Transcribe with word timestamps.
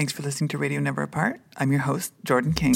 Thanks 0.00 0.14
for 0.14 0.22
listening 0.22 0.48
to 0.48 0.56
Radio 0.56 0.80
Never 0.80 1.02
Apart. 1.02 1.42
I'm 1.58 1.70
your 1.72 1.82
host, 1.82 2.14
Jordan 2.24 2.54
King. 2.54 2.72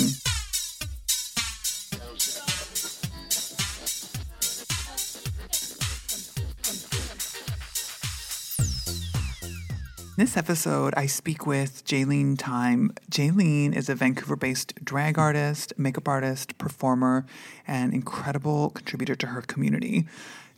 this 10.19 10.37
episode, 10.37 10.93
I 10.99 11.07
speak 11.07 11.47
with 11.47 11.87
Jaylene 11.87 12.37
Tyme. 12.39 12.93
Jaylene 13.11 13.75
is 13.75 13.89
a 13.89 13.95
Vancouver 13.95 14.37
based 14.37 14.75
drag 14.85 15.19
artist, 15.19 15.73
makeup 15.79 16.07
artist, 16.07 16.59
performer, 16.59 17.25
and 17.67 17.95
incredible 17.95 18.69
contributor 18.69 19.15
to 19.15 19.29
her 19.29 19.41
community. 19.41 20.05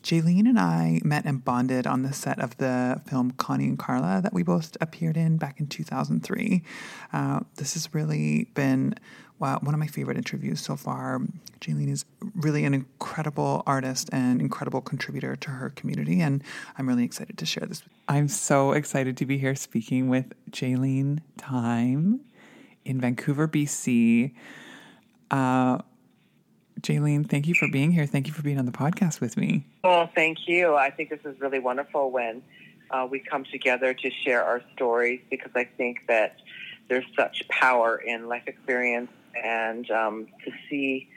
Jaylene 0.06 0.48
and 0.48 0.56
I 0.56 1.00
met 1.02 1.24
and 1.24 1.44
bonded 1.44 1.84
on 1.84 2.02
the 2.02 2.12
set 2.12 2.38
of 2.38 2.56
the 2.58 3.02
film 3.08 3.32
Connie 3.32 3.64
and 3.64 3.76
Carla 3.76 4.20
that 4.22 4.32
we 4.32 4.44
both 4.44 4.76
appeared 4.80 5.16
in 5.16 5.36
back 5.36 5.58
in 5.58 5.66
2003. 5.66 6.62
Uh, 7.12 7.40
this 7.56 7.74
has 7.74 7.92
really 7.92 8.44
been 8.54 8.94
wow, 9.40 9.58
one 9.62 9.74
of 9.74 9.80
my 9.80 9.88
favorite 9.88 10.16
interviews 10.16 10.60
so 10.60 10.76
far. 10.76 11.20
Jaylene 11.60 11.90
is 11.90 12.04
really 12.36 12.64
an 12.64 12.72
incredible 12.72 13.64
artist 13.66 14.08
and 14.12 14.40
incredible 14.40 14.80
contributor 14.80 15.34
to 15.34 15.50
her 15.50 15.70
community, 15.70 16.20
and 16.20 16.40
I'm 16.78 16.88
really 16.88 17.04
excited 17.04 17.36
to 17.36 17.44
share 17.44 17.66
this. 17.66 17.82
I'm 18.06 18.28
so 18.28 18.72
excited 18.72 19.16
to 19.16 19.26
be 19.26 19.38
here 19.38 19.56
speaking 19.56 20.08
with 20.08 20.32
Jaylene 20.52 21.18
Tyme 21.36 22.20
in 22.84 23.00
Vancouver, 23.00 23.48
BC. 23.48 24.32
Uh, 25.32 25.78
Jaylene, 26.80 27.28
thank 27.28 27.46
you 27.46 27.54
for 27.54 27.68
being 27.68 27.90
here. 27.90 28.06
Thank 28.06 28.26
you 28.26 28.32
for 28.32 28.42
being 28.42 28.58
on 28.58 28.66
the 28.66 28.72
podcast 28.72 29.20
with 29.20 29.36
me. 29.36 29.64
Well, 29.82 30.10
thank 30.14 30.46
you. 30.46 30.74
I 30.74 30.90
think 30.90 31.10
this 31.10 31.24
is 31.24 31.40
really 31.40 31.58
wonderful 31.58 32.10
when 32.10 32.42
uh, 32.90 33.06
we 33.10 33.20
come 33.20 33.44
together 33.44 33.94
to 33.94 34.10
share 34.24 34.44
our 34.44 34.62
stories 34.74 35.20
because 35.30 35.52
I 35.54 35.64
think 35.64 36.06
that 36.08 36.36
there's 36.88 37.06
such 37.16 37.46
power 37.48 37.96
in 37.96 38.28
life 38.28 38.44
experience 38.46 39.10
and 39.42 39.90
um, 39.90 40.28
to 40.44 40.52
see 40.68 41.08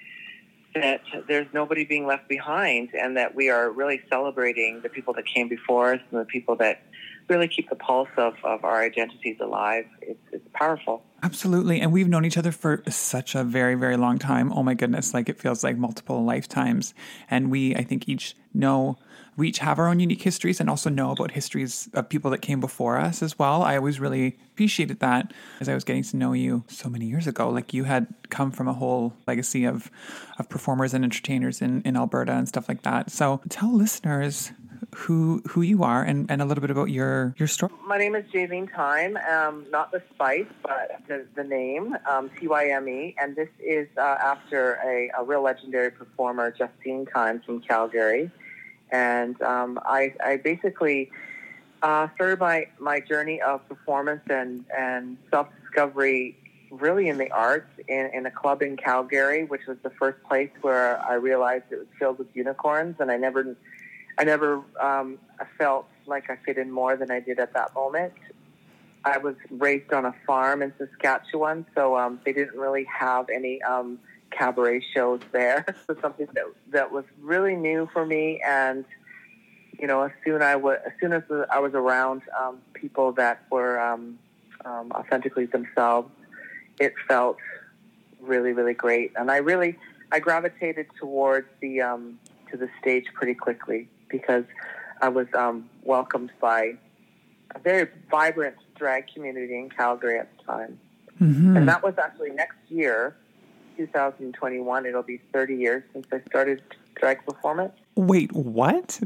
that 0.75 1.02
there's 1.28 1.47
nobody 1.53 1.84
being 1.84 2.06
left 2.06 2.28
behind 2.28 2.89
and 2.94 3.17
that 3.17 3.36
we 3.36 3.50
are 3.50 3.69
really 3.72 4.02
celebrating 4.09 4.81
the 4.81 4.89
people 4.89 5.14
that 5.14 5.25
came 5.25 5.47
before 5.47 5.94
us 5.94 6.02
and 6.12 6.19
the 6.19 6.25
people 6.25 6.56
that 6.56 6.81
really 7.30 7.47
keep 7.47 7.69
the 7.69 7.75
pulse 7.75 8.09
of, 8.17 8.33
of 8.44 8.63
our 8.63 8.81
identities 8.81 9.38
alive. 9.39 9.85
It's, 10.02 10.19
it's 10.31 10.47
powerful. 10.53 11.03
Absolutely. 11.22 11.81
And 11.81 11.91
we've 11.91 12.08
known 12.08 12.25
each 12.25 12.38
other 12.38 12.52
for 12.52 12.83
such 12.89 13.35
a 13.35 13.44
very, 13.44 13.75
very 13.75 13.97
long 13.97 14.19
time. 14.19 14.53
Oh 14.53 14.63
my 14.63 14.73
goodness. 14.73 15.13
Like 15.13 15.30
it 15.30 15.39
feels 15.39 15.63
like 15.63 15.77
multiple 15.77 16.23
lifetimes. 16.23 16.94
And 17.30 17.52
we, 17.52 17.75
I 17.75 17.83
think, 17.83 18.07
each 18.07 18.35
know 18.53 18.97
we 19.39 19.47
each 19.47 19.59
have 19.59 19.80
our 19.80 19.88
own 19.88 20.02
unique 20.02 20.22
histories 20.22 20.59
and 20.59 20.69
also 20.69 20.89
know 20.89 21.11
about 21.11 21.31
histories 21.31 21.88
of 21.94 22.09
people 22.09 22.30
that 22.31 22.39
came 22.39 22.59
before 22.59 22.97
us 22.97 23.23
as 23.23 23.39
well. 23.39 23.63
I 23.63 23.77
always 23.77 23.97
really 23.97 24.38
appreciated 24.52 25.00
that 25.00 25.33
as 25.61 25.69
I 25.69 25.73
was 25.73 25.85
getting 25.85 26.03
to 26.03 26.17
know 26.17 26.33
you 26.33 26.66
so 26.67 26.89
many 26.89 27.05
years 27.05 27.25
ago. 27.25 27.50
Like 27.50 27.73
you 27.73 27.85
had 27.85 28.07
come 28.30 28.52
from 28.52 28.67
a 28.67 28.73
whole 28.73 29.13
legacy 29.27 29.63
of 29.63 29.89
of 30.38 30.50
performers 30.50 30.94
and 30.94 31.05
entertainers 31.05 31.61
in, 31.61 31.81
in 31.83 31.95
Alberta 31.95 32.33
and 32.33 32.50
stuff 32.50 32.67
like 32.67 32.81
that. 32.81 33.11
So 33.11 33.41
tell 33.47 33.73
listeners 33.73 34.52
who 34.95 35.41
who 35.47 35.61
you 35.61 35.83
are 35.83 36.03
and, 36.03 36.30
and 36.30 36.41
a 36.41 36.45
little 36.45 36.61
bit 36.61 36.72
about 36.72 36.89
your 36.89 37.33
your 37.38 37.47
story. 37.47 37.72
My 37.85 37.97
name 37.97 38.16
is 38.16 38.25
Jaylene 38.31 38.73
Tyme, 38.73 39.17
um, 39.17 39.66
not 39.72 39.91
the 39.91 40.02
spice, 40.13 40.45
but 40.63 41.02
the, 41.08 41.25
the 41.35 41.44
name 41.44 41.95
um, 42.09 42.30
T 42.39 42.47
Y 42.47 42.69
M 42.69 42.88
E, 42.88 43.16
and 43.19 43.35
this 43.35 43.50
is 43.59 43.88
uh, 43.97 44.02
after 44.02 44.80
a, 44.85 45.11
a 45.19 45.23
real 45.23 45.41
legendary 45.41 45.91
performer, 45.91 46.52
Justine 46.52 47.05
Tyme 47.05 47.41
from 47.45 47.61
Calgary. 47.61 48.31
And 48.91 49.39
um, 49.41 49.80
I, 49.85 50.13
I, 50.23 50.38
basically 50.38 51.11
uh, 51.83 52.07
started 52.16 52.39
my, 52.39 52.67
my 52.80 53.00
journey 53.00 53.39
of 53.39 53.67
performance 53.69 54.23
and, 54.30 54.66
and 54.75 55.17
self 55.30 55.47
discovery 55.61 56.35
really 56.72 57.07
in 57.07 57.17
the 57.17 57.30
arts 57.31 57.69
in, 57.88 58.09
in 58.13 58.25
a 58.25 58.31
club 58.31 58.61
in 58.61 58.77
Calgary, 58.77 59.44
which 59.44 59.66
was 59.67 59.77
the 59.83 59.89
first 59.91 60.22
place 60.23 60.50
where 60.61 61.00
I 61.03 61.16
realized 61.16 61.66
it 61.72 61.77
was 61.80 61.88
filled 61.97 62.19
with 62.19 62.27
unicorns, 62.33 62.95
and 63.00 63.11
I 63.11 63.17
never 63.17 63.56
I 64.19 64.25
never 64.25 64.62
um, 64.81 65.18
felt 65.57 65.88
like 66.06 66.30
I 66.30 66.35
fit 66.46 66.57
in 66.57 66.69
more 66.69 66.97
than 66.97 67.09
I 67.09 67.22
did 67.22 67.40
at 67.40 67.53
that 67.53 67.74
moment. 67.74 68.13
I 69.06 69.18
was 69.18 69.35
raised 69.50 69.94
on 69.94 70.03
a 70.03 70.13
farm 70.28 70.62
in 70.62 70.74
Saskatchewan, 70.78 71.66
so 71.74 71.97
um, 71.97 72.19
they 72.25 72.34
didn't 72.34 72.59
really 72.59 72.84
have 72.84 73.30
any 73.30 73.62
um, 73.62 73.97
cabaret 74.30 74.84
shows 74.94 75.22
there. 75.31 75.66
so 75.88 75.96
something 76.02 76.28
that 76.34 76.44
that 76.72 76.91
was 76.91 77.06
really 77.22 77.56
new 77.56 77.90
for 77.94 78.06
me, 78.06 78.41
and 78.46 78.84
you 79.80 79.88
know, 79.88 80.02
as 80.02 80.12
soon 80.25 80.41
I 80.41 80.57
was, 80.57 80.80
as 80.86 80.91
soon 81.00 81.13
as 81.13 81.24
I 81.50 81.59
was 81.59 81.74
around 81.74 82.24
um, 82.38 82.57
people 82.74 83.13
that 83.13 83.44
were 83.50 83.80
um, 83.80 84.19
um, 84.66 84.91
authentically 84.91 85.46
themselves, 85.46 86.12
it 86.78 86.94
felt 87.07 87.38
really, 88.19 88.51
really 88.51 88.74
great, 88.74 89.13
and 89.16 89.31
I 89.31 89.38
really, 89.38 89.80
I 90.12 90.19
gravitated 90.19 90.88
towards 91.00 91.47
the 91.62 91.80
um, 91.80 92.19
to 92.51 92.57
the 92.57 92.68
stage 92.81 93.06
pretty 93.13 93.34
quickly 93.34 93.88
because 94.09 94.46
I 95.02 95.09
was 95.09 95.28
um, 95.34 95.70
welcomed 95.84 96.31
by 96.42 96.74
a 97.56 97.59
very 97.59 97.90
vibrant 98.09 98.56
drag 98.75 99.08
community 99.14 99.58
in 99.58 99.70
Calgary 99.70 100.20
at 100.20 100.30
the 100.38 100.44
time. 100.44 100.80
Mm-hmm. 101.22 101.58
And 101.58 101.68
that 101.68 101.84
was 101.84 101.96
actually 101.97 102.31
next 102.31 102.58
year 102.69 103.16
2021, 103.80 104.86
it'll 104.86 105.02
be 105.02 105.22
30 105.34 105.56
years 105.56 105.84
since 105.94 106.06
I 106.12 106.22
started 106.28 106.62
drag 106.96 107.25
performance. 107.25 107.74
Wait, 107.96 108.31
what? 108.34 109.00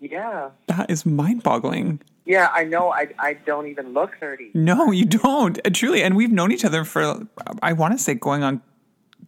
Yeah. 0.00 0.50
That 0.68 0.90
is 0.90 1.04
mind 1.04 1.42
boggling. 1.42 2.00
Yeah, 2.24 2.50
I 2.52 2.64
know. 2.64 2.92
I, 2.92 3.08
I 3.18 3.34
don't 3.34 3.66
even 3.66 3.92
look 3.94 4.12
30. 4.20 4.52
No, 4.54 4.92
you 4.92 5.04
don't. 5.04 5.58
Uh, 5.66 5.70
truly. 5.70 6.02
And 6.02 6.14
we've 6.14 6.30
known 6.30 6.52
each 6.52 6.64
other 6.64 6.84
for, 6.84 7.26
I 7.62 7.72
want 7.72 7.92
to 7.92 7.98
say, 7.98 8.14
going 8.14 8.44
on 8.44 8.62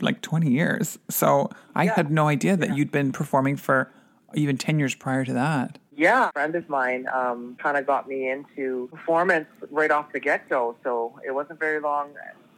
like 0.01 0.21
20 0.21 0.51
years. 0.51 0.99
So 1.09 1.51
I 1.75 1.85
yeah. 1.85 1.95
had 1.97 2.11
no 2.11 2.29
idea 2.29 2.57
that 2.57 2.69
yeah. 2.69 2.75
you'd 2.77 2.93
been 2.93 3.11
performing 3.11 3.57
for 3.57 3.91
even 4.35 4.57
10 4.57 4.79
years 4.79 4.95
prior 4.95 5.25
to 5.25 5.33
that. 5.33 5.79
Yeah, 5.97 6.29
a 6.29 6.33
friend 6.33 6.55
of 6.55 6.69
mine 6.69 7.07
um, 7.13 7.57
kind 7.63 7.77
of 7.77 7.87
got 7.87 8.09
me 8.09 8.31
into 8.31 8.89
performance 8.91 9.49
right 9.71 9.91
off 9.91 10.13
the 10.13 10.21
get 10.21 10.49
go. 10.49 10.77
So 10.83 11.19
it 11.27 11.33
wasn't 11.33 11.61
very 11.61 11.81
long 11.81 12.15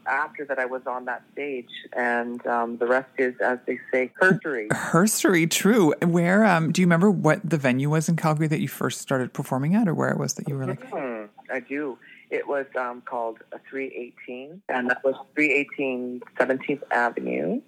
after 0.07 0.45
that 0.45 0.59
I 0.59 0.67
was 0.67 0.83
on 0.87 1.05
that 1.07 1.23
stage, 1.33 1.71
and 1.93 2.45
um, 2.47 2.79
the 2.79 2.87
rest 2.87 3.11
is, 3.19 3.35
as 3.41 3.59
they 3.67 3.79
say, 3.93 4.11
herstory. 4.21 4.69
Herstory, 4.69 5.51
true. 5.51 5.95
Where 6.03 6.45
um, 6.45 6.73
do 6.73 6.81
you 6.81 6.87
remember 6.87 7.11
what 7.11 7.41
the 7.49 7.57
venue 7.57 7.91
was 7.91 8.09
in 8.09 8.17
Calgary 8.17 8.49
that 8.49 8.61
you 8.61 8.69
first 8.69 9.01
started 9.01 9.33
performing 9.33 9.75
at, 9.75 9.89
or 9.89 9.95
where 9.95 10.11
it 10.11 10.19
was 10.19 10.35
that 10.35 10.49
you 10.49 10.57
were 10.57 10.67
like? 10.67 10.91
Mm, 10.91 11.29
I 11.51 11.61
do. 11.61 11.99
It 12.31 12.49
was 12.49 12.67
um, 12.79 13.03
called 13.03 13.39
318, 13.69 14.63
and 14.69 14.91
that 14.91 15.05
was 15.05 15.15
318 15.35 16.23
17th 16.39 16.83
Avenue 16.91 17.61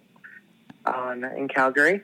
on, 0.87 1.25
in 1.25 1.49
Calgary. 1.49 2.03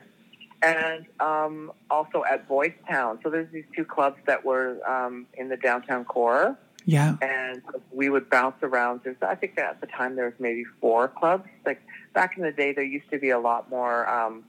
And 0.63 1.07
um, 1.21 1.73
also 1.91 2.23
at 2.31 2.47
Boys 2.47 2.73
Town. 2.89 3.19
So 3.23 3.31
there's 3.31 3.51
these 3.51 3.65
two 3.75 3.85
clubs 3.85 4.19
that 4.27 4.45
were 4.45 4.79
um, 4.87 5.27
in 5.35 5.49
the 5.49 5.57
downtown 5.57 6.05
core 6.05 6.59
yeah. 6.87 7.17
And 7.21 7.63
we 7.93 8.09
would 8.09 8.31
bounce 8.31 8.57
around. 8.63 9.01
There's, 9.05 9.17
I 9.23 9.35
think 9.35 9.59
at 9.59 9.81
the 9.81 9.87
time 9.87 10.17
there 10.17 10.27
was 10.27 10.35
maybe 10.39 10.65
four 10.81 11.09
clubs. 11.09 11.49
Like 11.65 11.81
back 12.15 12.37
in 12.37 12.43
the 12.43 12.53
day, 12.53 12.73
there 12.73 12.85
used 12.85 13.11
to 13.11 13.19
be 13.19 13.31
a 13.31 13.39
lot 13.39 13.71
more 13.71 14.09
um, 14.09 14.45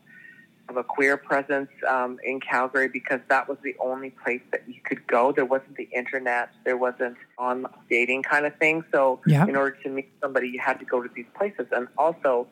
of 0.69 0.77
a 0.77 0.83
queer 0.83 1.17
presence 1.17 1.69
um, 1.87 2.19
in 2.23 2.39
Calgary 2.39 2.87
because 2.87 3.19
that 3.29 3.47
was 3.47 3.57
the 3.63 3.75
only 3.79 4.11
place 4.11 4.41
that 4.51 4.63
you 4.67 4.81
could 4.83 5.05
go. 5.07 5.31
There 5.31 5.45
wasn't 5.45 5.75
the 5.75 5.89
internet. 5.95 6.49
There 6.63 6.77
wasn't 6.77 7.17
on 7.37 7.65
dating 7.89 8.23
kind 8.23 8.45
of 8.45 8.55
thing. 8.57 8.83
So 8.91 9.19
yeah. 9.27 9.45
in 9.45 9.55
order 9.55 9.77
to 9.83 9.89
meet 9.89 10.11
somebody, 10.21 10.49
you 10.49 10.59
had 10.59 10.79
to 10.79 10.85
go 10.85 11.01
to 11.01 11.09
these 11.13 11.27
places. 11.35 11.67
And 11.71 11.87
also, 11.97 12.47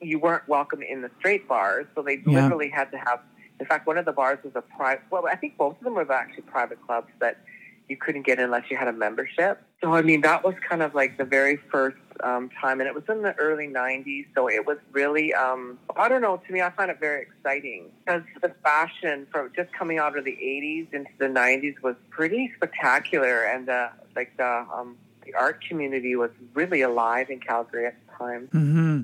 you 0.00 0.18
weren't 0.18 0.46
welcome 0.48 0.82
in 0.82 1.02
the 1.02 1.10
straight 1.18 1.48
bars. 1.48 1.86
So 1.94 2.02
they 2.02 2.22
yeah. 2.26 2.42
literally 2.42 2.68
had 2.68 2.90
to 2.92 2.98
have. 2.98 3.20
In 3.60 3.66
fact, 3.66 3.86
one 3.86 3.98
of 3.98 4.04
the 4.04 4.12
bars 4.12 4.38
was 4.42 4.52
a 4.56 4.62
private. 4.62 5.04
Well, 5.10 5.26
I 5.26 5.36
think 5.36 5.56
both 5.56 5.78
of 5.78 5.84
them 5.84 5.94
were 5.94 6.10
actually 6.12 6.42
private 6.42 6.84
clubs 6.84 7.08
that 7.20 7.38
you 7.88 7.96
couldn't 7.96 8.22
get 8.22 8.38
in 8.38 8.46
unless 8.46 8.70
you 8.70 8.76
had 8.76 8.88
a 8.88 8.92
membership. 8.92 9.62
So, 9.82 9.92
I 9.92 10.02
mean, 10.02 10.22
that 10.22 10.42
was 10.42 10.54
kind 10.66 10.82
of 10.82 10.94
like 10.94 11.18
the 11.18 11.24
very 11.24 11.58
first 11.70 11.98
um, 12.22 12.48
time, 12.60 12.80
and 12.80 12.88
it 12.88 12.94
was 12.94 13.04
in 13.08 13.22
the 13.22 13.34
early 13.34 13.68
90s. 13.68 14.26
So 14.34 14.48
it 14.48 14.66
was 14.66 14.78
really, 14.92 15.34
um, 15.34 15.78
I 15.96 16.08
don't 16.08 16.22
know, 16.22 16.40
to 16.46 16.52
me, 16.52 16.62
I 16.62 16.70
find 16.70 16.90
it 16.90 16.98
very 16.98 17.22
exciting 17.22 17.90
because 18.04 18.22
the 18.40 18.52
fashion 18.62 19.26
from 19.30 19.52
just 19.54 19.72
coming 19.72 19.98
out 19.98 20.16
of 20.16 20.24
the 20.24 20.32
80s 20.32 20.94
into 20.94 21.10
the 21.18 21.26
90s 21.26 21.80
was 21.82 21.96
pretty 22.10 22.52
spectacular, 22.56 23.42
and 23.42 23.68
uh, 23.68 23.90
like 24.16 24.34
the, 24.38 24.66
um, 24.74 24.96
the 25.24 25.34
art 25.34 25.62
community 25.68 26.16
was 26.16 26.30
really 26.54 26.80
alive 26.80 27.28
in 27.28 27.40
Calgary 27.40 27.86
at 27.86 27.96
the 28.06 28.24
time. 28.24 28.48
Mm-hmm. 28.48 29.00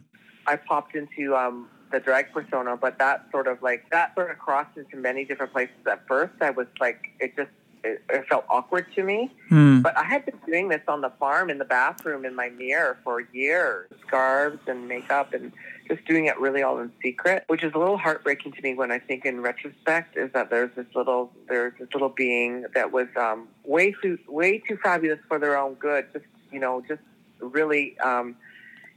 I 0.47 0.57
popped 0.57 0.95
into 0.95 1.37
um, 1.37 1.69
the 1.91 2.01
drag 2.01 2.33
persona, 2.33 2.77
but 2.77 2.99
that 2.99 3.27
sort 3.31 3.47
of 3.47 3.63
like 3.63 3.89
that 3.91 4.15
sort 4.15 4.31
of 4.31 4.39
crossed 4.39 4.77
into 4.77 4.97
many 4.97 5.25
different 5.25 5.53
places. 5.53 5.75
At 5.91 6.07
first, 6.07 6.35
I 6.41 6.51
was 6.51 6.67
like, 6.81 7.11
it 7.19 7.37
just 7.37 7.51
it, 7.83 8.03
it 8.11 8.27
felt 8.29 8.45
awkward 8.49 8.87
to 8.95 9.03
me. 9.03 9.31
Mm. 9.51 9.83
But 9.83 9.97
I 9.97 10.05
had 10.05 10.25
been 10.27 10.39
doing 10.47 10.69
this 10.69 10.83
on 10.89 11.01
the 11.01 11.11
farm 11.19 11.51
in 11.51 11.59
the 11.59 11.65
bathroom 11.65 12.25
in 12.25 12.35
my 12.35 12.51
mirror 12.51 12.99
for 13.05 13.23
years, 13.33 13.91
scarves 14.07 14.61
and 14.67 14.89
makeup 14.89 15.33
and 15.33 15.53
just 15.89 16.05
doing 16.05 16.27
it 16.27 16.39
really 16.39 16.63
all 16.63 16.79
in 16.79 16.93
secret, 17.03 17.45
which 17.49 17.65
is 17.65 17.73
a 17.75 17.79
little 17.79 17.99
heartbreaking 17.99 18.53
to 18.53 18.63
me 18.63 18.75
when 18.75 18.93
I 18.93 18.99
think 18.99 19.25
in 19.25 19.41
retrospect 19.41 20.17
is 20.17 20.31
that 20.33 20.51
there's 20.51 20.71
this 20.77 20.87
little 20.95 21.33
there's 21.49 21.73
this 21.79 21.89
little 21.93 22.11
being 22.11 22.67
that 22.75 22.93
was 22.93 23.09
um, 23.17 23.49
way 23.65 23.95
too 24.03 24.19
way 24.29 24.59
too 24.59 24.79
fabulous 24.83 25.19
for 25.27 25.39
their 25.39 25.59
own 25.59 25.75
good, 25.75 26.07
just 26.13 26.27
you 26.53 26.61
know, 26.61 26.83
just 26.87 27.03
really 27.41 27.99
um, 28.01 28.37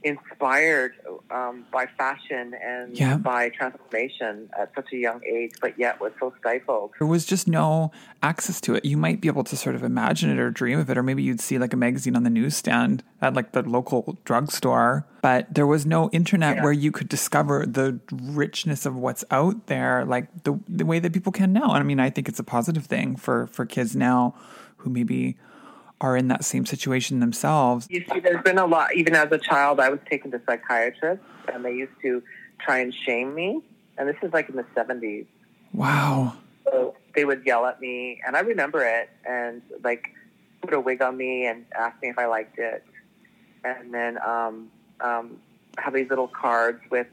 inspired 0.04 0.92
um, 1.30 1.64
by 1.72 1.86
fashion 1.98 2.54
and 2.62 2.96
Yeah. 2.98 3.16
by 3.16 3.48
transformation 3.48 4.50
at 4.58 4.70
such 4.74 4.92
a 4.92 4.96
young 4.96 5.20
age, 5.24 5.52
but 5.60 5.78
yet 5.78 6.00
was 6.00 6.12
so 6.20 6.32
stifled. 6.40 6.90
There 6.98 7.08
was 7.08 7.24
just 7.24 7.48
no 7.48 7.90
access 8.22 8.60
to 8.62 8.74
it. 8.74 8.84
You 8.84 8.96
might 8.96 9.20
be 9.20 9.28
able 9.28 9.44
to 9.44 9.56
sort 9.56 9.74
of 9.74 9.82
imagine 9.82 10.30
it 10.30 10.38
or 10.38 10.50
dream 10.50 10.78
of 10.78 10.90
it, 10.90 10.98
or 10.98 11.02
maybe 11.02 11.22
you'd 11.22 11.40
see 11.40 11.58
like 11.58 11.72
a 11.72 11.76
magazine 11.76 12.16
on 12.16 12.22
the 12.22 12.30
newsstand 12.30 13.02
at 13.22 13.34
like 13.34 13.52
the 13.52 13.62
local 13.62 14.18
drugstore, 14.24 15.06
but 15.22 15.52
there 15.52 15.66
was 15.66 15.86
no 15.86 16.10
internet 16.10 16.56
Yeah. 16.56 16.62
where 16.64 16.72
you 16.72 16.92
could 16.92 17.08
discover 17.08 17.64
the 17.66 17.98
richness 18.12 18.84
of 18.86 18.94
what's 18.96 19.24
out 19.30 19.66
there, 19.66 20.04
like 20.04 20.26
the 20.44 20.58
the 20.68 20.84
way 20.84 20.98
that 20.98 21.12
people 21.12 21.32
can 21.32 21.52
now. 21.52 21.70
And 21.72 21.78
I 21.78 21.82
mean, 21.82 21.98
I 22.00 22.10
think 22.10 22.28
it's 22.28 22.38
a 22.38 22.44
positive 22.44 22.84
thing 22.86 23.16
for 23.16 23.46
for 23.48 23.64
kids 23.66 23.96
now 23.96 24.34
who 24.78 24.90
maybe 24.90 25.36
are 26.00 26.16
in 26.16 26.28
that 26.28 26.44
same 26.44 26.66
situation 26.66 27.20
themselves. 27.20 27.86
You 27.90 28.04
see, 28.12 28.20
there's 28.20 28.42
been 28.42 28.58
a 28.58 28.66
lot. 28.66 28.94
Even 28.94 29.14
as 29.14 29.30
a 29.32 29.38
child, 29.38 29.80
I 29.80 29.88
was 29.88 30.00
taken 30.10 30.30
to 30.32 30.40
psychiatrists, 30.46 31.24
and 31.52 31.64
they 31.64 31.74
used 31.74 31.92
to 32.02 32.22
try 32.60 32.78
and 32.78 32.94
shame 32.94 33.34
me. 33.34 33.62
And 33.96 34.08
this 34.08 34.16
is 34.22 34.32
like 34.32 34.48
in 34.48 34.56
the 34.56 34.66
70s. 34.76 35.26
Wow. 35.72 36.36
So 36.64 36.96
they 37.14 37.24
would 37.24 37.44
yell 37.46 37.66
at 37.66 37.80
me, 37.80 38.20
and 38.26 38.36
I 38.36 38.40
remember 38.40 38.84
it, 38.84 39.10
and 39.28 39.62
like 39.82 40.08
put 40.62 40.74
a 40.74 40.80
wig 40.80 41.02
on 41.02 41.16
me 41.16 41.46
and 41.46 41.64
ask 41.78 42.00
me 42.02 42.08
if 42.08 42.18
I 42.18 42.26
liked 42.26 42.58
it, 42.58 42.84
and 43.64 43.92
then 43.92 44.18
um, 44.24 44.70
um, 45.00 45.38
have 45.78 45.94
these 45.94 46.08
little 46.08 46.28
cards 46.28 46.80
with 46.90 47.06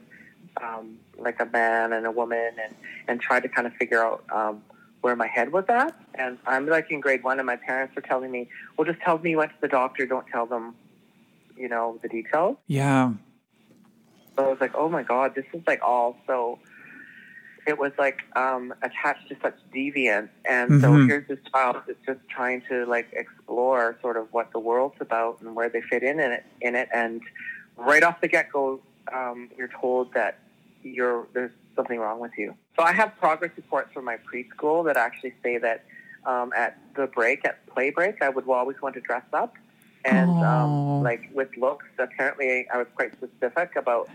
um, 0.62 0.98
like 1.18 1.40
a 1.40 1.46
man 1.46 1.92
and 1.92 2.06
a 2.06 2.10
woman, 2.10 2.52
and 2.62 2.74
and 3.08 3.20
try 3.20 3.40
to 3.40 3.48
kind 3.48 3.66
of 3.66 3.74
figure 3.74 4.04
out 4.04 4.24
um, 4.32 4.62
where 5.02 5.14
my 5.14 5.26
head 5.26 5.52
was 5.52 5.64
at. 5.68 5.94
And 6.14 6.38
I'm 6.46 6.66
like 6.66 6.90
in 6.90 7.00
grade 7.00 7.22
one, 7.22 7.38
and 7.38 7.46
my 7.46 7.56
parents 7.56 7.94
were 7.94 8.02
telling 8.02 8.30
me, 8.30 8.48
"Well, 8.76 8.86
just 8.86 9.00
tell 9.00 9.18
them 9.18 9.26
you 9.26 9.36
went 9.36 9.50
to 9.50 9.60
the 9.60 9.68
doctor. 9.68 10.06
Don't 10.06 10.26
tell 10.28 10.46
them, 10.46 10.74
you 11.56 11.68
know, 11.68 11.98
the 12.02 12.08
details." 12.08 12.56
Yeah. 12.66 13.12
So 14.36 14.46
I 14.46 14.48
was 14.48 14.60
like, 14.60 14.72
oh 14.74 14.88
my 14.88 15.02
God, 15.02 15.34
this 15.34 15.44
is 15.52 15.62
like 15.66 15.82
all 15.82 16.16
so. 16.26 16.58
It 17.64 17.78
was 17.78 17.92
like 17.96 18.22
um, 18.34 18.74
attached 18.82 19.28
to 19.28 19.36
such 19.40 19.54
deviance, 19.72 20.30
and 20.48 20.80
so 20.80 20.88
Mhm. 20.94 21.06
here's 21.06 21.28
this 21.28 21.38
child 21.52 21.76
that's 21.86 22.04
just 22.04 22.18
trying 22.28 22.62
to 22.68 22.84
like 22.86 23.12
explore 23.12 23.96
sort 24.00 24.16
of 24.16 24.32
what 24.32 24.50
the 24.52 24.58
world's 24.58 25.00
about 25.00 25.40
and 25.42 25.54
where 25.54 25.68
they 25.68 25.80
fit 25.82 26.02
in 26.02 26.18
in 26.18 26.32
it. 26.32 26.44
In 26.60 26.74
it, 26.74 26.88
and 26.92 27.20
right 27.76 28.02
off 28.02 28.20
the 28.20 28.26
get 28.26 28.50
go, 28.50 28.80
um, 29.12 29.48
you're 29.56 29.68
told 29.80 30.12
that 30.14 30.38
you're 30.82 31.28
there's 31.34 31.52
something 31.76 32.00
wrong 32.00 32.18
with 32.18 32.32
you. 32.36 32.54
So 32.78 32.84
I 32.84 32.92
have 32.92 33.16
progress 33.18 33.50
reports 33.56 33.90
from 33.92 34.04
my 34.04 34.16
preschool 34.16 34.84
that 34.86 34.96
actually 34.96 35.34
say 35.42 35.58
that 35.58 35.84
um, 36.24 36.52
at 36.56 36.78
the 36.94 37.06
break, 37.08 37.44
at 37.44 37.66
play 37.66 37.90
break, 37.90 38.22
I 38.22 38.28
would 38.28 38.48
always 38.48 38.80
want 38.80 38.94
to 38.94 39.00
dress 39.00 39.24
up. 39.32 39.54
And 40.04 40.30
Oh. 40.30 40.42
um, 40.44 41.02
like 41.02 41.30
with 41.32 41.48
looks, 41.56 41.86
apparently 41.98 42.66
I 42.72 42.78
was 42.78 42.86
quite 42.96 43.12
specific 43.12 43.76
about 43.76 44.08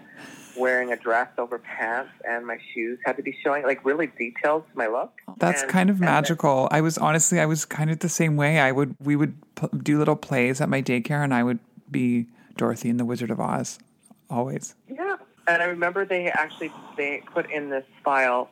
wearing 0.58 0.92
a 0.92 0.98
dress 0.98 1.30
over 1.38 1.60
pants, 1.60 2.10
and 2.28 2.46
my 2.46 2.58
shoes 2.74 2.98
had 3.06 3.16
to 3.18 3.24
be 3.24 3.38
showing, 3.44 3.64
like 3.64 3.86
really 3.86 4.08
detailed 4.18 4.64
to 4.72 4.78
my 4.78 4.88
look. 4.88 5.12
That's 5.38 5.62
And- 5.62 5.72
kind 5.72 5.90
of 5.90 5.98
and 5.98 6.06
magical. 6.06 6.68
I 6.72 6.82
was 6.82 6.98
honestly, 6.98 7.40
I 7.40 7.46
was 7.46 7.64
kind 7.64 7.90
of 7.92 8.00
the 8.00 8.10
same 8.10 8.36
way. 8.38 8.60
I 8.60 8.72
would, 8.72 8.96
we 9.00 9.16
would 9.16 9.36
p- 9.56 9.68
do 9.82 9.98
little 10.00 10.16
plays 10.16 10.60
at 10.60 10.68
my 10.68 10.82
daycare, 10.82 11.24
and 11.24 11.34
I 11.34 11.44
would 11.44 11.60
be 11.92 12.28
Dorothy 12.58 12.90
in 12.90 12.98
the 12.98 13.06
Wizard 13.06 13.30
of 13.32 13.40
Oz, 13.40 13.78
always. 14.30 14.74
Yeah, 14.90 15.18
and 15.48 15.62
I 15.62 15.66
remember 15.66 16.06
they 16.06 16.28
actually 16.28 16.72
they 16.98 17.24
put 17.34 17.50
in 17.50 17.70
this 17.70 17.86
file 18.04 18.50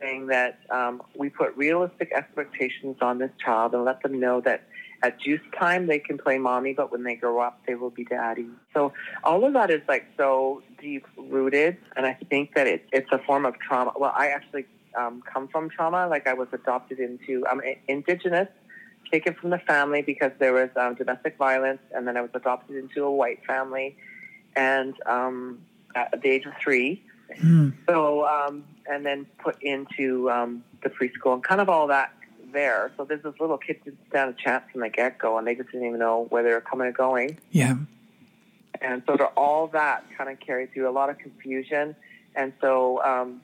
saying 0.00 0.26
that 0.26 0.58
um, 0.70 1.02
we 1.16 1.30
put 1.30 1.56
realistic 1.56 2.12
expectations 2.12 2.96
on 3.00 3.18
this 3.18 3.30
child 3.42 3.72
and 3.74 3.84
let 3.84 4.02
them 4.02 4.20
know 4.20 4.42
that 4.42 4.64
at 5.02 5.18
juice 5.20 5.40
time 5.58 5.86
they 5.86 5.98
can 5.98 6.18
play 6.18 6.38
mommy, 6.38 6.74
but 6.74 6.92
when 6.92 7.02
they 7.02 7.14
grow 7.14 7.40
up 7.40 7.60
they 7.66 7.74
will 7.74 7.90
be 7.90 8.04
daddy. 8.04 8.48
So 8.74 8.92
all 9.24 9.44
of 9.44 9.54
that 9.54 9.70
is 9.70 9.80
like 9.88 10.06
so 10.16 10.62
deep 10.80 11.06
rooted, 11.16 11.78
and 11.96 12.06
I 12.06 12.14
think 12.28 12.54
that 12.54 12.66
it, 12.66 12.86
it's 12.92 13.10
a 13.12 13.18
form 13.18 13.46
of 13.46 13.58
trauma. 13.58 13.92
Well, 13.96 14.12
I 14.14 14.28
actually 14.28 14.66
um, 14.96 15.22
come 15.22 15.48
from 15.48 15.70
trauma. 15.70 16.06
Like 16.08 16.26
I 16.26 16.34
was 16.34 16.48
adopted 16.52 16.98
into 16.98 17.46
I'm 17.50 17.60
indigenous. 17.88 18.48
Taken 19.12 19.34
from 19.34 19.50
the 19.50 19.60
family 19.60 20.02
because 20.02 20.32
there 20.40 20.52
was 20.52 20.68
um, 20.74 20.96
domestic 20.96 21.36
violence, 21.38 21.78
and 21.94 22.08
then 22.08 22.16
I 22.16 22.22
was 22.22 22.30
adopted 22.34 22.74
into 22.74 23.04
a 23.04 23.10
white 23.10 23.38
family, 23.46 23.96
and 24.56 24.94
um, 25.06 25.60
at 25.96 26.22
the 26.22 26.28
age 26.28 26.44
of 26.46 26.52
three. 26.62 27.02
Hmm. 27.40 27.70
So, 27.88 28.26
um, 28.26 28.64
and 28.88 29.04
then 29.04 29.26
put 29.42 29.60
into 29.62 30.30
um, 30.30 30.62
the 30.82 30.90
preschool 30.90 31.34
and 31.34 31.42
kind 31.42 31.60
of 31.60 31.68
all 31.68 31.88
that 31.88 32.12
there. 32.52 32.92
So 32.96 33.04
there's 33.04 33.22
this 33.22 33.34
little 33.40 33.58
kid 33.58 33.80
didn't 33.84 33.98
stand 34.08 34.30
a 34.30 34.42
chance 34.42 34.64
from 34.70 34.82
the 34.82 34.88
get 34.88 35.18
go, 35.18 35.38
and 35.38 35.46
they 35.46 35.54
just 35.54 35.70
didn't 35.72 35.86
even 35.86 35.98
know 35.98 36.26
where 36.30 36.42
they 36.42 36.50
were 36.50 36.60
coming 36.60 36.86
or 36.86 36.92
going. 36.92 37.38
Yeah. 37.50 37.76
And 38.80 39.02
so 39.06 39.16
to 39.16 39.24
all 39.36 39.68
that 39.68 40.04
kind 40.16 40.30
of 40.30 40.38
carried 40.38 40.72
through 40.72 40.88
a 40.88 40.92
lot 40.92 41.10
of 41.10 41.18
confusion. 41.18 41.96
And 42.34 42.52
so, 42.60 43.02
um, 43.02 43.40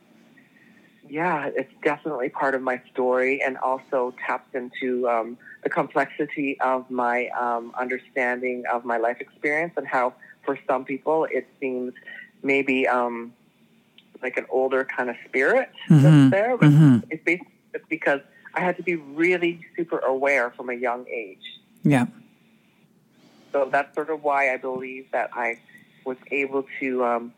yeah, 1.08 1.50
it's 1.54 1.72
definitely 1.82 2.28
part 2.28 2.54
of 2.54 2.62
my 2.62 2.80
story 2.92 3.42
and 3.42 3.56
also 3.56 4.14
taps 4.24 4.54
into 4.54 5.08
um, 5.08 5.38
the 5.62 5.70
complexity 5.70 6.60
of 6.60 6.90
my 6.90 7.28
um, 7.28 7.72
understanding 7.78 8.64
of 8.72 8.84
my 8.84 8.98
life 8.98 9.18
experience 9.20 9.72
and 9.76 9.86
how 9.86 10.14
for 10.44 10.58
some 10.66 10.84
people 10.84 11.26
it 11.30 11.46
seems 11.60 11.92
maybe 12.42 12.86
um, 12.88 13.32
like 14.22 14.36
an 14.36 14.46
older 14.50 14.84
kind 14.84 15.10
of 15.10 15.16
spirit 15.26 15.70
Mhm. 15.88 16.02
that's 16.02 16.30
there. 16.30 16.56
But 16.56 16.70
Mhm. 16.70 17.04
it's 17.10 17.24
basically 17.24 17.52
it's 17.74 17.86
because 17.88 18.20
I 18.54 18.60
had 18.60 18.76
to 18.76 18.82
be 18.82 18.96
really 18.96 19.60
super 19.76 19.98
aware 19.98 20.50
from 20.50 20.68
a 20.68 20.74
young 20.74 21.06
age. 21.08 21.44
Yeah. 21.82 22.06
So 23.52 23.68
that's 23.70 23.94
sort 23.94 24.10
of 24.10 24.22
why 24.22 24.52
I 24.52 24.56
believe 24.56 25.10
that 25.12 25.30
I 25.32 25.58
was 26.04 26.16
able 26.30 26.66
to 26.80 27.04
um, 27.04 27.34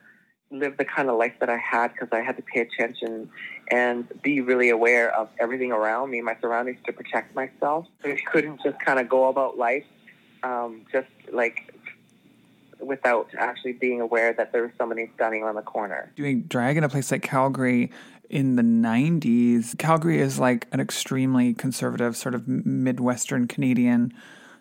live 0.51 0.77
the 0.77 0.85
kind 0.85 1.09
of 1.09 1.17
life 1.19 1.35
that 1.41 1.49
I 1.49 1.57
had 1.57 1.93
because 1.93 2.09
I 2.13 2.21
had 2.21 2.37
to 2.37 2.43
pay 2.43 2.61
attention 2.61 3.31
and 3.71 4.07
be 4.23 4.41
really 4.41 4.71
aware 4.71 5.15
of 5.15 5.29
everything 5.39 5.73
around 5.73 6.11
me, 6.11 6.21
my 6.21 6.37
surroundings, 6.41 6.79
to 6.87 6.93
protect 6.93 7.35
myself. 7.35 7.87
I 8.05 8.17
couldn't 8.31 8.61
just 8.63 8.79
kind 8.79 8.99
of 8.99 9.09
go 9.09 9.29
about 9.29 9.59
life 9.59 9.85
um, 10.43 10.83
just 10.93 11.09
like 11.33 11.74
without 12.81 13.29
actually 13.39 13.73
being 13.73 14.01
aware 14.01 14.33
that 14.33 14.53
there 14.53 14.63
was 14.63 14.73
somebody 14.79 15.11
standing 15.15 15.45
on 15.45 15.55
the 15.55 15.63
corner. 15.63 16.13
Doing 16.17 16.43
drag 16.43 16.77
in 16.77 16.85
a 16.85 16.89
place 16.89 17.11
like 17.11 17.23
Calgary 17.23 17.91
in 18.31 18.57
the 18.57 18.63
90s, 18.63 19.77
Calgary 19.79 20.19
is 20.19 20.39
like 20.39 20.67
an 20.73 20.81
extremely 20.81 21.55
conservative, 21.55 22.17
sort 22.17 22.35
of 22.35 22.49
Midwestern 22.49 23.47
Canadian 23.47 24.13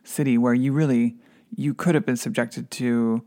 city 0.04 0.38
where 0.38 0.54
you 0.54 0.74
really, 0.74 1.16
you 1.56 1.74
could 1.74 1.96
have 1.96 2.06
been 2.06 2.18
subjected 2.18 2.70
to 2.72 3.24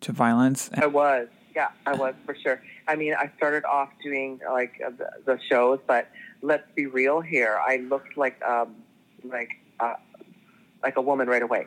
to 0.00 0.12
violence. 0.12 0.68
I 0.74 0.86
was, 0.86 1.28
yeah, 1.56 1.68
I 1.86 1.94
was 1.94 2.14
for 2.26 2.34
sure. 2.34 2.60
I 2.86 2.96
mean, 2.96 3.14
I 3.14 3.30
started 3.36 3.64
off 3.64 3.88
doing 4.02 4.38
like 4.50 4.80
uh, 4.84 4.90
the, 4.90 5.10
the 5.24 5.38
shows, 5.48 5.78
but 5.86 6.08
let's 6.42 6.66
be 6.74 6.86
real 6.86 7.20
here. 7.20 7.58
I 7.66 7.76
looked 7.76 8.16
like 8.16 8.42
um, 8.42 8.76
like 9.22 9.50
uh, 9.80 9.94
like 10.82 10.96
a 10.96 11.00
woman 11.00 11.28
right 11.28 11.42
away. 11.42 11.66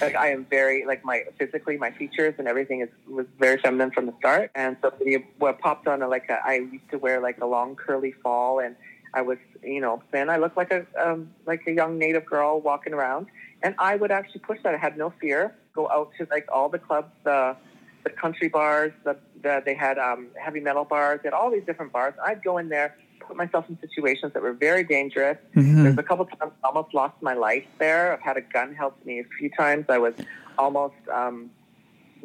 Like 0.00 0.14
I 0.14 0.30
am 0.30 0.44
very 0.44 0.84
like 0.86 1.04
my 1.04 1.24
physically 1.38 1.76
my 1.76 1.90
features 1.90 2.34
and 2.38 2.46
everything 2.46 2.80
is 2.80 2.88
was 3.08 3.26
very 3.38 3.58
feminine 3.58 3.90
from 3.90 4.06
the 4.06 4.14
start. 4.18 4.50
And 4.54 4.76
so 4.80 4.92
what 5.38 5.58
popped 5.58 5.86
on 5.86 6.00
like 6.08 6.26
a, 6.28 6.38
I 6.44 6.54
used 6.54 6.90
to 6.90 6.98
wear 6.98 7.20
like 7.20 7.40
a 7.40 7.46
long 7.46 7.76
curly 7.76 8.12
fall 8.22 8.60
and 8.60 8.76
I 9.14 9.22
was 9.22 9.38
you 9.62 9.80
know 9.80 10.02
thin. 10.12 10.30
I 10.30 10.36
looked 10.36 10.56
like 10.56 10.72
a 10.72 10.86
um, 11.00 11.30
like 11.46 11.62
a 11.66 11.72
young 11.72 11.98
native 11.98 12.26
girl 12.26 12.60
walking 12.60 12.92
around 12.92 13.26
and 13.62 13.74
I 13.78 13.96
would 13.96 14.10
actually 14.10 14.40
push 14.40 14.58
that. 14.62 14.74
I 14.74 14.78
had 14.78 14.96
no 14.96 15.12
fear. 15.20 15.54
Go 15.74 15.88
out 15.90 16.10
to 16.18 16.26
like 16.30 16.46
all 16.52 16.68
the 16.68 16.78
clubs, 16.78 17.12
the 17.24 17.56
the 18.04 18.10
country 18.10 18.48
bars, 18.48 18.92
the, 19.04 19.16
the 19.42 19.62
they 19.64 19.74
had 19.74 19.98
um, 19.98 20.28
heavy 20.40 20.60
metal 20.60 20.84
bars, 20.84 21.20
they 21.22 21.26
had 21.28 21.34
all 21.34 21.50
these 21.50 21.64
different 21.64 21.92
bars. 21.92 22.14
I'd 22.24 22.42
go 22.42 22.58
in 22.58 22.68
there, 22.68 22.96
put 23.20 23.36
myself 23.36 23.68
in 23.68 23.78
situations 23.80 24.32
that 24.32 24.42
were 24.42 24.52
very 24.52 24.84
dangerous. 24.84 25.38
Mhm. 25.54 25.82
There's 25.84 25.98
a 25.98 26.02
couple 26.02 26.26
times 26.26 26.52
I 26.62 26.66
almost 26.68 26.94
lost 26.94 27.14
my 27.20 27.34
life 27.34 27.64
there. 27.78 28.12
I've 28.12 28.20
had 28.20 28.36
a 28.36 28.40
gun 28.40 28.74
held 28.74 28.98
to 29.00 29.06
me 29.06 29.20
a 29.20 29.24
few 29.38 29.50
times. 29.50 29.86
I 29.88 29.98
was 29.98 30.14
almost 30.56 30.96
um, 31.12 31.50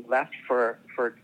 left 0.07 0.33
for 0.47 0.79
for 0.95 1.15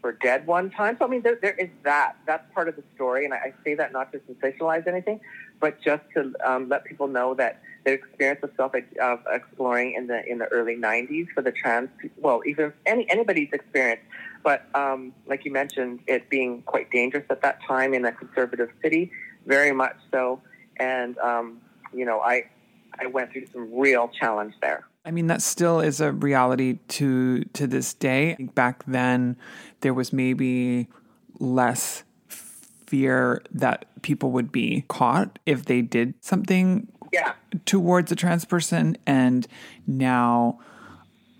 for 0.00 0.12
dead 0.12 0.46
one 0.46 0.70
time. 0.70 0.96
So 0.98 1.06
I 1.06 1.08
mean, 1.08 1.22
there, 1.22 1.38
there 1.40 1.54
is 1.54 1.70
that. 1.82 2.16
That's 2.26 2.44
part 2.52 2.68
of 2.68 2.76
the 2.76 2.84
story, 2.94 3.24
and 3.24 3.32
I, 3.32 3.38
I 3.38 3.54
say 3.64 3.74
that 3.74 3.92
not 3.92 4.12
to 4.12 4.18
sensationalize 4.20 4.86
anything, 4.86 5.20
but 5.60 5.80
just 5.80 6.02
to 6.14 6.32
um, 6.44 6.68
let 6.68 6.84
people 6.84 7.08
know 7.08 7.34
that 7.34 7.62
the 7.84 7.92
experience 7.92 8.40
of 8.42 8.50
self 8.56 8.72
of 9.00 9.20
exploring 9.30 9.94
in 9.94 10.06
the 10.06 10.24
in 10.26 10.38
the 10.38 10.46
early 10.46 10.76
'90s 10.76 11.28
for 11.34 11.42
the 11.42 11.52
trans, 11.52 11.88
well, 12.16 12.42
even 12.46 12.72
any 12.86 13.08
anybody's 13.10 13.50
experience, 13.52 14.00
but 14.42 14.66
um, 14.74 15.12
like 15.26 15.44
you 15.44 15.52
mentioned, 15.52 16.00
it 16.06 16.28
being 16.30 16.62
quite 16.62 16.90
dangerous 16.90 17.24
at 17.30 17.42
that 17.42 17.58
time 17.66 17.94
in 17.94 18.04
a 18.04 18.12
conservative 18.12 18.70
city, 18.82 19.10
very 19.46 19.72
much 19.72 19.96
so, 20.10 20.40
and 20.78 21.18
um, 21.18 21.60
you 21.92 22.04
know, 22.04 22.20
I 22.20 22.44
I 22.98 23.06
went 23.06 23.32
through 23.32 23.46
some 23.52 23.70
real 23.74 24.08
challenge 24.08 24.54
there. 24.60 24.84
I 25.04 25.10
mean, 25.10 25.26
that 25.26 25.42
still 25.42 25.80
is 25.80 26.00
a 26.00 26.12
reality 26.12 26.78
to 26.88 27.44
to 27.44 27.66
this 27.66 27.92
day. 27.92 28.36
Back 28.54 28.84
then, 28.86 29.36
there 29.80 29.92
was 29.92 30.12
maybe 30.12 30.88
less 31.38 32.04
fear 32.94 33.42
that 33.52 33.84
people 34.02 34.30
would 34.30 34.50
be 34.52 34.84
caught 34.88 35.38
if 35.46 35.64
they 35.64 35.80
did 35.82 36.14
something 36.20 36.86
Yeah. 37.12 37.32
towards 37.66 38.12
a 38.12 38.16
trans 38.16 38.44
person, 38.44 38.96
and 39.06 39.46
now 39.86 40.58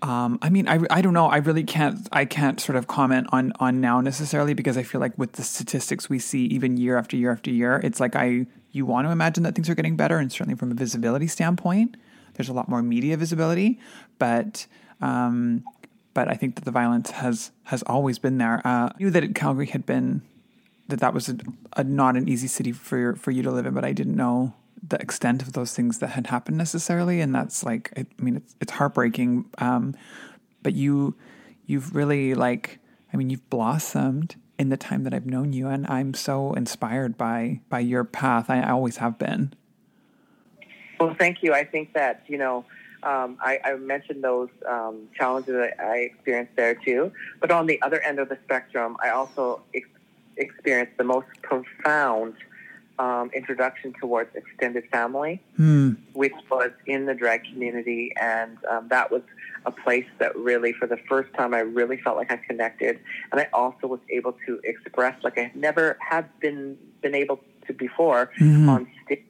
Um, 0.01 0.37
I 0.41 0.49
mean, 0.55 0.67
I, 0.67 0.77
I 0.97 1.01
don't 1.01 1.13
know. 1.19 1.27
I 1.37 1.37
really 1.37 1.63
can't. 1.63 1.97
I 2.21 2.25
can't 2.25 2.59
sort 2.67 2.75
of 2.79 2.85
comment 2.85 3.25
on 3.31 3.53
on 3.65 3.73
now 3.81 4.01
necessarily 4.01 4.53
because 4.53 4.77
I 4.81 4.83
feel 4.83 5.01
like 5.05 5.15
with 5.17 5.31
the 5.39 5.43
statistics 5.43 6.03
we 6.13 6.19
see 6.19 6.43
even 6.57 6.77
year 6.77 6.95
after 7.01 7.15
year 7.17 7.31
after 7.31 7.49
year, 7.49 7.73
it's 7.87 7.99
like 8.03 8.13
I 8.25 8.45
you 8.77 8.85
want 8.85 9.07
to 9.07 9.11
imagine 9.11 9.41
that 9.45 9.55
things 9.55 9.67
are 9.69 9.75
getting 9.79 9.95
better, 10.03 10.17
and 10.21 10.29
certainly 10.31 10.57
from 10.61 10.69
a 10.71 10.75
visibility 10.85 11.27
standpoint, 11.27 11.89
there's 12.33 12.49
a 12.49 12.53
lot 12.53 12.67
more 12.69 12.83
media 12.83 13.15
visibility. 13.17 13.79
But 14.19 14.67
um, 15.01 15.63
but 16.13 16.25
I 16.33 16.35
think 16.39 16.51
that 16.55 16.65
the 16.69 16.75
violence 16.81 17.09
has 17.23 17.51
has 17.71 17.81
always 17.93 18.19
been 18.19 18.37
there. 18.43 18.57
Uh, 18.71 18.87
I 18.93 18.95
knew 18.99 19.09
that 19.15 19.23
Calgary 19.33 19.69
had 19.75 19.85
been 19.93 20.21
that 20.87 20.99
that 20.99 21.13
was 21.13 21.29
a, 21.29 21.37
a 21.75 21.83
not 21.83 22.15
an 22.15 22.27
easy 22.27 22.47
city 22.47 22.71
for 22.71 23.15
for 23.15 23.31
you 23.31 23.43
to 23.43 23.51
live 23.51 23.65
in, 23.65 23.73
but 23.73 23.85
I 23.85 23.93
didn't 23.93 24.15
know 24.15 24.53
the 24.87 25.01
extent 25.01 25.41
of 25.41 25.53
those 25.53 25.73
things 25.73 25.99
that 25.99 26.09
had 26.09 26.27
happened 26.27 26.57
necessarily, 26.57 27.21
and 27.21 27.33
that's 27.33 27.63
like 27.63 27.91
I 27.97 28.05
mean 28.21 28.37
it's 28.37 28.55
it's 28.61 28.71
heartbreaking. 28.73 29.45
Um, 29.57 29.95
but 30.61 30.73
you 30.73 31.15
you've 31.65 31.95
really 31.95 32.33
like 32.33 32.79
I 33.13 33.17
mean 33.17 33.29
you've 33.29 33.49
blossomed 33.49 34.35
in 34.57 34.69
the 34.69 34.77
time 34.77 35.03
that 35.03 35.13
I've 35.13 35.25
known 35.25 35.53
you, 35.53 35.67
and 35.67 35.87
I'm 35.87 36.13
so 36.13 36.53
inspired 36.53 37.17
by 37.17 37.61
by 37.69 37.79
your 37.79 38.03
path. 38.03 38.49
I, 38.49 38.61
I 38.61 38.71
always 38.71 38.97
have 38.97 39.17
been. 39.17 39.53
Well, 40.99 41.15
thank 41.17 41.43
you. 41.43 41.53
I 41.53 41.63
think 41.63 41.93
that 41.93 42.23
you 42.27 42.37
know. 42.37 42.65
Um, 43.03 43.37
I, 43.39 43.59
I, 43.63 43.75
mentioned 43.75 44.23
those 44.23 44.49
um, 44.67 45.09
challenges 45.15 45.53
that 45.53 45.79
I 45.79 45.97
experienced 45.97 46.55
there 46.55 46.73
too. 46.73 47.11
But 47.39 47.51
on 47.51 47.67
the 47.67 47.79
other 47.83 48.01
end 48.01 48.17
of 48.17 48.29
the 48.29 48.37
spectrum, 48.45 48.97
I 48.99 49.09
also 49.09 49.61
ex- 49.75 49.87
experienced 50.37 50.97
the 50.97 51.03
most 51.03 51.27
profound 51.41 52.35
um, 52.99 53.29
introduction 53.33 53.93
towards 53.99 54.33
extended 54.35 54.85
family, 54.89 55.41
hmm. 55.57 55.93
which 56.13 56.33
was 56.49 56.71
in 56.85 57.05
the 57.05 57.13
drag 57.13 57.43
community, 57.43 58.13
and 58.19 58.57
um, 58.65 58.87
that 58.89 59.11
was 59.11 59.21
a 59.65 59.71
place 59.71 60.05
that 60.19 60.35
really, 60.35 60.71
for 60.71 60.87
the 60.87 60.97
first 61.09 61.33
time, 61.33 61.53
I 61.53 61.59
really 61.59 61.97
felt 61.97 62.17
like 62.17 62.31
I 62.31 62.37
connected, 62.37 62.99
and 63.31 63.41
I 63.41 63.47
also 63.51 63.87
was 63.87 63.99
able 64.09 64.37
to 64.45 64.59
express 64.63 65.21
like 65.23 65.37
I 65.37 65.51
never 65.55 65.97
had 65.99 66.27
been 66.39 66.77
been 67.01 67.15
able 67.15 67.41
to 67.67 67.73
before 67.73 68.31
mm-hmm. 68.39 68.69
on 68.69 68.87
stage. 69.05 69.23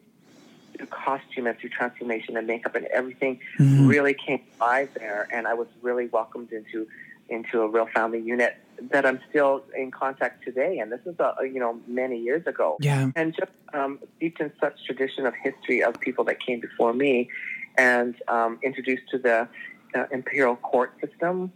Through 0.77 0.87
costume 0.87 1.47
and 1.47 1.57
through 1.57 1.69
transformation 1.69 2.35
and 2.35 2.45
makeup 2.45 2.75
and 2.75 2.85
everything 2.87 3.39
mm-hmm. 3.57 3.87
really 3.87 4.13
came 4.13 4.41
alive 4.59 4.89
there, 4.93 5.25
and 5.31 5.47
I 5.47 5.53
was 5.53 5.67
really 5.81 6.07
welcomed 6.07 6.51
into 6.51 6.85
into 7.29 7.61
a 7.61 7.67
real 7.69 7.87
family 7.87 8.19
unit 8.19 8.57
that 8.91 9.05
I'm 9.05 9.19
still 9.29 9.63
in 9.77 9.91
contact 9.91 10.43
today, 10.43 10.79
and 10.79 10.91
this 10.91 11.01
is 11.05 11.19
a, 11.19 11.35
you 11.43 11.59
know 11.59 11.79
many 11.87 12.19
years 12.19 12.45
ago. 12.47 12.77
Yeah, 12.79 13.11
and 13.15 13.35
just 13.35 13.51
um, 13.73 13.99
steeped 14.17 14.41
in 14.41 14.51
such 14.59 14.83
tradition 14.85 15.25
of 15.25 15.33
history 15.35 15.83
of 15.83 15.99
people 15.99 16.23
that 16.25 16.39
came 16.39 16.59
before 16.59 16.93
me, 16.93 17.29
and 17.77 18.15
um, 18.27 18.59
introduced 18.63 19.09
to 19.11 19.17
the 19.17 19.47
uh, 19.95 20.05
imperial 20.11 20.55
court 20.57 20.93
system 21.01 21.51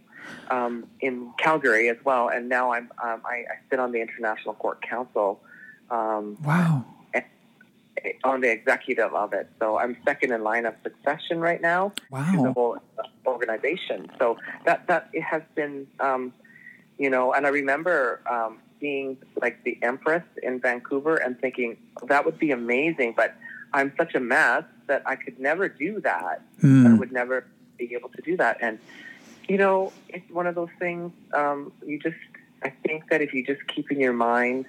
um, 0.50 0.86
in 1.00 1.32
Calgary 1.38 1.88
as 1.88 1.96
well. 2.04 2.28
And 2.28 2.48
now 2.48 2.72
I'm 2.72 2.90
um, 3.02 3.22
I, 3.24 3.44
I, 3.50 3.58
sit 3.68 3.78
on 3.78 3.92
the 3.92 4.00
International 4.00 4.54
Court 4.54 4.80
Council. 4.82 5.40
Um, 5.90 6.36
wow. 6.42 6.84
On 8.24 8.40
the 8.40 8.50
executive 8.50 9.12
of 9.12 9.34
it, 9.34 9.50
so 9.58 9.78
I'm 9.78 9.94
second 10.06 10.32
in 10.32 10.42
line 10.42 10.64
of 10.64 10.74
succession 10.82 11.38
right 11.38 11.60
now 11.60 11.92
wow. 12.10 12.32
to 12.32 12.42
the 12.44 12.52
whole 12.54 12.78
organization. 13.26 14.10
So 14.18 14.38
that 14.64 14.86
that 14.86 15.10
it 15.12 15.20
has 15.20 15.42
been 15.54 15.86
um, 15.98 16.32
you 17.00 17.08
know, 17.08 17.32
and 17.32 17.46
I 17.46 17.48
remember 17.48 18.20
um, 18.30 18.58
seeing 18.78 19.16
like 19.40 19.64
the 19.64 19.78
Empress 19.80 20.22
in 20.42 20.60
Vancouver 20.60 21.16
and 21.16 21.40
thinking 21.40 21.78
oh, 22.02 22.06
that 22.08 22.26
would 22.26 22.38
be 22.38 22.50
amazing, 22.50 23.14
but 23.16 23.34
I'm 23.72 23.90
such 23.96 24.14
a 24.14 24.20
mess 24.20 24.64
that 24.86 25.02
I 25.06 25.16
could 25.16 25.40
never 25.40 25.66
do 25.66 26.00
that. 26.02 26.42
Mm. 26.62 26.86
I 26.86 26.94
would 26.98 27.10
never 27.10 27.46
be 27.78 27.94
able 27.94 28.10
to 28.10 28.20
do 28.20 28.36
that. 28.36 28.58
And 28.60 28.78
you 29.48 29.56
know, 29.56 29.94
it's 30.10 30.30
one 30.30 30.46
of 30.46 30.54
those 30.54 30.68
things. 30.78 31.10
Um, 31.34 31.72
you 31.84 31.98
just, 31.98 32.18
I 32.62 32.70
think 32.86 33.08
that 33.10 33.22
if 33.22 33.32
you 33.32 33.44
just 33.44 33.66
keep 33.66 33.90
in 33.90 33.98
your 33.98 34.12
mind 34.12 34.66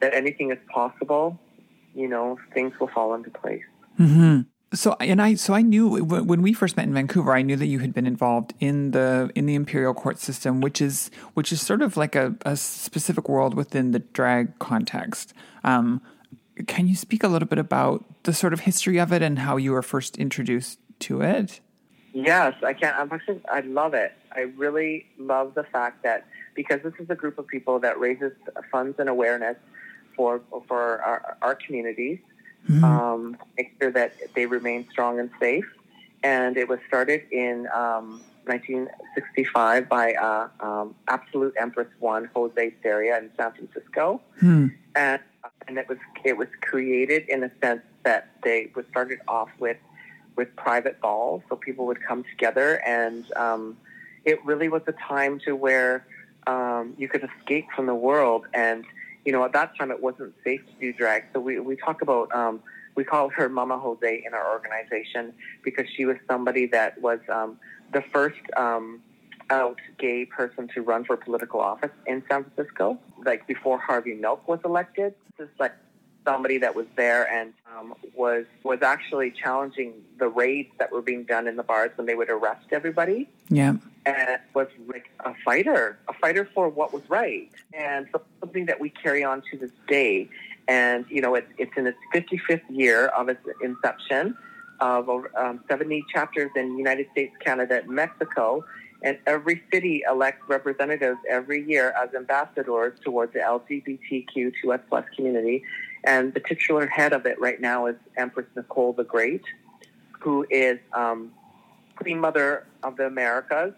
that 0.00 0.14
anything 0.14 0.52
is 0.52 0.58
possible, 0.72 1.40
you 1.92 2.06
know, 2.06 2.38
things 2.54 2.72
will 2.78 2.88
fall 2.88 3.14
into 3.14 3.30
place. 3.30 3.64
Mm-hmm. 3.98 4.42
So 4.74 4.96
and 5.00 5.20
I 5.20 5.34
so 5.34 5.52
I 5.52 5.60
knew 5.60 6.02
when 6.02 6.40
we 6.40 6.54
first 6.54 6.76
met 6.76 6.86
in 6.86 6.94
Vancouver, 6.94 7.34
I 7.34 7.42
knew 7.42 7.56
that 7.56 7.66
you 7.66 7.80
had 7.80 7.92
been 7.92 8.06
involved 8.06 8.54
in 8.58 8.92
the 8.92 9.30
in 9.34 9.44
the 9.44 9.54
imperial 9.54 9.92
court 9.92 10.18
system, 10.18 10.60
which 10.60 10.80
is 10.80 11.10
which 11.34 11.52
is 11.52 11.60
sort 11.60 11.82
of 11.82 11.96
like 11.96 12.14
a, 12.14 12.34
a 12.46 12.56
specific 12.56 13.28
world 13.28 13.54
within 13.54 13.90
the 13.90 13.98
drag 13.98 14.58
context. 14.58 15.34
Um, 15.62 16.00
can 16.66 16.88
you 16.88 16.94
speak 16.94 17.22
a 17.22 17.28
little 17.28 17.48
bit 17.48 17.58
about 17.58 18.04
the 18.22 18.32
sort 18.32 18.52
of 18.52 18.60
history 18.60 18.98
of 18.98 19.12
it 19.12 19.20
and 19.20 19.40
how 19.40 19.56
you 19.56 19.72
were 19.72 19.82
first 19.82 20.16
introduced 20.16 20.78
to 21.00 21.20
it? 21.20 21.60
Yes, 22.14 22.54
I 22.62 22.72
can. 22.72 22.94
I'm 22.96 23.12
actually 23.12 23.42
I 23.50 23.60
love 23.60 23.92
it. 23.92 24.12
I 24.32 24.40
really 24.56 25.06
love 25.18 25.54
the 25.54 25.64
fact 25.64 26.02
that 26.02 26.26
because 26.54 26.80
this 26.82 26.94
is 26.98 27.10
a 27.10 27.14
group 27.14 27.38
of 27.38 27.46
people 27.46 27.78
that 27.80 27.98
raises 27.98 28.32
funds 28.70 28.96
and 28.98 29.10
awareness 29.10 29.56
for 30.16 30.40
for 30.66 31.02
our, 31.02 31.36
our 31.42 31.54
communities 31.54 32.18
mm-hmm. 32.68 32.84
um, 32.84 33.36
make 33.56 33.74
sure 33.80 33.90
that 33.90 34.14
they 34.34 34.46
remain 34.46 34.88
strong 34.90 35.18
and 35.18 35.30
safe. 35.40 35.66
And 36.22 36.56
it 36.56 36.68
was 36.68 36.78
started 36.86 37.22
in 37.32 37.66
um, 37.74 38.22
1965 38.44 39.88
by 39.88 40.14
uh, 40.14 40.48
um, 40.60 40.94
Absolute 41.08 41.54
Empress 41.58 41.88
One 41.98 42.30
Jose 42.34 42.74
Sarria 42.84 43.18
in 43.18 43.30
San 43.36 43.52
Francisco, 43.52 44.20
hmm. 44.38 44.68
and 44.94 45.20
and 45.66 45.78
it 45.78 45.88
was 45.88 45.98
it 46.24 46.36
was 46.36 46.48
created 46.60 47.28
in 47.28 47.44
a 47.44 47.50
sense 47.60 47.82
that 48.04 48.30
they 48.42 48.70
was 48.74 48.84
started 48.90 49.20
off 49.28 49.48
with 49.58 49.76
with 50.36 50.54
private 50.56 51.00
balls, 51.00 51.42
so 51.48 51.56
people 51.56 51.86
would 51.86 52.02
come 52.02 52.24
together, 52.24 52.80
and 52.86 53.30
um, 53.36 53.76
it 54.24 54.44
really 54.44 54.68
was 54.68 54.82
a 54.86 54.92
time 54.92 55.38
to 55.40 55.54
where 55.54 56.06
um, 56.46 56.94
you 56.96 57.08
could 57.08 57.28
escape 57.38 57.66
from 57.74 57.86
the 57.86 57.94
world 57.94 58.46
and 58.54 58.84
you 59.24 59.32
know, 59.32 59.44
at 59.44 59.52
that 59.52 59.76
time 59.76 59.90
it 59.90 60.02
wasn't 60.02 60.34
safe 60.44 60.60
to 60.66 60.72
do 60.80 60.92
drag. 60.92 61.24
So 61.32 61.40
we, 61.40 61.58
we 61.60 61.76
talk 61.76 62.02
about, 62.02 62.34
um, 62.34 62.60
we 62.94 63.04
call 63.04 63.28
her 63.30 63.48
Mama 63.48 63.78
Jose 63.78 64.22
in 64.26 64.34
our 64.34 64.50
organization 64.50 65.32
because 65.62 65.86
she 65.96 66.04
was 66.04 66.16
somebody 66.28 66.66
that 66.66 67.00
was 67.00 67.20
um, 67.32 67.58
the 67.92 68.02
first 68.12 68.40
um, 68.56 69.00
out 69.50 69.78
gay 69.98 70.24
person 70.24 70.68
to 70.74 70.82
run 70.82 71.04
for 71.04 71.16
political 71.16 71.60
office 71.60 71.90
in 72.06 72.22
San 72.30 72.44
Francisco, 72.44 72.98
like 73.24 73.46
before 73.46 73.78
Harvey 73.78 74.14
Milk 74.14 74.46
was 74.48 74.60
elected. 74.64 75.14
This 75.38 75.48
is 75.48 75.54
like 75.58 75.74
somebody 76.24 76.58
that 76.58 76.74
was 76.74 76.86
there 76.96 77.30
and 77.30 77.52
um, 77.76 77.94
was 78.14 78.44
was 78.62 78.82
actually 78.82 79.30
challenging 79.30 79.94
the 80.18 80.28
raids 80.28 80.70
that 80.78 80.92
were 80.92 81.02
being 81.02 81.24
done 81.24 81.46
in 81.46 81.56
the 81.56 81.62
bars 81.62 81.90
when 81.96 82.06
they 82.06 82.14
would 82.14 82.30
arrest 82.30 82.66
everybody. 82.70 83.28
Yeah, 83.48 83.74
and 84.06 84.38
was 84.54 84.68
like 84.86 85.10
a 85.24 85.34
fighter, 85.44 85.98
a 86.08 86.12
fighter 86.14 86.48
for 86.54 86.68
what 86.68 86.92
was 86.92 87.02
right, 87.08 87.50
and 87.72 88.08
something 88.40 88.66
that 88.66 88.80
we 88.80 88.90
carry 88.90 89.24
on 89.24 89.42
to 89.50 89.58
this 89.58 89.70
day. 89.88 90.28
And 90.68 91.04
you 91.08 91.20
know, 91.20 91.34
it's 91.34 91.50
it's 91.58 91.72
in 91.76 91.86
its 91.86 91.98
55th 92.14 92.62
year 92.70 93.06
of 93.08 93.28
its 93.28 93.40
inception, 93.62 94.36
of 94.80 95.08
um, 95.36 95.60
70 95.68 96.04
chapters 96.12 96.50
in 96.56 96.78
United 96.78 97.06
States, 97.12 97.34
Canada, 97.40 97.80
and 97.80 97.88
Mexico. 97.88 98.64
And 99.04 99.18
every 99.26 99.60
city 99.72 100.04
elects 100.08 100.48
representatives 100.48 101.18
every 101.28 101.68
year 101.68 101.92
as 102.00 102.14
ambassadors 102.14 102.96
towards 103.00 103.32
the 103.32 103.40
LGBTQ2S 103.40 104.80
plus 104.88 105.04
community. 105.16 105.64
And 106.04 106.34
the 106.34 106.40
titular 106.40 106.86
head 106.86 107.12
of 107.12 107.26
it 107.26 107.40
right 107.40 107.60
now 107.60 107.86
is 107.86 107.96
Empress 108.16 108.46
Nicole 108.56 108.92
the 108.92 109.04
Great, 109.04 109.42
who 110.20 110.44
is 110.50 110.78
um, 110.92 111.32
Queen 111.96 112.18
Mother 112.18 112.66
of 112.82 112.96
the 112.96 113.06
Americas. 113.06 113.74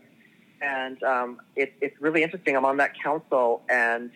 And 0.62 1.02
um, 1.02 1.40
it, 1.56 1.74
it's 1.80 2.00
really 2.00 2.22
interesting. 2.22 2.56
I'm 2.56 2.64
on 2.64 2.78
that 2.78 2.98
council, 2.98 3.62
and 3.68 4.10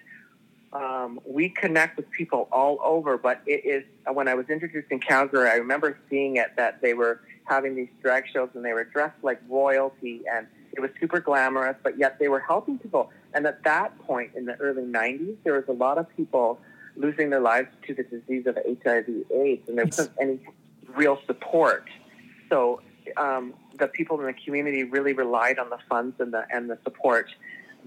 um, 0.72 1.20
we 1.26 1.50
connect 1.50 1.96
with 1.98 2.10
people 2.10 2.48
all 2.50 2.78
over. 2.82 3.18
But 3.18 3.42
it 3.46 3.66
is 3.66 3.84
when 4.10 4.28
I 4.28 4.34
was 4.34 4.48
introduced 4.48 4.90
in 4.90 5.00
Calgary, 5.00 5.50
I 5.50 5.56
remember 5.56 5.98
seeing 6.08 6.36
it 6.36 6.52
that 6.56 6.80
they 6.80 6.94
were 6.94 7.20
having 7.44 7.74
these 7.76 7.88
drag 8.02 8.24
shows, 8.32 8.48
and 8.54 8.64
they 8.64 8.72
were 8.72 8.84
dressed 8.84 9.22
like 9.22 9.42
royalty, 9.46 10.22
and 10.32 10.46
it 10.72 10.80
was 10.80 10.90
super 10.98 11.20
glamorous. 11.20 11.76
But 11.82 11.98
yet 11.98 12.18
they 12.18 12.28
were 12.28 12.40
helping 12.40 12.78
people. 12.78 13.10
And 13.34 13.46
at 13.46 13.62
that 13.64 13.98
point 14.06 14.30
in 14.34 14.46
the 14.46 14.54
early 14.54 14.84
'90s, 14.84 15.36
there 15.44 15.52
was 15.54 15.64
a 15.68 15.72
lot 15.72 15.98
of 15.98 16.06
people 16.16 16.58
losing 16.98 17.30
their 17.30 17.40
lives 17.40 17.68
to 17.86 17.94
the 17.94 18.02
disease 18.02 18.46
of 18.46 18.56
HIV/AIDS, 18.56 19.68
and 19.68 19.78
there 19.78 19.86
wasn't 19.86 20.10
any 20.20 20.40
real 20.94 21.18
support. 21.26 21.88
So 22.50 22.82
um, 23.16 23.54
the 23.78 23.86
people 23.86 24.18
in 24.20 24.26
the 24.26 24.32
community 24.32 24.84
really 24.84 25.12
relied 25.12 25.58
on 25.58 25.70
the 25.70 25.78
funds 25.88 26.16
and 26.18 26.32
the 26.32 26.44
and 26.52 26.68
the 26.68 26.78
support 26.84 27.30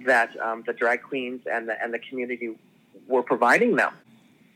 that 0.06 0.30
um, 0.39 0.63
the 0.65 0.74
drag 0.74 1.03
queens 1.03 1.41
and 1.51 1.68
the 1.70 1.82
and 1.84 1.94
the 1.94 2.00
community 2.00 2.58
were 3.08 3.24
providing 3.24 3.75
them. 3.75 3.94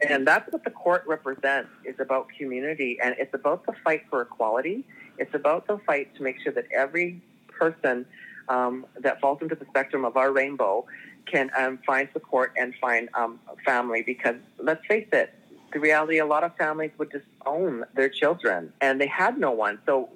And 0.07 0.27
that's 0.27 0.51
what 0.51 0.63
the 0.63 0.71
court 0.71 1.03
represents. 1.07 1.69
It's 1.83 1.99
about 1.99 2.27
community, 2.37 2.97
and 3.01 3.15
it's 3.17 3.33
about 3.33 3.65
the 3.65 3.73
fight 3.83 4.03
for 4.09 4.21
equality. 4.21 4.85
It's 5.17 5.33
about 5.33 5.67
the 5.67 5.77
fight 5.85 6.13
to 6.15 6.23
make 6.23 6.41
sure 6.41 6.51
that 6.51 6.65
every 6.75 7.21
person 7.47 8.05
um, 8.49 8.85
that 8.99 9.21
falls 9.21 9.41
into 9.41 9.55
the 9.55 9.65
spectrum 9.65 10.03
of 10.05 10.17
our 10.17 10.31
rainbow 10.31 10.85
can 11.25 11.49
um, 11.57 11.79
find 11.85 12.07
support 12.13 12.53
and 12.57 12.73
find 12.75 13.09
um, 13.13 13.39
family. 13.65 14.01
Because 14.01 14.35
let's 14.59 14.85
face 14.85 15.07
it, 15.11 15.33
the 15.73 15.79
reality, 15.79 16.19
a 16.19 16.25
lot 16.25 16.43
of 16.43 16.55
families 16.55 16.91
would 16.97 17.11
disown 17.11 17.85
their 17.95 18.09
children, 18.09 18.71
and 18.81 18.99
they 18.99 19.07
had 19.07 19.37
no 19.37 19.51
one. 19.51 19.79
So 19.85 20.09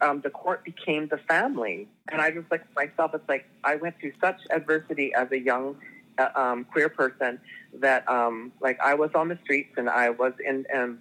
um, 0.00 0.20
the 0.20 0.30
court 0.30 0.64
became 0.64 1.08
the 1.08 1.18
family. 1.18 1.88
And 2.08 2.20
I 2.20 2.30
just 2.30 2.50
like 2.50 2.64
myself, 2.74 3.14
it's 3.14 3.28
like 3.28 3.46
I 3.64 3.76
went 3.76 3.98
through 3.98 4.12
such 4.20 4.40
adversity 4.50 5.12
as 5.14 5.30
a 5.32 5.38
young 5.38 5.76
uh, 6.18 6.28
um, 6.34 6.64
queer 6.64 6.88
person 6.88 7.40
that 7.74 8.08
um, 8.08 8.52
like 8.60 8.78
I 8.80 8.94
was 8.94 9.10
on 9.14 9.28
the 9.28 9.38
streets 9.44 9.74
and 9.76 9.88
I 9.88 10.10
was 10.10 10.32
in 10.44 10.66
um, 10.74 11.00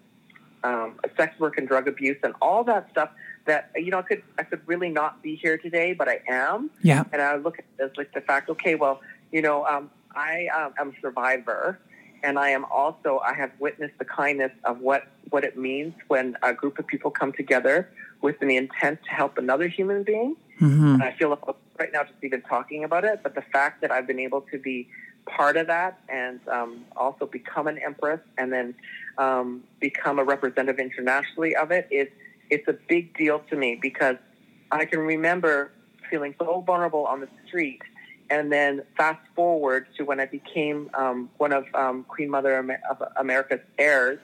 um, 0.64 1.00
sex 1.18 1.40
work 1.40 1.58
and 1.58 1.68
drug 1.68 1.88
abuse 1.88 2.18
and 2.24 2.34
all 2.42 2.64
that 2.66 2.90
stuff 2.92 3.10
that 3.46 3.72
you 3.76 3.90
know 3.90 4.00
I 4.00 4.02
could 4.04 4.24
I 4.38 4.44
could 4.44 4.62
really 4.68 4.90
not 4.90 5.24
be 5.24 5.36
here 5.36 5.58
today, 5.58 5.94
but 5.94 6.08
I 6.08 6.22
am. 6.28 6.70
Yeah. 6.82 7.04
And 7.12 7.22
I 7.22 7.36
look 7.38 7.60
at 7.60 7.66
this 7.78 7.92
like 7.98 8.14
the 8.14 8.22
fact, 8.22 8.50
okay, 8.50 8.76
well, 8.76 9.02
you 9.32 9.42
know, 9.42 9.66
um, 9.66 9.90
I 10.16 10.48
um, 10.48 10.74
am 10.80 10.90
a 10.90 11.02
survivor, 11.02 11.80
and 12.24 12.38
I 12.40 12.50
am 12.50 12.66
also 12.66 13.22
I 13.26 13.34
have 13.34 13.52
witnessed 13.60 13.98
the 14.00 14.06
kindness 14.06 14.52
of 14.64 14.80
what 14.80 15.08
what 15.30 15.44
it 15.44 15.58
means 15.58 15.94
when 16.08 16.36
a 16.42 16.54
group 16.54 16.80
of 16.80 16.88
people 16.88 17.12
come 17.12 17.32
together 17.32 17.90
with 18.22 18.40
the 18.40 18.58
intent 18.58 19.00
to 19.04 19.10
help 19.12 19.38
another 19.38 19.68
human 19.68 20.04
being. 20.04 20.36
Mm-hmm. 20.60 20.96
And 20.96 21.04
I 21.04 21.14
feel 21.14 21.38
right 21.80 21.90
now 21.94 22.04
just 22.04 22.16
even 22.24 22.42
talking 22.42 22.84
about 22.84 23.06
it, 23.06 23.22
but 23.24 23.36
the 23.36 23.44
fact 23.54 23.82
that 23.82 23.92
I've 23.92 24.08
been 24.08 24.20
able 24.20 24.42
to 24.52 24.58
be 24.58 24.90
part 25.26 25.58
of 25.58 25.68
that 25.68 26.00
and 26.10 26.40
um, 26.50 26.86
also 26.98 27.26
become 27.26 27.68
an 27.68 27.78
empress 27.78 28.20
and 28.38 28.52
then 28.52 28.76
um, 29.18 29.64
become 29.80 30.20
a 30.20 30.24
representative 30.24 30.80
internationally 30.80 31.56
of 31.56 31.72
it 31.72 31.88
is 31.92 32.08
it's 32.50 32.68
a 32.68 32.76
big 32.88 33.16
deal 33.16 33.40
to 33.50 33.56
me 33.56 33.78
because 33.80 34.16
I 34.72 34.86
can 34.86 35.00
remember 35.00 35.72
feeling 36.10 36.34
so 36.40 36.62
vulnerable 36.62 37.06
on 37.06 37.22
the 37.22 37.30
street 37.48 37.82
and 38.30 38.52
then 38.52 38.84
fast 38.98 39.20
forward 39.36 39.88
to 39.98 40.04
when 40.04 40.20
I 40.20 40.26
became 40.26 40.90
um, 40.94 41.30
one 41.38 41.52
of 41.52 41.66
um, 41.74 42.04
Queen 42.04 42.30
Mother 42.30 42.58
of 42.90 43.04
America's 43.18 43.62
heirs 43.78 44.20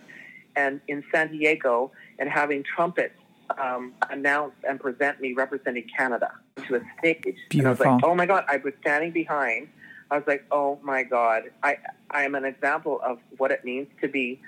and 0.55 0.79
in 0.87 1.03
San 1.11 1.31
Diego 1.31 1.91
and 2.19 2.29
having 2.29 2.63
trumpets 2.63 3.15
um, 3.61 3.93
announce 4.09 4.53
and 4.67 4.79
present 4.79 5.19
me 5.21 5.33
representing 5.33 5.87
Canada 5.95 6.31
to 6.67 6.75
a 6.75 6.81
stage. 6.99 7.37
Beautiful. 7.49 7.59
And 7.59 7.67
I 7.67 7.69
was 7.69 7.79
like, 7.79 8.03
oh 8.03 8.15
my 8.15 8.25
God, 8.25 8.45
I 8.47 8.57
was 8.57 8.73
standing 8.81 9.11
behind. 9.11 9.69
I 10.11 10.17
was 10.17 10.27
like, 10.27 10.45
oh 10.51 10.79
my 10.83 11.03
God, 11.03 11.43
I, 11.63 11.77
I 12.11 12.23
am 12.23 12.35
an 12.35 12.45
example 12.45 13.01
of 13.03 13.19
what 13.37 13.51
it 13.51 13.65
means 13.65 13.87
to 14.01 14.07
be 14.07 14.39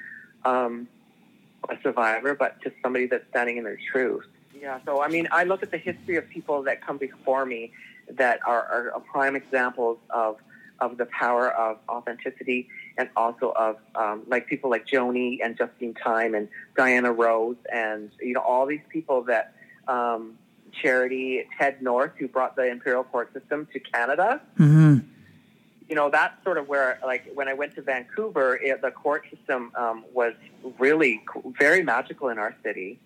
um, 0.46 0.88
a 1.70 1.76
survivor, 1.82 2.36
but 2.36 2.62
to 2.62 2.72
somebody 2.84 3.08
that's 3.08 3.28
standing 3.30 3.58
in 3.58 3.64
their 3.64 3.80
truth. 3.92 4.26
Yeah, 4.60 4.80
so 4.86 5.02
I 5.02 5.08
mean, 5.08 5.28
I 5.32 5.44
look 5.44 5.62
at 5.62 5.72
the 5.72 5.78
history 5.78 6.16
of 6.16 6.28
people 6.30 6.64
that 6.64 6.86
come 6.86 6.98
before 6.98 7.46
me 7.46 7.72
that 8.12 8.40
are, 8.46 8.92
are 8.94 9.00
prime 9.12 9.36
examples 9.36 9.98
of 10.10 10.38
of 10.80 10.98
the 10.98 11.06
power 11.08 11.52
of 11.52 11.80
authenticity 11.90 12.70
and 12.98 13.10
also 13.16 13.52
of 13.56 13.78
um, 13.96 14.24
like 14.28 14.48
people 14.48 14.70
like 14.70 14.86
Joni 14.86 15.40
and 15.44 15.58
Justine 15.58 15.94
Tyme 15.94 16.36
and 16.36 16.48
Diana 16.76 17.12
Rose 17.12 17.58
and 17.72 18.12
you 18.22 18.34
know 18.34 18.42
all 18.42 18.66
these 18.66 18.82
people 18.90 19.24
that 19.24 19.54
um, 19.88 20.38
Charity 20.72 21.46
Ted 21.58 21.82
Northe 21.82 22.12
who 22.18 22.28
brought 22.28 22.56
the 22.56 22.70
imperial 22.70 23.04
court 23.04 23.34
system 23.34 23.68
to 23.74 23.80
Canada. 23.80 24.42
Mm-hmm. 24.60 24.98
You 25.90 25.96
know 25.96 26.10
that's 26.10 26.44
sort 26.44 26.58
of 26.58 26.68
where 26.68 27.00
like 27.04 27.32
when 27.34 27.48
I 27.48 27.54
went 27.54 27.76
to 27.76 27.82
Vancouver, 27.82 28.58
it, 28.58 28.82
the 28.82 28.92
court 28.92 29.26
system 29.34 29.72
um, 29.76 30.06
was 30.14 30.34
really 30.78 31.24
very 31.58 31.82
magical 31.82 32.30
in 32.30 32.38
our 32.38 32.56
city. 32.64 33.00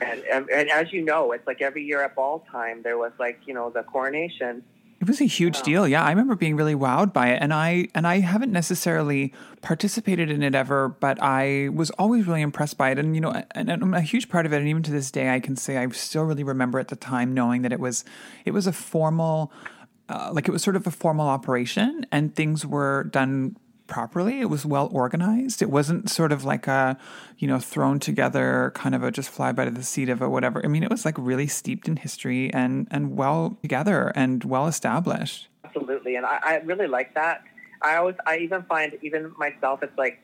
And, 0.00 0.22
and, 0.32 0.48
and 0.50 0.70
as 0.70 0.92
you 0.92 1.02
know, 1.02 1.32
it's 1.32 1.46
like 1.46 1.60
every 1.60 1.84
year 1.84 2.02
at 2.02 2.14
ball 2.14 2.44
time, 2.50 2.82
there 2.82 2.98
was 2.98 3.12
like, 3.18 3.40
you 3.46 3.54
know, 3.54 3.70
the 3.70 3.82
coronation. 3.82 4.62
It 5.00 5.06
was 5.06 5.20
a 5.20 5.26
huge 5.26 5.62
deal. 5.62 5.86
Yeah, 5.86 6.02
I 6.02 6.10
remember 6.10 6.34
being 6.34 6.56
really 6.56 6.74
wowed 6.74 7.12
by 7.12 7.28
it, 7.28 7.38
and 7.40 7.54
I 7.54 7.86
and 7.94 8.04
I 8.04 8.18
haven't 8.18 8.50
necessarily 8.50 9.32
participated 9.62 10.28
in 10.28 10.42
it 10.42 10.56
ever, 10.56 10.88
but 10.88 11.22
I 11.22 11.68
was 11.72 11.90
always 11.90 12.26
really 12.26 12.42
impressed 12.42 12.76
by 12.76 12.90
it. 12.90 12.98
And 12.98 13.14
you 13.14 13.20
know, 13.20 13.30
and, 13.52 13.70
and 13.70 13.94
a 13.94 14.00
huge 14.00 14.28
part 14.28 14.44
of 14.44 14.52
it, 14.52 14.56
and 14.56 14.66
even 14.66 14.82
to 14.82 14.90
this 14.90 15.12
day, 15.12 15.32
I 15.32 15.38
can 15.38 15.54
say 15.54 15.76
I 15.76 15.88
still 15.90 16.24
really 16.24 16.42
remember 16.42 16.80
at 16.80 16.88
the 16.88 16.96
time 16.96 17.32
knowing 17.32 17.62
that 17.62 17.72
it 17.72 17.78
was 17.78 18.04
it 18.44 18.50
was 18.50 18.66
a 18.66 18.72
formal, 18.72 19.52
uh, 20.08 20.30
like 20.32 20.48
it 20.48 20.50
was 20.50 20.64
sort 20.64 20.74
of 20.74 20.84
a 20.84 20.90
formal 20.90 21.28
operation, 21.28 22.04
and 22.10 22.34
things 22.34 22.66
were 22.66 23.04
done 23.04 23.56
properly. 23.88 24.40
It 24.40 24.48
was 24.50 24.64
well 24.64 24.88
organized. 24.92 25.60
It 25.60 25.70
wasn't 25.70 26.08
sort 26.08 26.30
of 26.30 26.44
like 26.44 26.68
a, 26.68 26.96
you 27.38 27.48
know, 27.48 27.58
thrown 27.58 27.98
together 27.98 28.70
kind 28.74 28.94
of 28.94 29.02
a 29.02 29.10
just 29.10 29.30
fly 29.30 29.50
by 29.50 29.68
the 29.68 29.82
seat 29.82 30.08
of 30.08 30.22
a 30.22 30.28
whatever. 30.28 30.64
I 30.64 30.68
mean, 30.68 30.84
it 30.84 30.90
was 30.90 31.04
like 31.04 31.16
really 31.18 31.48
steeped 31.48 31.88
in 31.88 31.96
history 31.96 32.52
and 32.52 32.86
and 32.90 33.16
well 33.16 33.58
together 33.62 34.12
and 34.14 34.44
well 34.44 34.66
established. 34.66 35.48
Absolutely. 35.64 36.16
And 36.16 36.24
I, 36.24 36.38
I 36.42 36.56
really 36.58 36.86
like 36.86 37.14
that. 37.14 37.42
I 37.82 37.96
always, 37.96 38.16
I 38.26 38.38
even 38.38 38.62
find, 38.64 38.98
even 39.02 39.32
myself, 39.38 39.82
it's 39.82 39.96
like 39.96 40.18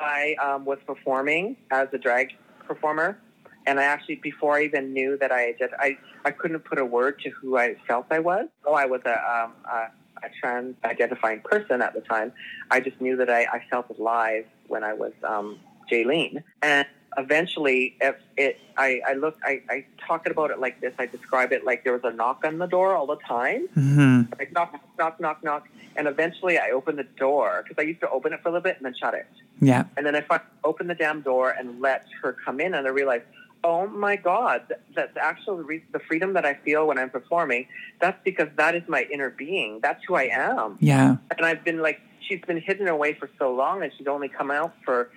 I 0.00 0.34
um, 0.42 0.64
was 0.64 0.78
performing 0.86 1.56
as 1.70 1.88
a 1.92 1.98
drag 1.98 2.32
performer. 2.66 3.18
And 3.66 3.80
I 3.80 3.84
actually, 3.84 4.16
before 4.16 4.56
I 4.56 4.64
even 4.64 4.92
knew 4.92 5.16
that 5.18 5.32
I 5.32 5.52
did, 5.52 5.70
I, 5.78 5.98
I 6.24 6.30
couldn't 6.30 6.60
put 6.60 6.78
a 6.78 6.84
word 6.84 7.20
to 7.20 7.30
who 7.30 7.58
I 7.58 7.76
felt 7.86 8.06
I 8.10 8.20
was. 8.20 8.48
Oh, 8.64 8.74
I 8.74 8.86
was 8.86 9.00
a, 9.04 9.10
um, 9.10 9.52
a, 9.64 9.90
a 10.22 10.28
trans 10.40 10.76
identifying 10.84 11.40
person 11.40 11.82
at 11.82 11.94
the 11.94 12.00
time. 12.00 12.32
I 12.70 12.80
just 12.80 13.00
knew 13.00 13.16
that 13.16 13.30
I, 13.30 13.42
I 13.44 13.62
felt 13.70 13.86
alive 13.98 14.46
when 14.68 14.84
I 14.84 14.92
was 14.92 15.12
um, 15.24 15.58
Jaylene. 15.90 16.42
And 16.62 16.86
eventually, 17.16 17.96
if 18.00 18.16
it, 18.36 18.58
I, 18.76 19.00
I 19.06 19.14
look, 19.14 19.38
I, 19.44 19.62
I 19.70 19.86
talk 20.06 20.26
about 20.28 20.50
it 20.50 20.60
like 20.60 20.80
this. 20.80 20.94
I 20.98 21.06
describe 21.06 21.52
it 21.52 21.64
like 21.64 21.84
there 21.84 21.92
was 21.92 22.04
a 22.04 22.12
knock 22.12 22.42
on 22.44 22.58
the 22.58 22.66
door 22.66 22.94
all 22.94 23.06
the 23.06 23.16
time 23.16 23.66
hmm 23.74 24.22
like 24.38 24.52
knock, 24.52 24.74
knock, 24.98 25.20
knock, 25.20 25.44
knock. 25.44 25.68
And 25.96 26.06
eventually 26.06 26.58
I 26.58 26.70
opened 26.70 26.98
the 26.98 27.04
door 27.04 27.62
because 27.62 27.82
I 27.82 27.86
used 27.86 28.00
to 28.00 28.10
open 28.10 28.32
it 28.32 28.42
for 28.42 28.48
a 28.48 28.52
little 28.52 28.62
bit 28.62 28.76
and 28.76 28.84
then 28.84 28.94
shut 28.94 29.14
it. 29.14 29.26
Yeah. 29.60 29.84
And 29.96 30.04
then 30.04 30.14
I 30.14 30.40
opened 30.64 30.90
the 30.90 30.94
damn 30.94 31.22
door 31.22 31.50
and 31.50 31.80
let 31.80 32.06
her 32.22 32.36
come 32.44 32.60
in 32.60 32.74
and 32.74 32.86
I 32.86 32.90
realized, 32.90 33.24
oh 33.64 33.86
my 33.86 34.16
God, 34.16 34.74
that's 34.94 35.16
actually 35.16 35.80
the 35.92 35.98
the 35.98 36.04
freedom 36.04 36.34
that 36.34 36.44
I 36.44 36.54
feel 36.54 36.86
when 36.86 36.98
I'm 36.98 37.10
performing, 37.10 37.66
that's 38.00 38.18
because 38.24 38.48
that 38.56 38.74
is 38.74 38.82
my 38.88 39.06
inner 39.12 39.30
being. 39.30 39.80
That's 39.82 40.02
who 40.06 40.14
I 40.14 40.24
am. 40.24 40.76
Yeah. 40.80 41.16
And 41.36 41.46
I've 41.46 41.64
been 41.64 41.80
like, 41.82 42.00
she's 42.20 42.40
been 42.46 42.60
hidden 42.60 42.88
away 42.88 43.14
for 43.14 43.28
so 43.38 43.52
long 43.54 43.82
and 43.82 43.92
she's 43.96 44.06
only 44.06 44.28
come 44.28 44.50
out 44.50 44.74
for, 44.84 45.10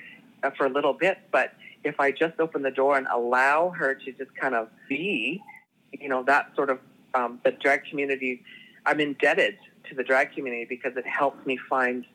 uh, 0.43 0.51
for 0.51 0.65
a 0.65 0.69
little 0.69 0.93
bit. 0.93 1.19
But 1.31 1.53
if 1.83 1.99
I 1.99 2.11
just 2.11 2.39
open 2.39 2.61
the 2.61 2.71
door 2.71 2.97
and 2.97 3.07
allow 3.07 3.69
her 3.69 3.93
to 3.93 4.11
just 4.11 4.35
kind 4.35 4.55
of 4.55 4.69
be, 4.87 5.41
you 5.91 6.09
know, 6.09 6.23
that 6.23 6.51
sort 6.55 6.69
of, 6.69 6.79
um, 7.13 7.39
the 7.43 7.51
drag 7.51 7.85
community, 7.85 8.43
I'm 8.85 8.99
indebted 8.99 9.57
to 9.89 9.95
the 9.95 10.03
drag 10.03 10.33
community 10.33 10.65
because 10.65 10.95
it 10.97 11.05
helps 11.05 11.45
me 11.45 11.57
find 11.69 12.05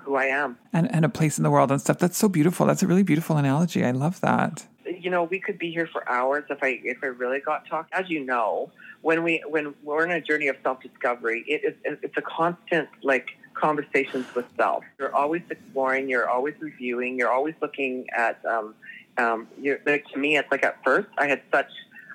who 0.00 0.16
I 0.16 0.26
am. 0.26 0.58
And 0.72 0.92
and 0.92 1.04
a 1.04 1.08
place 1.08 1.38
in 1.38 1.44
the 1.44 1.50
world 1.50 1.70
and 1.70 1.80
stuff. 1.80 1.98
That's 1.98 2.16
so 2.16 2.28
beautiful. 2.28 2.66
That's 2.66 2.82
a 2.82 2.86
really 2.86 3.02
beautiful 3.02 3.36
analogy. 3.36 3.84
I 3.84 3.90
love 3.90 4.20
that. 4.20 4.66
You 5.02 5.10
know, 5.10 5.24
we 5.24 5.40
could 5.40 5.58
be 5.58 5.70
here 5.70 5.86
for 5.86 6.08
hours 6.08 6.44
if 6.48 6.62
I 6.62 6.80
if 6.84 6.98
I 7.02 7.06
really 7.06 7.40
got 7.40 7.66
talk. 7.66 7.88
As 7.92 8.08
you 8.08 8.24
know, 8.24 8.70
when 9.02 9.22
we 9.22 9.42
when 9.48 9.74
we're 9.82 10.04
in 10.04 10.12
a 10.12 10.20
journey 10.20 10.48
of 10.48 10.56
self 10.62 10.80
discovery, 10.80 11.44
it 11.46 11.64
is 11.64 11.96
it's 12.02 12.16
a 12.16 12.22
constant 12.22 12.88
like 13.02 13.28
conversations 13.54 14.26
with 14.34 14.46
self. 14.56 14.84
You're 14.98 15.14
always 15.14 15.42
exploring. 15.50 16.08
You're 16.08 16.28
always 16.28 16.54
reviewing. 16.60 17.18
You're 17.18 17.32
always 17.32 17.54
looking 17.60 18.06
at. 18.16 18.44
Um, 18.46 18.74
um, 19.18 19.46
you're, 19.60 19.78
like, 19.84 20.06
to 20.06 20.18
me, 20.18 20.38
it's 20.38 20.50
like 20.50 20.64
at 20.64 20.82
first 20.82 21.08
I 21.18 21.26
had 21.26 21.42
such 21.52 21.70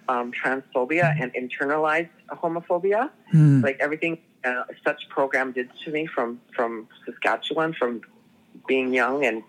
um, 0.10 0.32
transphobia 0.32 1.16
and 1.22 1.32
internalized 1.36 2.10
homophobia. 2.32 3.12
Hmm. 3.32 3.62
Like 3.62 3.78
everything 3.80 4.18
uh, 4.44 4.64
such 4.84 5.08
program 5.10 5.52
did 5.52 5.70
to 5.84 5.92
me 5.92 6.08
from 6.08 6.40
from 6.56 6.88
Saskatchewan, 7.06 7.74
from 7.74 8.02
being 8.68 8.94
young 8.94 9.26
and 9.26 9.44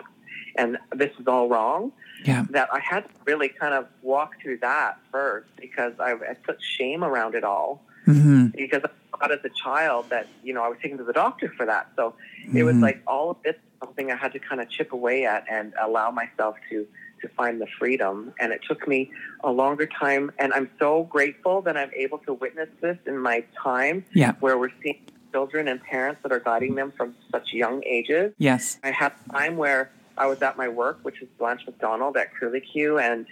and 0.57 0.77
this 0.95 1.13
is 1.19 1.27
all 1.27 1.49
wrong 1.49 1.93
Yeah. 2.25 2.45
that 2.51 2.69
I 2.73 2.81
had 2.81 3.05
to 3.05 3.11
really 3.27 3.49
kind 3.49 3.75
of 3.75 3.87
walk 4.03 4.41
through 4.43 4.59
that 4.59 4.99
first 5.13 5.49
because 5.61 5.93
I 6.01 6.11
had 6.11 6.39
such 6.47 6.63
shame 6.63 7.05
around 7.05 7.35
it 7.35 7.45
all. 7.45 7.83
hmm 8.05 8.47
Because 8.49 8.83
I 8.85 9.17
thought 9.19 9.33
as 9.33 9.39
a 9.45 9.49
child 9.51 10.07
that, 10.11 10.27
you 10.43 10.53
know, 10.55 10.63
I 10.63 10.69
was 10.69 10.79
taken 10.83 10.99
to 10.99 11.05
the 11.05 11.13
doctor 11.13 11.53
for 11.57 11.67
that. 11.67 11.89
So 11.97 12.15
it 12.55 12.65
was 12.65 12.77
Mhm. 12.77 12.83
like 12.83 13.03
all 13.07 13.31
of 13.31 13.37
this 13.45 13.57
something 13.81 14.11
I 14.11 14.17
had 14.17 14.33
to 14.33 14.41
kind 14.41 14.61
of 14.61 14.69
chip 14.69 14.93
away 14.93 15.25
at 15.25 15.45
and 15.49 15.73
allow 15.81 16.11
myself 16.11 16.57
to 16.71 16.87
to 17.21 17.29
find 17.31 17.61
the 17.61 17.67
freedom. 17.81 18.33
And 18.39 18.53
it 18.53 18.61
took 18.69 18.87
me 18.87 19.11
a 19.43 19.51
longer 19.51 19.87
time. 19.87 20.31
And 20.39 20.53
I'm 20.55 20.71
so 20.79 21.03
grateful 21.05 21.63
that 21.63 21.77
I'm 21.77 21.91
able 21.93 22.19
to 22.19 22.33
witness 22.35 22.69
this 22.81 22.97
in 23.07 23.19
my 23.19 23.43
time 23.61 24.05
Yeah. 24.13 24.35
where 24.39 24.57
we're 24.57 24.71
seeing 24.83 25.01
children 25.33 25.67
and 25.67 25.83
parents 25.83 26.21
that 26.23 26.31
are 26.31 26.39
guiding 26.39 26.77
them 26.77 26.93
from 26.97 27.17
such 27.33 27.53
young 27.53 27.83
ages. 27.85 28.33
Yes. 28.39 28.79
I 28.85 28.93
had 28.93 29.13
a 29.29 29.33
time 29.33 29.57
where 29.57 29.91
I 30.19 30.27
was 30.27 30.43
at 30.43 30.57
my 30.57 30.69
work, 30.69 30.99
which 31.03 31.23
is 31.23 31.29
Blanche 31.39 31.63
Macdonald 31.67 32.17
at 32.17 32.35
Curly 32.35 32.61
Q, 32.61 32.99
and 32.99 33.27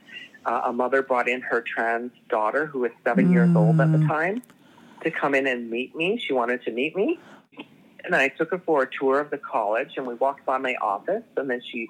uh, 0.47 0.63
a 0.67 0.73
mother 0.73 1.03
brought 1.03 1.29
in 1.29 1.41
her 1.43 1.61
trans 1.61 2.13
daughter, 2.29 2.67
who 2.67 2.81
was 2.81 2.93
seven 3.05 3.31
years 3.33 3.51
old 3.55 3.81
at 3.81 3.93
the 3.93 3.99
Mm. 3.99 4.07
time, 4.07 4.43
to 5.03 5.11
come 5.11 5.35
in 5.35 5.47
and 5.47 5.69
meet 5.69 5.95
me. 5.97 6.17
She 6.19 6.33
wanted 6.33 6.63
to 6.63 6.71
meet 6.71 6.95
me. 6.97 7.19
And 8.05 8.15
I 8.15 8.29
took 8.29 8.53
her 8.53 8.59
for 8.65 8.83
a 8.83 8.89
tour 8.99 9.19
of 9.19 9.31
the 9.31 9.39
college, 9.39 9.95
and 9.97 10.07
we 10.07 10.15
walked 10.15 10.47
by 10.47 10.59
my 10.59 10.77
office, 10.81 11.25
and 11.37 11.51
then 11.51 11.61
she 11.61 11.89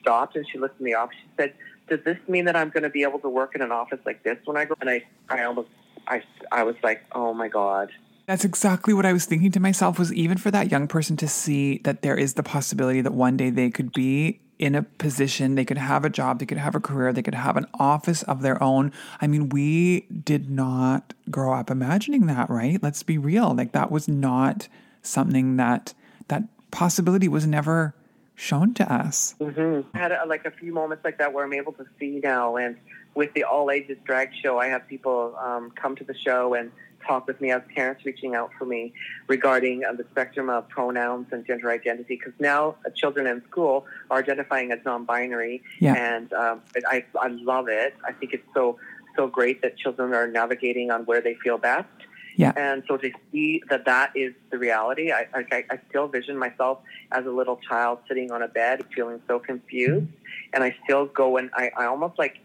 stopped 0.00 0.36
and 0.36 0.46
she 0.50 0.58
looked 0.58 0.78
in 0.78 0.84
the 0.84 0.94
office. 0.94 1.16
She 1.22 1.30
said, 1.38 1.54
"Does 1.88 2.00
this 2.04 2.18
mean 2.28 2.44
that 2.44 2.56
I'm 2.56 2.68
going 2.68 2.82
to 2.82 2.90
be 2.90 3.02
able 3.02 3.18
to 3.20 3.28
work 3.30 3.54
in 3.54 3.62
an 3.62 3.72
office 3.72 4.00
like 4.04 4.22
this 4.22 4.38
when 4.44 4.58
I 4.58 4.66
grow?" 4.66 4.74
Up? 4.74 4.82
And 4.82 4.90
I, 4.90 5.04
I 5.30 5.44
almost, 5.44 5.68
I, 6.06 6.22
I 6.52 6.64
was 6.64 6.76
like, 6.82 7.02
"Oh 7.12 7.32
my 7.32 7.48
god." 7.48 7.90
That's 8.26 8.44
exactly 8.44 8.94
what 8.94 9.04
I 9.04 9.12
was 9.12 9.26
thinking 9.26 9.52
to 9.52 9.60
myself 9.60 9.98
was 9.98 10.12
even 10.12 10.38
for 10.38 10.50
that 10.50 10.70
young 10.70 10.88
person 10.88 11.16
to 11.18 11.28
see 11.28 11.78
that 11.84 12.02
there 12.02 12.16
is 12.16 12.34
the 12.34 12.42
possibility 12.42 13.00
that 13.02 13.12
one 13.12 13.36
day 13.36 13.50
they 13.50 13.70
could 13.70 13.92
be 13.92 14.40
in 14.58 14.74
a 14.74 14.82
position, 14.82 15.56
they 15.56 15.64
could 15.64 15.78
have 15.78 16.04
a 16.04 16.10
job, 16.10 16.38
they 16.38 16.46
could 16.46 16.58
have 16.58 16.74
a 16.74 16.80
career, 16.80 17.12
they 17.12 17.22
could 17.22 17.34
have 17.34 17.56
an 17.56 17.66
office 17.74 18.22
of 18.22 18.40
their 18.40 18.62
own. 18.62 18.92
I 19.20 19.26
mean, 19.26 19.48
we 19.48 20.02
did 20.02 20.48
not 20.48 21.12
grow 21.30 21.52
up 21.52 21.70
imagining 21.70 22.26
that, 22.26 22.48
right? 22.48 22.82
Let's 22.82 23.02
be 23.02 23.18
real. 23.18 23.54
Like 23.54 23.72
that 23.72 23.90
was 23.90 24.08
not 24.08 24.68
something 25.02 25.56
that 25.56 25.92
that 26.28 26.44
possibility 26.70 27.28
was 27.28 27.46
never 27.46 27.94
shown 28.36 28.74
to 28.74 28.92
us. 28.92 29.34
Mm-hmm. 29.40 29.88
I 29.94 29.98
had 29.98 30.12
a, 30.12 30.24
like 30.26 30.44
a 30.44 30.50
few 30.50 30.72
moments 30.72 31.04
like 31.04 31.18
that 31.18 31.32
where 31.32 31.44
I'm 31.44 31.52
able 31.52 31.72
to 31.74 31.86
see 31.98 32.20
now, 32.22 32.56
and 32.56 32.76
with 33.14 33.32
the 33.34 33.44
all 33.44 33.70
ages 33.70 33.98
drag 34.04 34.30
show, 34.42 34.58
I 34.58 34.68
have 34.68 34.86
people 34.88 35.36
um, 35.36 35.70
come 35.72 35.94
to 35.96 36.04
the 36.04 36.14
show 36.14 36.54
and 36.54 36.72
talk 37.06 37.26
with 37.26 37.40
me 37.40 37.50
as 37.50 37.62
parents 37.74 38.04
reaching 38.04 38.34
out 38.34 38.50
for 38.58 38.64
me 38.64 38.92
regarding 39.28 39.84
uh, 39.84 39.92
the 39.92 40.04
spectrum 40.10 40.48
of 40.50 40.68
pronouns 40.68 41.26
and 41.32 41.46
gender 41.46 41.70
identity 41.70 42.16
because 42.16 42.32
now 42.38 42.76
uh, 42.86 42.90
children 42.94 43.26
in 43.26 43.42
school 43.50 43.86
are 44.10 44.18
identifying 44.18 44.72
as 44.72 44.78
non-binary 44.84 45.62
Yeah. 45.80 45.94
and 45.94 46.32
um, 46.32 46.62
I, 46.88 47.04
I 47.20 47.28
love 47.28 47.68
it 47.68 47.94
i 48.06 48.12
think 48.12 48.32
it's 48.32 48.46
so 48.54 48.78
so 49.16 49.26
great 49.28 49.62
that 49.62 49.76
children 49.78 50.12
are 50.12 50.26
navigating 50.26 50.90
on 50.90 51.04
where 51.04 51.20
they 51.20 51.34
feel 51.34 51.58
best 51.58 51.88
Yeah. 52.36 52.52
and 52.56 52.82
so 52.88 52.96
to 52.96 53.10
see 53.30 53.62
that 53.70 53.84
that 53.84 54.10
is 54.16 54.32
the 54.50 54.58
reality 54.58 55.12
I, 55.12 55.26
I, 55.34 55.64
I 55.70 55.78
still 55.88 56.08
vision 56.08 56.36
myself 56.36 56.78
as 57.12 57.24
a 57.26 57.30
little 57.30 57.58
child 57.68 57.98
sitting 58.08 58.32
on 58.32 58.42
a 58.42 58.48
bed 58.48 58.84
feeling 58.94 59.20
so 59.28 59.38
confused 59.38 60.08
and 60.52 60.64
i 60.64 60.74
still 60.84 61.06
go 61.06 61.36
and 61.36 61.50
i, 61.54 61.70
I 61.76 61.84
almost 61.86 62.18
like 62.18 62.36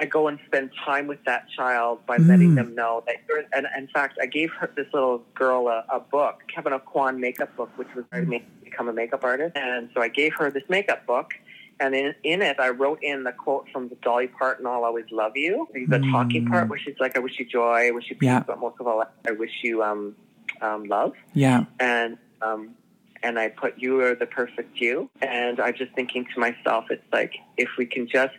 I 0.00 0.06
go 0.06 0.28
and 0.28 0.38
spend 0.46 0.70
time 0.84 1.06
with 1.06 1.22
that 1.24 1.46
child 1.56 2.06
by 2.06 2.18
letting 2.18 2.52
Mm. 2.52 2.56
them 2.56 2.74
know 2.74 3.02
that 3.06 3.16
you're, 3.28 3.42
and 3.52 3.66
in 3.76 3.88
fact, 3.88 4.18
I 4.22 4.26
gave 4.26 4.50
her 4.52 4.70
this 4.76 4.86
little 4.92 5.18
girl 5.34 5.68
a, 5.68 5.84
a 5.90 6.00
book, 6.00 6.42
Kevyn 6.54 6.78
Aucoin 6.78 7.18
makeup 7.18 7.54
book, 7.56 7.70
which 7.76 7.88
was 7.94 8.04
how 8.12 8.20
to 8.20 8.40
become 8.64 8.88
a 8.88 8.92
makeup 8.92 9.24
artist. 9.24 9.56
And 9.56 9.90
so 9.94 10.00
I 10.00 10.08
gave 10.08 10.34
her 10.34 10.50
this 10.50 10.62
makeup 10.68 11.06
book. 11.06 11.32
And 11.80 11.94
in, 11.94 12.14
in 12.24 12.42
it, 12.42 12.58
I 12.58 12.70
wrote 12.70 13.00
in 13.02 13.22
the 13.22 13.32
quote 13.32 13.66
from 13.72 13.88
the 13.88 13.94
Dolly 13.96 14.26
Parton, 14.26 14.66
I'll 14.66 14.84
always 14.84 15.06
love 15.12 15.36
you. 15.36 15.68
The 15.88 16.00
talking 16.12 16.44
Mm. 16.44 16.50
part 16.50 16.68
where 16.68 16.78
she's 16.78 16.96
like, 16.98 17.16
I 17.16 17.20
wish 17.20 17.38
you 17.38 17.44
joy, 17.44 17.86
I 17.88 17.90
wish 17.92 18.10
you 18.10 18.16
peace, 18.16 18.26
Yeah. 18.26 18.42
but 18.46 18.58
most 18.58 18.76
of 18.80 18.86
all, 18.88 19.04
I 19.26 19.30
wish 19.32 19.62
you 19.62 19.82
um, 19.82 20.16
um, 20.60 20.84
love 20.84 21.12
Yeah. 21.34 21.64
and 21.80 22.18
um, 22.42 22.74
and 23.22 23.36
I 23.38 23.48
put 23.48 23.76
you 23.78 24.00
are 24.00 24.14
the 24.14 24.26
perfect 24.26 24.80
you. 24.80 25.10
And 25.22 25.58
I'm 25.60 25.74
just 25.74 25.92
thinking 25.94 26.24
to 26.34 26.40
myself, 26.40 26.84
it's 26.90 27.02
like 27.12 27.34
if 27.56 27.68
we 27.76 27.84
can 27.84 28.06
just 28.08 28.34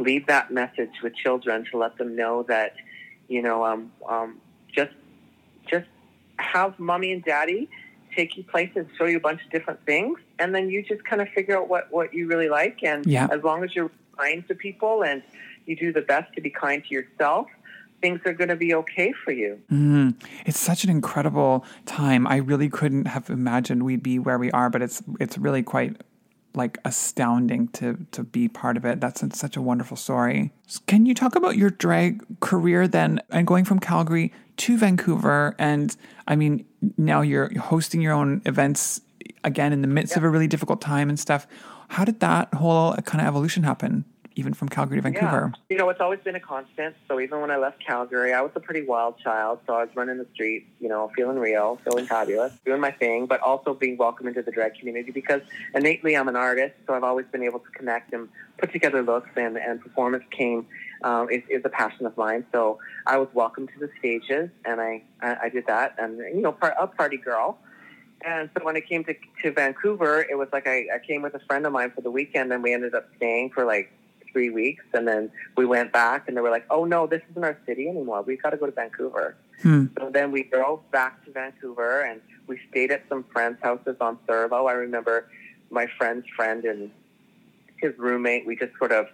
leave 0.00 0.26
that 0.26 0.50
message 0.50 0.90
with 1.02 1.14
children 1.14 1.64
to 1.70 1.78
let 1.78 1.96
them 1.98 2.16
know 2.16 2.44
that, 2.48 2.74
you 3.28 3.42
know, 3.42 3.64
um, 3.64 3.92
um, 4.08 4.40
just 4.74 4.92
just 5.70 5.86
have 6.38 6.78
mommy 6.78 7.12
and 7.12 7.24
daddy 7.24 7.68
take 8.16 8.36
you 8.36 8.42
places, 8.42 8.86
show 8.98 9.04
you 9.04 9.18
a 9.18 9.20
bunch 9.20 9.40
of 9.44 9.50
different 9.50 9.84
things, 9.86 10.18
and 10.40 10.52
then 10.54 10.68
you 10.68 10.82
just 10.82 11.04
kind 11.04 11.22
of 11.22 11.28
figure 11.28 11.56
out 11.56 11.68
what 11.68 11.92
what 11.92 12.12
you 12.12 12.26
really 12.26 12.48
like. 12.48 12.82
And 12.82 13.06
Yeah. 13.06 13.28
as 13.30 13.42
long 13.42 13.62
as 13.62 13.74
you're 13.74 13.90
kind 14.18 14.46
to 14.48 14.54
people 14.54 15.04
and 15.04 15.22
you 15.66 15.76
do 15.76 15.92
the 15.92 16.02
best 16.02 16.32
to 16.34 16.40
be 16.40 16.50
kind 16.50 16.82
to 16.84 16.94
yourself, 16.94 17.46
things 18.00 18.20
are 18.24 18.32
going 18.32 18.48
to 18.48 18.56
be 18.56 18.74
okay 18.74 19.12
for 19.24 19.30
you. 19.30 19.60
Mm. 19.70 20.14
It's 20.46 20.58
such 20.58 20.84
an 20.84 20.90
incredible 20.90 21.64
time. 21.86 22.26
I 22.26 22.36
really 22.36 22.68
couldn't 22.68 23.06
have 23.06 23.30
imagined 23.30 23.84
we'd 23.84 24.02
be 24.02 24.18
where 24.18 24.38
we 24.38 24.50
are, 24.50 24.70
but 24.70 24.82
it's 24.82 25.02
it's 25.20 25.38
really 25.38 25.62
quite 25.62 26.00
like 26.54 26.78
astounding 26.84 27.68
to 27.68 28.06
to 28.12 28.24
be 28.24 28.48
part 28.48 28.76
of 28.76 28.84
it. 28.84 29.00
That's 29.00 29.22
such 29.38 29.56
a 29.56 29.62
wonderful 29.62 29.96
story. 29.96 30.52
Can 30.86 31.06
you 31.06 31.14
talk 31.14 31.36
about 31.36 31.56
your 31.56 31.70
drag 31.70 32.40
career 32.40 32.88
then 32.88 33.20
and 33.30 33.46
going 33.46 33.64
from 33.64 33.78
Calgary 33.78 34.32
to 34.58 34.76
Vancouver 34.76 35.54
and 35.58 35.96
I 36.26 36.36
mean 36.36 36.64
now 36.96 37.20
you're 37.20 37.56
hosting 37.58 38.00
your 38.00 38.12
own 38.12 38.42
events 38.44 39.00
again 39.44 39.72
in 39.72 39.80
the 39.80 39.88
midst 39.88 40.16
of 40.16 40.22
a 40.22 40.28
really 40.28 40.48
difficult 40.48 40.80
time 40.80 41.08
and 41.08 41.18
stuff. 41.18 41.46
How 41.88 42.04
did 42.04 42.20
that 42.20 42.52
whole 42.54 42.94
kind 42.96 43.20
of 43.20 43.26
evolution 43.26 43.62
happen 43.62 44.04
even 44.40 44.54
from 44.54 44.68
Calgary 44.68 44.96
to 44.96 45.02
Vancouver? 45.02 45.52
Yeah. 45.52 45.74
You 45.74 45.76
know, 45.76 45.88
it's 45.90 46.00
always 46.00 46.18
been 46.20 46.34
a 46.34 46.40
constant. 46.40 46.96
So 47.06 47.20
even 47.20 47.40
when 47.40 47.50
I 47.50 47.58
left 47.58 47.84
Calgary, 47.86 48.32
I 48.32 48.40
was 48.40 48.50
a 48.56 48.60
pretty 48.60 48.82
wild 48.82 49.18
child. 49.18 49.60
So 49.66 49.74
I 49.74 49.84
was 49.84 49.94
running 49.94 50.18
the 50.18 50.26
streets, 50.32 50.66
you 50.80 50.88
know, 50.88 51.12
feeling 51.14 51.38
real, 51.38 51.78
feeling 51.84 52.06
fabulous, 52.06 52.52
doing 52.64 52.80
my 52.80 52.90
thing, 52.90 53.26
but 53.26 53.40
also 53.40 53.74
being 53.74 53.96
welcome 53.98 54.26
into 54.26 54.42
the 54.42 54.50
drag 54.50 54.74
community 54.74 55.12
because 55.12 55.42
innately 55.74 56.16
I'm 56.16 56.26
an 56.28 56.36
artist. 56.36 56.74
So 56.86 56.94
I've 56.94 57.04
always 57.04 57.26
been 57.26 57.42
able 57.42 57.60
to 57.60 57.70
connect 57.70 58.12
and 58.14 58.28
put 58.58 58.72
together 58.72 59.02
looks 59.02 59.30
and, 59.36 59.56
and 59.56 59.80
performance 59.80 60.24
came, 60.30 60.66
um, 61.04 61.28
is, 61.30 61.42
is 61.48 61.62
a 61.64 61.68
passion 61.68 62.06
of 62.06 62.16
mine. 62.16 62.44
So 62.50 62.78
I 63.06 63.18
was 63.18 63.28
welcome 63.34 63.68
to 63.68 63.78
the 63.78 63.90
stages 63.98 64.48
and 64.64 64.80
I, 64.80 65.02
I, 65.20 65.36
I 65.44 65.48
did 65.50 65.66
that. 65.66 65.94
And, 65.98 66.18
you 66.18 66.40
know, 66.40 66.52
part, 66.52 66.74
a 66.80 66.86
party 66.86 67.18
girl. 67.18 67.58
And 68.22 68.50
so 68.56 68.64
when 68.64 68.76
I 68.76 68.80
came 68.80 69.04
to, 69.04 69.14
to 69.42 69.52
Vancouver, 69.52 70.26
it 70.28 70.36
was 70.36 70.48
like 70.52 70.66
I, 70.66 70.86
I 70.94 70.98
came 71.06 71.22
with 71.22 71.34
a 71.34 71.40
friend 71.40 71.66
of 71.66 71.72
mine 71.72 71.90
for 71.94 72.02
the 72.02 72.10
weekend 72.10 72.52
and 72.52 72.62
we 72.62 72.74
ended 72.74 72.94
up 72.94 73.08
staying 73.16 73.50
for 73.50 73.64
like 73.64 73.90
three 74.32 74.50
weeks. 74.50 74.84
And 74.92 75.06
then 75.06 75.30
we 75.56 75.66
went 75.66 75.92
back 75.92 76.28
and 76.28 76.36
they 76.36 76.40
were 76.40 76.50
like, 76.50 76.66
oh 76.70 76.84
no, 76.84 77.06
this 77.06 77.22
isn't 77.30 77.44
our 77.44 77.58
city 77.66 77.88
anymore. 77.88 78.22
We've 78.22 78.42
got 78.42 78.50
to 78.50 78.56
go 78.56 78.66
to 78.66 78.72
Vancouver. 78.72 79.36
Hmm. 79.62 79.86
So 79.98 80.10
then 80.12 80.32
we 80.32 80.44
drove 80.44 80.88
back 80.90 81.24
to 81.24 81.32
Vancouver 81.32 82.02
and 82.02 82.20
we 82.46 82.58
stayed 82.70 82.90
at 82.90 83.04
some 83.08 83.24
friends' 83.32 83.58
houses 83.62 83.96
on 84.00 84.18
Thurlow. 84.26 84.66
I 84.66 84.72
remember 84.72 85.28
my 85.70 85.86
friend's 85.98 86.26
friend 86.34 86.64
and 86.64 86.90
his 87.76 87.92
roommate, 87.98 88.46
we 88.46 88.56
just 88.56 88.76
sort 88.78 88.92
of, 88.92 89.06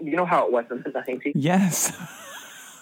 you 0.00 0.16
know 0.16 0.26
how 0.26 0.46
it 0.46 0.52
was 0.52 0.64
in 0.70 0.82
the 0.82 0.90
90s? 1.08 1.32
Yes. 1.34 1.92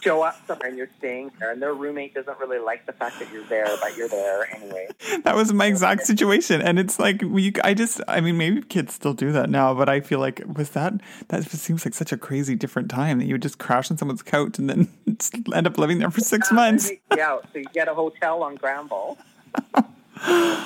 Show 0.03 0.23
up 0.23 0.37
somewhere 0.47 0.69
and 0.69 0.79
you're 0.79 0.89
staying 0.99 1.33
there, 1.39 1.53
and 1.53 1.61
their 1.61 1.75
roommate 1.75 2.15
doesn't 2.15 2.39
really 2.39 2.59
like 2.59 2.87
the 2.87 2.93
fact 2.93 3.19
that 3.19 3.33
you're 3.33 3.45
there, 3.45 3.69
but 3.81 3.97
you're 3.97 4.09
there 4.09 4.49
anyway. 4.55 4.89
that 5.25 5.37
was 5.37 5.53
my 5.53 5.67
exact 5.67 6.07
situation 6.07 6.61
and 6.61 6.79
it's 6.79 6.99
like 6.99 7.23
we 7.23 7.53
i 7.65 7.75
just 7.75 8.01
i 8.09 8.21
mean 8.21 8.37
maybe 8.37 8.61
kids 8.63 8.95
still 8.95 9.13
do 9.13 9.33
that 9.33 9.51
now 9.51 9.75
but 9.75 9.89
i 9.89 10.01
feel 10.01 10.19
like 10.19 10.43
was 10.57 10.71
that 10.71 10.93
that 11.29 11.45
seems 11.45 11.85
like 11.85 11.95
such 11.95 12.13
a 12.13 12.17
crazy 12.17 12.55
different 12.55 12.89
time 12.89 13.19
that 13.19 13.27
you 13.27 13.35
would 13.35 13.43
just 13.43 13.59
crash 13.59 13.91
on 13.91 13.97
someone's 13.97 14.23
couch 14.23 14.59
and 14.59 14.69
then 14.69 14.89
end 15.55 15.67
up 15.67 15.79
living 15.79 15.99
there 15.99 16.11
for 16.11 16.21
six 16.21 16.51
months 16.53 16.91
Yeah, 17.17 17.39
so 17.53 17.59
you 17.59 17.65
get 17.73 17.89
a 17.89 17.95
hotel 17.95 18.43
on 18.43 18.55
Granville. 18.57 19.19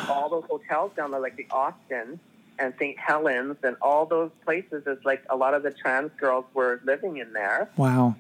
all 0.08 0.28
those 0.28 0.44
hotels 0.48 0.92
down 0.96 1.10
there, 1.10 1.20
like 1.20 1.36
the 1.36 1.46
Austin 1.50 2.20
and 2.58 2.74
St. 2.78 2.98
Helens, 2.98 3.56
and 3.62 3.76
all 3.82 4.06
those 4.06 4.30
places, 4.44 4.86
is 4.86 4.98
like 5.04 5.24
a 5.30 5.36
lot 5.36 5.54
of 5.54 5.62
the 5.62 5.70
trans 5.70 6.10
girls 6.18 6.44
were 6.54 6.80
living 6.84 7.16
in 7.16 7.32
there. 7.32 7.70
wow 7.76 8.14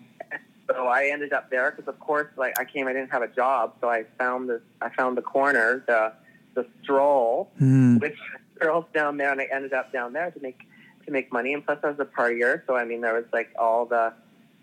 So 0.66 0.86
I 0.86 1.10
ended 1.12 1.32
up 1.32 1.50
there 1.50 1.70
because, 1.70 1.88
of 1.88 2.00
course, 2.00 2.28
like 2.36 2.58
I 2.58 2.64
came, 2.64 2.88
I 2.88 2.92
didn't 2.92 3.10
have 3.10 3.22
a 3.22 3.28
job, 3.28 3.74
so 3.80 3.88
I 3.88 4.04
found 4.18 4.48
this. 4.48 4.62
I 4.80 4.88
found 4.88 5.16
the 5.16 5.22
corner, 5.22 5.84
the 5.86 6.12
the 6.54 6.66
stroll, 6.82 7.50
Hmm. 7.58 7.98
with 7.98 8.14
girls 8.58 8.86
down 8.94 9.16
there, 9.16 9.30
and 9.32 9.40
I 9.40 9.48
ended 9.52 9.72
up 9.72 9.92
down 9.92 10.12
there 10.12 10.30
to 10.30 10.40
make 10.40 10.60
to 11.04 11.12
make 11.12 11.32
money. 11.32 11.52
And 11.52 11.64
plus, 11.64 11.78
I 11.82 11.88
was 11.90 12.00
a 12.00 12.04
partier, 12.06 12.62
so 12.66 12.76
I 12.76 12.84
mean, 12.84 13.02
there 13.02 13.14
was 13.14 13.24
like 13.32 13.50
all 13.58 13.84
the 13.84 14.14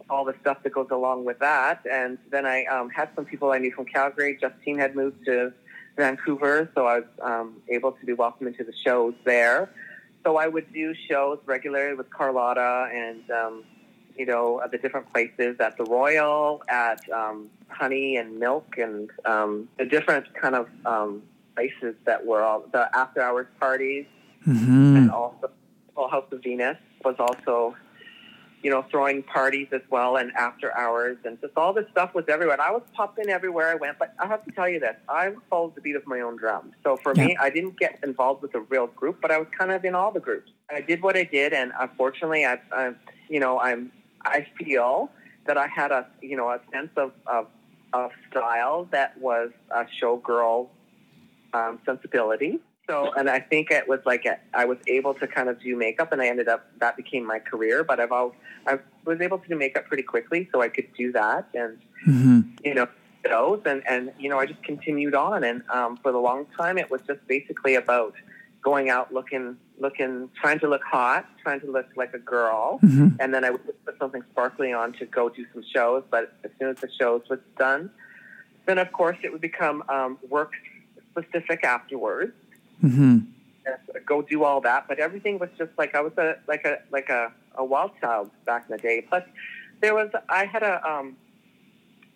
all 0.10 0.26
the 0.26 0.36
stuff 0.42 0.58
that 0.64 0.74
goes 0.74 0.88
along 0.92 1.24
with 1.26 1.40
that. 1.40 1.86
And 1.90 2.18
then 2.32 2.46
I 2.46 2.66
um, 2.66 2.90
had 2.90 3.10
some 3.16 3.24
people 3.26 3.52
I 3.52 3.60
knew 3.60 3.72
from 3.72 3.86
Calgary. 3.86 4.38
Justine 4.42 4.78
had 4.78 4.96
moved 4.96 5.24
to 5.26 5.54
Vancouver, 5.96 6.70
so 6.76 6.86
I 6.88 7.00
was 7.00 7.08
um, 7.22 7.58
able 7.70 7.92
to 7.94 8.06
be 8.06 8.14
welcomed 8.14 8.50
into 8.50 8.64
the 8.64 8.74
shows 8.86 9.14
there. 9.24 9.70
So 10.26 10.38
I 10.38 10.48
would 10.48 10.72
do 10.74 10.94
shows 11.10 11.40
regularly 11.46 11.96
with 11.96 12.10
Carlotta 12.10 12.90
and 12.94 13.30
um, 13.32 13.64
you 14.18 14.26
know 14.26 14.62
at 14.62 14.72
the 14.72 14.78
different 14.78 15.12
places 15.12 15.58
at 15.60 15.78
the 15.78 15.84
Royal, 15.84 16.62
at 16.70 17.02
um, 17.12 17.50
Honey 17.70 18.18
and 18.18 18.40
Milk, 18.40 18.76
and 18.78 19.10
um, 19.26 19.70
the 19.78 19.86
different 19.86 20.34
kind 20.34 20.56
of 20.56 20.68
um, 20.86 21.24
places 21.56 21.96
that 22.06 22.26
were 22.26 22.44
all 22.44 22.66
the 22.72 22.90
after 22.96 23.22
hours 23.22 23.48
parties, 23.60 24.06
hmm 24.44 24.96
and 24.98 25.12
also 25.12 25.50
well, 25.96 26.10
House 26.10 26.26
of 26.32 26.42
Venus 26.44 26.78
was 27.04 27.16
also 27.20 27.76
you 28.64 28.70
know 28.70 28.86
throwing 28.92 29.24
parties 29.24 29.68
as 29.72 29.82
well 29.90 30.18
and 30.18 30.32
after 30.34 30.76
hours 30.78 31.18
and 31.26 31.40
just 31.42 31.54
all 31.58 31.74
this 31.74 31.86
stuff 31.92 32.14
was 32.14 32.26
everywhere. 32.28 32.54
And 32.54 32.62
I 32.62 32.72
was 32.72 32.84
popping 32.94 33.30
everywhere 33.30 33.70
I 33.70 33.76
went, 33.76 33.98
but 33.98 34.14
I 34.20 34.28
have 34.28 34.46
to 34.46 34.52
tell 34.52 34.70
you 34.70 34.80
this: 34.80 34.96
I 35.10 35.34
followed 35.50 35.76
the 35.76 35.82
beat 35.82 35.96
of 35.96 36.06
my 36.06 36.22
own 36.22 36.38
drum. 36.38 36.72
So 36.84 36.98
for 36.98 37.14
me, 37.14 37.36
I 37.40 37.50
didn't 37.50 37.80
get 37.80 38.00
involved 38.04 38.42
with 38.42 38.54
a 38.56 38.62
real 38.62 38.88
group, 38.88 39.20
but 39.22 39.32
I 39.32 39.38
was 39.38 39.48
kind 39.58 39.72
of 39.72 39.84
in 39.84 39.96
all 39.96 40.12
the 40.12 40.20
groups. 40.20 40.52
I 40.70 40.82
did 40.82 41.02
what 41.02 41.18
I 41.18 41.24
did, 41.24 41.54
and 41.54 41.72
unfortunately, 41.80 42.46
I, 42.46 42.60
I 42.72 42.94
you 43.30 43.40
know, 43.40 43.60
I'm 43.60 43.92
I 44.26 44.46
feel 44.58 45.10
that 45.48 45.58
I 45.58 45.68
had 45.68 45.92
a 45.92 46.08
you 46.22 46.38
know 46.38 46.50
a 46.50 46.60
sense 46.72 46.92
of 46.98 47.12
of, 47.28 47.48
of 47.94 48.12
style 48.30 48.88
that 48.92 49.18
was 49.18 49.52
a 49.72 49.86
showgirl 50.02 50.70
um, 51.54 51.80
sensibility. 51.86 52.60
So, 52.90 53.14
and 53.16 53.30
I 53.30 53.40
think 53.40 53.72
it 53.72 53.88
was 53.88 54.00
like 54.06 54.26
a, 54.26 54.38
I 54.54 54.66
was 54.66 54.78
able 54.88 55.14
to 55.14 55.28
kind 55.28 55.48
of 55.48 55.62
do 55.62 55.78
makeup, 55.78 56.12
and 56.12 56.22
I 56.22 56.28
ended 56.28 56.50
up 56.50 56.66
that 56.80 56.98
became 56.98 57.26
my 57.26 57.40
career. 57.40 57.84
But 57.84 58.00
I've 58.00 58.12
always, 58.12 58.36
I 58.68 58.80
was 59.06 59.22
able 59.22 59.40
to 59.40 59.48
do 59.48 59.56
makeup 59.56 59.86
pretty 59.86 60.04
quickly, 60.04 60.50
so 60.52 60.62
I 60.62 60.68
could 60.68 60.88
do 60.98 61.12
that, 61.14 61.48
and 61.54 61.78
hmm 62.04 62.42
you 62.64 62.74
know 62.74 62.88
those, 63.24 63.62
and 63.66 63.84
and 63.88 64.12
you 64.20 64.30
know 64.30 64.40
I 64.40 64.46
just 64.46 64.62
continued 64.64 65.16
on, 65.16 65.44
and 65.44 65.64
um, 65.70 65.98
for 65.98 66.12
the 66.12 66.18
long 66.18 66.48
time 66.58 66.78
it 66.78 66.90
was 66.92 67.02
just 67.08 67.26
basically 67.28 67.76
about 67.76 68.14
going 68.62 68.90
out 68.90 69.14
looking, 69.14 69.58
looking, 69.82 70.30
trying 70.40 70.60
to 70.60 70.68
look 70.70 70.84
hot, 70.84 71.26
trying 71.44 71.60
to 71.62 71.72
look 71.72 71.88
like 71.96 72.14
a 72.14 72.20
girl, 72.20 72.78
hmm 72.82 73.10
and 73.20 73.34
then 73.34 73.44
I 73.44 73.50
would 73.52 73.64
put 73.86 73.98
something 74.00 74.24
sparkly 74.32 74.72
on 74.74 74.94
to 74.94 75.06
go 75.06 75.30
do 75.30 75.46
some 75.54 75.64
shows. 75.76 76.04
But 76.10 76.34
as 76.44 76.52
soon 76.58 76.70
as 76.70 76.78
the 76.78 76.90
shows 77.00 77.22
was 77.30 77.40
done, 77.58 77.90
then 78.66 78.78
of 78.78 78.92
course 78.92 79.18
it 79.24 79.32
would 79.32 79.42
become 79.42 79.84
um, 79.90 80.18
work 80.30 80.54
specific 81.12 81.64
afterwards. 81.64 82.34
hmm 82.80 83.20
go 84.06 84.22
do 84.22 84.44
all 84.44 84.62
that. 84.62 84.88
But 84.88 85.00
everything 85.00 85.40
was 85.40 85.50
just 85.58 85.72
like 85.78 85.96
I 85.96 86.02
was 86.02 86.14
a 86.18 86.38
like 86.48 86.66
a 86.66 86.80
like 86.92 87.10
a, 87.10 87.32
a 87.56 87.64
wild 87.64 87.92
child 88.00 88.32
back 88.46 88.66
in 88.68 88.76
the 88.76 88.82
day. 88.82 89.06
Plus, 89.08 89.24
there 89.82 89.94
was 89.94 90.10
I 90.30 90.46
had 90.46 90.64
a 90.64 90.76
um, 90.90 91.16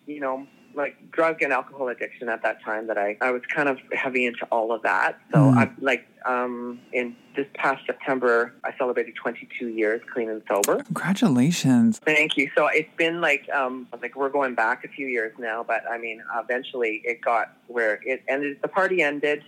you 0.07 0.19
know 0.19 0.47
like 0.75 1.11
drug 1.11 1.41
and 1.41 1.51
alcohol 1.53 1.87
addiction 1.87 2.29
at 2.29 2.43
that 2.43 2.61
time 2.63 2.87
that 2.87 2.97
I, 2.97 3.17
I 3.21 3.31
was 3.31 3.41
kind 3.53 3.69
of 3.69 3.77
heavy 3.93 4.25
into 4.25 4.45
all 4.51 4.71
of 4.71 4.81
that. 4.83 5.17
So 5.31 5.39
Mm. 5.39 5.57
I 5.57 5.71
like 5.79 6.05
um 6.25 6.79
in 6.91 7.15
this 7.35 7.45
past 7.53 7.85
September 7.85 8.53
I 8.63 8.75
celebrated 8.77 9.15
22 9.15 9.67
years 9.67 10.01
clean 10.13 10.29
and 10.29 10.41
sober. 10.47 10.83
Congratulations. 10.83 11.99
Thank 11.99 12.35
you. 12.37 12.49
So 12.57 12.67
it's 12.67 12.89
been 12.97 13.21
like 13.21 13.47
um 13.53 13.87
like 14.01 14.15
we're 14.15 14.29
going 14.29 14.55
back 14.55 14.83
a 14.83 14.87
few 14.87 15.07
years 15.07 15.33
now, 15.39 15.63
but 15.63 15.83
I 15.89 15.97
mean 15.97 16.21
eventually 16.37 17.01
it 17.05 17.21
got 17.21 17.53
where 17.67 17.99
it 18.05 18.23
ended. 18.27 18.57
The 18.61 18.67
party 18.67 19.01
ended. 19.01 19.43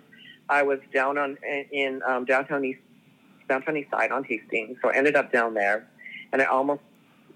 I 0.50 0.64
was 0.64 0.80
down 0.94 1.18
on 1.18 1.38
in 1.72 2.02
um, 2.08 2.24
downtown 2.26 2.64
east 2.64 2.80
downtown 3.50 3.76
east 3.78 3.92
side 3.92 4.12
on 4.12 4.24
Hastings, 4.24 4.78
so 4.82 4.90
I 4.90 4.96
ended 4.96 5.16
up 5.16 5.32
down 5.32 5.54
there, 5.54 5.88
and 6.32 6.42
I 6.42 6.46
almost 6.46 6.82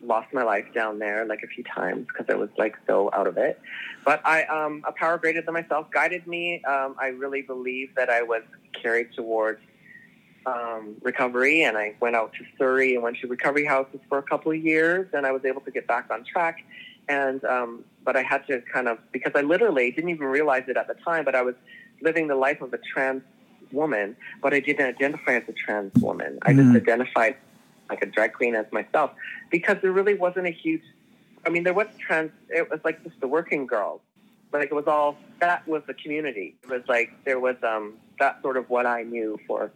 lost 0.04 0.34
my 0.34 0.44
life 0.44 0.66
down 0.74 1.00
there 1.00 1.26
like 1.26 1.44
a 1.44 1.48
few 1.48 1.64
times 1.64 2.08
because 2.08 2.26
I 2.30 2.36
was 2.36 2.50
like 2.58 2.76
so 2.88 3.10
out 3.14 3.28
of 3.28 3.38
it. 3.38 3.60
But 4.06 4.26
I 4.26 4.44
um 4.46 4.84
a 4.88 4.92
power 4.92 5.18
greater 5.18 5.42
than 5.42 5.54
myself 5.54 5.90
guided 5.92 6.26
me. 6.28 6.64
Um, 6.64 6.96
I 7.00 7.08
really 7.08 7.42
believe 7.42 7.94
that 7.96 8.10
I 8.10 8.22
was 8.24 8.44
carried 8.82 9.14
towards 9.14 9.60
um, 10.46 10.96
recovery, 11.04 11.64
and 11.64 11.78
I 11.78 11.94
went 12.00 12.16
out 12.16 12.34
to 12.34 12.46
Surrey 12.58 12.96
and 12.96 13.04
went 13.04 13.18
to 13.18 13.28
recovery 13.28 13.66
houses 13.66 14.00
for 14.10 14.18
a 14.18 14.24
couple 14.24 14.52
of 14.52 14.58
years, 14.58 15.08
and 15.14 15.26
I 15.26 15.32
was 15.32 15.46
able 15.46 15.62
to 15.62 15.72
get 15.72 15.86
back 15.88 16.10
on 16.12 16.24
track. 16.24 16.64
And 17.08 17.44
um, 17.46 17.84
but 18.04 18.16
I 18.16 18.24
had 18.24 18.48
to 18.48 18.62
kind 18.62 18.88
of 18.88 18.98
because 19.12 19.34
I 19.36 19.42
literally 19.42 19.92
didn't 19.92 20.10
even 20.10 20.26
realize 20.28 20.64
it 20.68 20.78
at 20.78 20.88
the 20.88 20.96
time, 20.96 21.26
but 21.26 21.36
I 21.36 21.42
was 21.44 21.56
living 22.02 22.28
the 22.28 22.36
life 22.36 22.62
of 22.62 22.74
a 22.74 22.80
trans 22.80 23.22
woman, 23.72 24.16
but 24.42 24.54
I 24.54 24.60
didn't 24.60 24.86
identify 24.88 25.34
as 25.36 25.44
a 25.48 25.54
trans 25.54 25.94
woman. 26.02 26.40
I 26.42 26.54
Mm. 26.54 26.74
just 26.74 26.76
identified 26.76 27.36
like 27.92 28.02
a 28.02 28.08
drag 28.08 28.34
queen 28.34 28.56
as 28.56 28.66
myself 28.72 29.12
because 29.52 29.78
there 29.82 29.92
really 29.92 30.16
wasn't 30.16 30.48
a 30.48 30.52
huge. 30.52 30.82
I 31.46 31.50
mean, 31.50 31.64
there 31.64 31.74
was 31.74 31.88
trans. 32.00 32.32
It 32.50 32.70
was 32.70 32.80
like 32.84 33.04
just 33.04 33.20
the 33.20 33.28
working 33.28 33.68
girls. 33.68 34.02
Like 34.54 34.72
it 34.72 34.74
was 34.76 34.88
all 34.88 35.18
that 35.40 35.68
was 35.68 35.84
the 35.88 35.94
community. 35.94 36.56
It 36.64 36.70
was 36.70 36.84
like 36.88 37.12
there 37.26 37.40
was 37.40 37.58
um 37.64 37.94
that's 38.20 38.42
sort 38.42 38.58
of 38.58 38.70
what 38.70 38.86
I 38.86 39.04
knew 39.04 39.40
for 39.48 39.72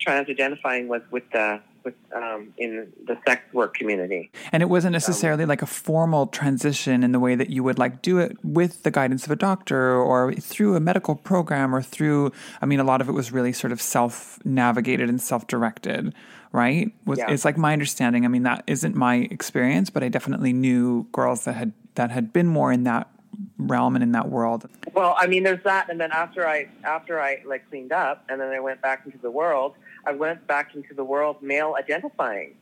trans 0.00 0.28
identifying 0.28 0.88
was 0.88 1.02
with 1.10 1.24
the 1.32 1.60
with 1.84 1.94
um 2.14 2.52
in 2.56 2.92
the 3.06 3.16
sex 3.26 3.42
work 3.52 3.74
community. 3.74 4.30
And 4.52 4.62
it 4.62 4.66
wasn't 4.66 4.92
necessarily 4.92 5.44
like 5.44 5.62
a 5.62 5.66
formal 5.66 6.26
transition 6.26 7.04
in 7.04 7.12
the 7.12 7.20
way 7.20 7.34
that 7.34 7.50
you 7.50 7.62
would 7.62 7.78
like 7.78 8.02
do 8.02 8.18
it 8.18 8.36
with 8.42 8.82
the 8.82 8.90
guidance 8.90 9.24
of 9.26 9.30
a 9.30 9.36
doctor 9.36 9.94
or 9.94 10.32
through 10.34 10.76
a 10.76 10.80
medical 10.80 11.14
program 11.14 11.74
or 11.74 11.82
through, 11.82 12.32
I 12.62 12.66
mean, 12.66 12.80
a 12.80 12.84
lot 12.84 13.00
of 13.00 13.08
it 13.08 13.12
was 13.12 13.32
really 13.32 13.52
sort 13.52 13.72
of 13.72 13.80
self 13.80 14.38
navigated 14.44 15.08
and 15.08 15.20
self 15.20 15.46
directed, 15.46 16.14
right? 16.54 16.92
Was, 17.04 17.18
Yeah. 17.18 17.30
It's 17.32 17.44
like 17.44 17.58
my 17.58 17.72
understanding. 17.72 18.24
I 18.24 18.28
mean, 18.28 18.44
that 18.44 18.62
isn't 18.68 18.94
my 18.94 19.16
experience, 19.30 19.90
but 19.90 20.02
I 20.04 20.08
definitely 20.08 20.52
knew 20.52 21.06
girls 21.10 21.44
that 21.44 21.56
had, 21.56 21.72
that 21.96 22.10
had 22.12 22.32
been 22.32 22.46
more 22.46 22.70
in 22.72 22.84
that 22.84 23.10
realm 23.58 23.96
and 23.96 24.02
in 24.04 24.12
that 24.12 24.28
world. 24.30 24.68
Well, 24.94 25.16
I 25.18 25.26
mean, 25.26 25.42
there's 25.42 25.62
that, 25.64 25.90
and 25.90 26.00
then 26.00 26.12
after 26.12 26.46
I 26.46 26.68
after 26.84 27.20
I 27.20 27.42
like 27.44 27.68
cleaned 27.68 27.90
up, 27.92 28.24
and 28.28 28.40
then 28.40 28.48
I 28.52 28.60
went 28.60 28.80
back 28.80 29.02
into 29.04 29.18
the 29.18 29.30
world. 29.30 29.74
I 30.06 30.12
went 30.12 30.46
back 30.46 30.74
into 30.76 30.94
the 30.94 31.02
world 31.02 31.42
male 31.42 31.74
identifying, 31.76 32.54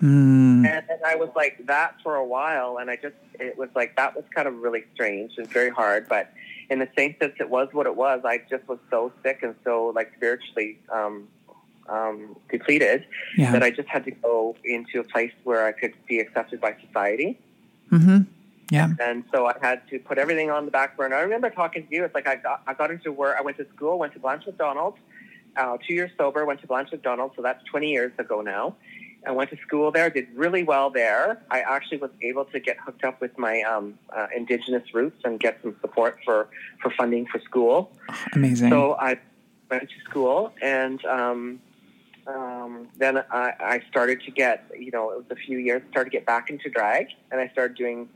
Hmm. 0.00 0.66
and, 0.66 0.84
and 0.90 1.00
I 1.06 1.14
was 1.14 1.28
like 1.36 1.64
that 1.66 1.94
for 2.02 2.16
a 2.16 2.24
while, 2.24 2.78
and 2.80 2.90
I 2.90 2.96
just 2.96 3.14
it 3.34 3.56
was 3.56 3.68
like 3.76 3.94
that 3.96 4.16
was 4.16 4.24
kind 4.34 4.48
of 4.48 4.54
really 4.58 4.82
strange 4.94 5.32
and 5.38 5.46
very 5.48 5.70
hard, 5.70 6.08
but 6.08 6.32
in 6.68 6.80
the 6.80 6.88
same 6.98 7.14
sense, 7.20 7.34
it 7.38 7.48
was 7.48 7.68
what 7.72 7.86
it 7.86 7.94
was. 7.94 8.22
I 8.24 8.38
just 8.50 8.66
was 8.66 8.78
so 8.90 9.12
sick 9.22 9.40
and 9.44 9.54
so 9.62 9.92
like 9.94 10.12
spiritually 10.16 10.78
um, 10.92 11.28
um, 11.88 12.36
depleted 12.50 13.04
Yeah. 13.36 13.52
that 13.52 13.62
I 13.62 13.70
just 13.70 13.88
had 13.88 14.04
to 14.04 14.10
go 14.10 14.56
into 14.64 15.00
a 15.00 15.04
place 15.04 15.32
where 15.44 15.66
I 15.66 15.72
could 15.72 15.94
be 16.08 16.18
accepted 16.20 16.60
by 16.60 16.76
society. 16.86 17.38
hmm 17.90 18.18
Yeah. 18.70 18.88
And 19.00 19.24
so 19.32 19.46
I 19.46 19.54
had 19.60 19.86
to 19.90 19.98
put 19.98 20.18
everything 20.18 20.50
on 20.50 20.64
the 20.64 20.70
back 20.72 20.96
burner. 20.96 21.16
I 21.16 21.20
remember 21.22 21.50
talking 21.50 21.86
to 21.86 21.94
you. 21.94 22.04
It's 22.04 22.14
like 22.14 22.26
I 22.26 22.36
got 22.36 22.62
I 22.66 22.74
got 22.74 22.90
into 22.90 23.12
work. 23.12 23.36
I 23.38 23.42
went 23.42 23.56
to 23.58 23.66
school. 23.74 23.98
Went 23.98 24.12
to 24.14 24.18
Blanche 24.18 24.46
Macdonald. 24.46 24.94
Uh, 25.56 25.78
two 25.86 25.94
years 25.94 26.10
sober. 26.18 26.44
Went 26.44 26.60
to 26.62 26.66
Blanche 26.66 26.90
Macdonald. 26.92 27.30
So 27.36 27.42
that's 27.42 27.62
20 27.64 27.90
years 27.90 28.12
ago 28.18 28.40
now. 28.42 28.74
I 29.26 29.32
went 29.32 29.50
to 29.50 29.56
school 29.66 29.90
there. 29.90 30.08
Did 30.10 30.28
really 30.34 30.62
well 30.62 30.90
there. 30.90 31.42
I 31.50 31.60
actually 31.60 31.98
was 31.98 32.10
able 32.22 32.44
to 32.46 32.60
get 32.60 32.76
hooked 32.84 33.04
up 33.04 33.20
with 33.20 33.36
my 33.38 33.62
um, 33.62 33.98
uh, 34.16 34.26
Indigenous 34.36 34.94
roots 34.94 35.20
and 35.24 35.40
get 35.40 35.58
some 35.62 35.74
support 35.80 36.18
for 36.24 36.48
for 36.80 36.90
funding 36.90 37.26
for 37.26 37.40
school. 37.40 37.90
Amazing. 38.34 38.70
So 38.70 38.96
I 39.00 39.18
went 39.70 39.88
to 39.90 40.00
school, 40.08 40.52
and 40.62 41.04
um, 41.06 41.60
um, 42.26 42.88
then 42.96 43.18
I, 43.30 43.52
I 43.60 43.82
started 43.90 44.20
to 44.22 44.30
get, 44.30 44.70
you 44.78 44.90
know, 44.90 45.10
it 45.10 45.16
was 45.16 45.26
a 45.30 45.36
few 45.36 45.58
years, 45.58 45.82
started 45.90 46.10
to 46.10 46.16
get 46.16 46.26
back 46.26 46.50
into 46.50 46.68
drag, 46.70 47.08
and 47.30 47.40
I 47.40 47.48
started 47.48 47.76
doing 47.76 48.08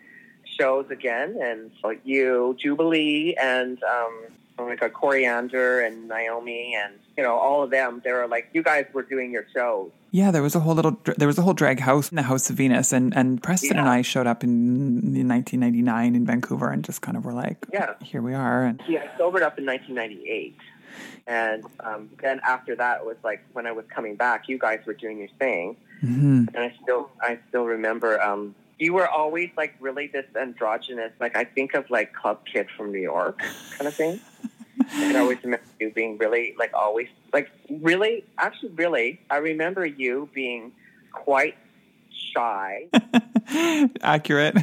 shows 0.59 0.91
again, 0.91 1.39
and 1.41 1.71
like 1.85 2.01
you, 2.05 2.57
Jubilee, 2.59 3.35
and 3.41 3.83
um, 3.85 4.21
oh 4.59 4.67
my 4.69 4.77
God, 4.77 4.93
Coriander 4.93 5.81
and 5.81 6.09
Naomi, 6.09 6.75
and 6.75 6.95
you 7.17 7.23
know, 7.23 7.35
all 7.37 7.63
of 7.63 7.71
them. 7.71 8.01
They 8.05 8.13
were 8.13 8.27
like, 8.27 8.49
you 8.53 8.63
guys 8.63 8.87
were 8.93 9.03
doing 9.03 9.31
your 9.31 9.47
shows. 9.55 9.91
Yeah, 10.13 10.33
there 10.33 10.43
was 10.43 10.57
a 10.57 10.61
whole 10.61 10.75
little 10.75 10.99
there 11.17 11.29
was 11.29 11.39
a 11.39 11.43
whole 11.43 11.55
drag 11.55 11.79
house 11.79 12.11
in 12.11 12.17
the 12.17 12.23
House 12.23 12.51
of 12.51 12.57
Venus, 12.57 12.93
and 12.93 13.17
and 13.17 13.41
Preston 13.43 13.79
and 13.79 13.89
I 13.89 14.03
showed 14.03 14.27
up 14.27 14.43
in, 14.43 14.51
in 15.17 15.29
1999 15.29 16.17
in 16.17 16.27
Vancouver, 16.27 16.71
and 16.71 16.85
just 16.85 17.01
kind 17.01 17.17
of 17.17 17.25
were 17.25 17.33
like, 17.33 17.65
Yeah. 17.73 17.95
here 18.03 18.21
we 18.21 18.35
are, 18.35 18.65
and 18.65 18.83
Yeah, 18.89 19.07
I 19.15 19.19
sobered 19.19 19.43
up 19.43 19.57
in 19.59 19.67
1998. 19.67 20.57
And 21.27 21.65
um, 21.81 22.11
then 22.21 22.41
after 22.47 22.75
that, 22.77 23.01
it 23.01 23.07
was 23.07 23.17
like 23.23 23.43
when 23.53 23.67
I 23.67 23.73
was 23.73 23.85
coming 23.95 24.17
back, 24.17 24.49
you 24.49 24.59
guys 24.59 24.81
were 24.87 24.95
doing 24.95 25.19
your 25.19 25.29
thing. 25.39 25.77
mhm. 26.03 26.49
and 26.55 26.59
I 26.59 26.75
still 26.83 27.11
I 27.21 27.39
still 27.49 27.65
remember 27.67 28.21
um 28.23 28.55
you 28.79 28.95
were 28.95 29.07
always 29.07 29.51
like 29.59 29.75
really 29.81 30.07
this 30.07 30.25
androgynous 30.35 31.13
like 31.21 31.37
I 31.37 31.45
think 31.45 31.75
of 31.75 31.91
like 31.91 32.15
club 32.15 32.39
kid 32.51 32.67
from 32.77 32.91
New 32.93 33.01
York 33.01 33.39
kind 33.77 33.87
of 33.87 33.95
thing. 33.95 34.19
and 34.95 35.17
I 35.17 35.21
always 35.21 35.39
remember 35.45 35.67
you 35.79 35.91
being 35.91 36.17
really 36.17 36.55
like 36.59 36.73
always 36.73 37.09
like 37.33 37.51
really 37.69 38.25
actually 38.39 38.71
really 38.71 39.21
I 39.31 39.37
remember 39.39 39.85
you 39.85 40.29
being 40.33 40.73
quite 41.13 41.57
shy. 42.35 42.89
accurate. 44.03 44.57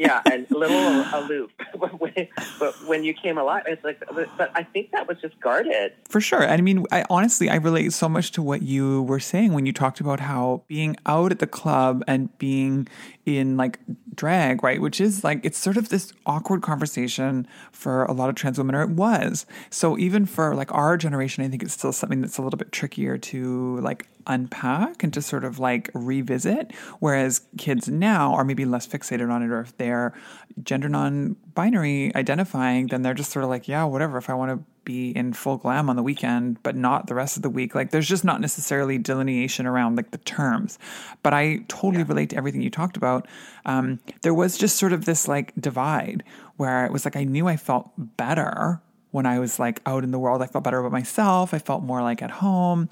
Yeah, 0.00 0.22
and 0.32 0.50
a 0.50 0.56
little 0.56 1.04
aloof. 1.12 1.50
but, 1.78 2.00
when, 2.00 2.26
but 2.58 2.72
when 2.86 3.04
you 3.04 3.12
came 3.12 3.36
alive, 3.36 3.64
it's 3.66 3.84
like, 3.84 4.02
but, 4.10 4.50
I 4.54 4.62
think 4.62 4.92
that 4.92 5.06
was 5.06 5.18
just 5.20 5.38
guarded. 5.40 5.92
For 6.08 6.22
sure. 6.22 6.48
I 6.48 6.56
mean, 6.62 6.86
I 6.90 7.04
honestly, 7.10 7.50
I 7.50 7.56
relate 7.56 7.92
so 7.92 8.08
much 8.08 8.32
to 8.32 8.42
what 8.42 8.62
you 8.62 9.02
were 9.02 9.20
saying 9.20 9.52
when 9.52 9.66
you 9.66 9.74
talked 9.74 10.00
about 10.00 10.20
how 10.20 10.62
being 10.68 10.96
out 11.04 11.32
at 11.32 11.38
the 11.38 11.46
club 11.46 12.02
and 12.08 12.36
being 12.38 12.88
in 13.26 13.58
like 13.58 13.78
drag, 14.14 14.64
right? 14.64 14.80
Which 14.80 15.02
is 15.02 15.22
like, 15.22 15.44
it's 15.44 15.58
sort 15.58 15.76
of 15.76 15.90
this 15.90 16.14
awkward 16.24 16.62
conversation 16.62 17.46
for 17.70 18.04
a 18.04 18.12
lot 18.12 18.30
of 18.30 18.36
trans 18.36 18.56
women, 18.56 18.74
or 18.74 18.80
it 18.80 18.90
was. 18.90 19.44
So 19.68 19.98
even 19.98 20.24
for 20.24 20.54
like 20.54 20.72
our 20.72 20.96
generation, 20.96 21.44
I 21.44 21.48
think 21.48 21.62
it's 21.62 21.74
still 21.74 21.92
something 21.92 22.22
that's 22.22 22.38
a 22.38 22.42
little 22.42 22.56
bit 22.56 22.72
trickier 22.72 23.18
to 23.18 23.76
like 23.80 24.06
unpack 24.30 25.02
and 25.02 25.12
to 25.12 25.20
sort 25.20 25.44
of 25.44 25.58
like 25.58 25.90
revisit. 25.92 26.72
Whereas 27.00 27.42
kids 27.58 27.88
now 27.88 28.32
are 28.34 28.44
maybe 28.44 28.64
less 28.64 28.86
fixated 28.86 29.30
on 29.30 29.42
it, 29.42 29.50
or 29.50 29.60
if 29.60 29.76
they're 29.76 30.14
gender 30.62 30.88
non 30.88 31.36
binary 31.54 32.14
identifying, 32.14 32.86
then 32.86 33.02
they're 33.02 33.14
just 33.14 33.32
sort 33.32 33.44
of 33.44 33.50
like, 33.50 33.68
yeah, 33.68 33.84
whatever. 33.84 34.16
If 34.16 34.30
I 34.30 34.34
want 34.34 34.52
to 34.52 34.64
be 34.84 35.10
in 35.10 35.32
full 35.32 35.56
glam 35.56 35.90
on 35.90 35.96
the 35.96 36.02
weekend, 36.02 36.62
but 36.62 36.76
not 36.76 37.06
the 37.06 37.14
rest 37.14 37.36
of 37.36 37.42
the 37.42 37.50
week, 37.50 37.74
like 37.74 37.90
there's 37.90 38.08
just 38.08 38.24
not 38.24 38.40
necessarily 38.40 38.96
delineation 38.96 39.66
around 39.66 39.96
like 39.96 40.12
the 40.12 40.18
terms. 40.18 40.78
But 41.22 41.34
I 41.34 41.64
totally 41.68 42.04
relate 42.04 42.30
to 42.30 42.36
everything 42.36 42.62
you 42.62 42.70
talked 42.70 42.96
about. 42.96 43.26
Um, 43.66 43.98
there 44.22 44.34
was 44.34 44.56
just 44.56 44.76
sort 44.76 44.92
of 44.92 45.04
this 45.04 45.28
like 45.28 45.52
divide 45.60 46.22
where 46.56 46.86
it 46.86 46.92
was 46.92 47.04
like 47.04 47.16
I 47.16 47.24
knew 47.24 47.48
I 47.48 47.56
felt 47.56 47.90
better 47.96 48.80
when 49.10 49.26
I 49.26 49.38
was 49.38 49.58
like 49.58 49.80
out 49.86 50.04
in 50.04 50.12
the 50.12 50.18
world. 50.18 50.42
I 50.42 50.46
felt 50.46 50.64
better 50.64 50.78
about 50.78 50.92
myself. 50.92 51.52
I 51.52 51.58
felt 51.58 51.82
more 51.82 52.02
like 52.02 52.22
at 52.22 52.30
home 52.30 52.88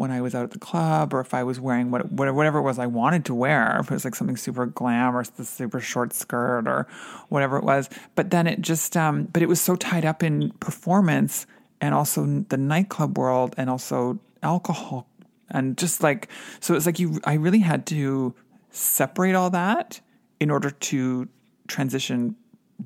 when 0.00 0.10
I 0.10 0.20
was 0.22 0.34
out 0.34 0.44
at 0.44 0.50
the 0.52 0.58
club, 0.58 1.12
or 1.12 1.20
if 1.20 1.34
I 1.34 1.42
was 1.44 1.60
wearing 1.60 1.90
what, 1.90 2.10
what- 2.10 2.34
whatever 2.34 2.58
it 2.58 2.62
was 2.62 2.78
I 2.78 2.86
wanted 2.86 3.22
to 3.26 3.34
wear, 3.34 3.76
if 3.80 3.90
it 3.90 3.94
was 3.94 4.04
like 4.06 4.14
something 4.14 4.36
super 4.46 4.64
glam 4.64 5.14
or 5.14 5.22
the 5.24 5.44
super 5.44 5.78
short 5.78 6.14
skirt 6.14 6.66
or 6.66 6.86
whatever 7.28 7.58
it 7.58 7.64
was. 7.64 7.90
But 8.14 8.30
then 8.30 8.46
it 8.46 8.62
just, 8.62 8.96
um, 8.96 9.24
but 9.32 9.42
it 9.42 9.48
was 9.48 9.60
so 9.60 9.76
tied 9.76 10.06
up 10.06 10.22
in 10.22 10.52
performance 10.52 11.46
and 11.82 11.94
also 11.94 12.24
the 12.48 12.56
nightclub 12.56 13.18
world 13.18 13.54
and 13.58 13.68
also 13.68 14.18
alcohol 14.42 15.06
and 15.50 15.76
just 15.76 16.02
like 16.02 16.28
so 16.60 16.74
it's 16.74 16.86
like 16.86 16.98
you 16.98 17.20
I 17.24 17.34
really 17.34 17.58
had 17.58 17.84
to 17.86 18.34
separate 18.70 19.34
all 19.34 19.50
that 19.50 20.00
in 20.38 20.50
order 20.50 20.70
to 20.70 21.28
transition 21.68 22.36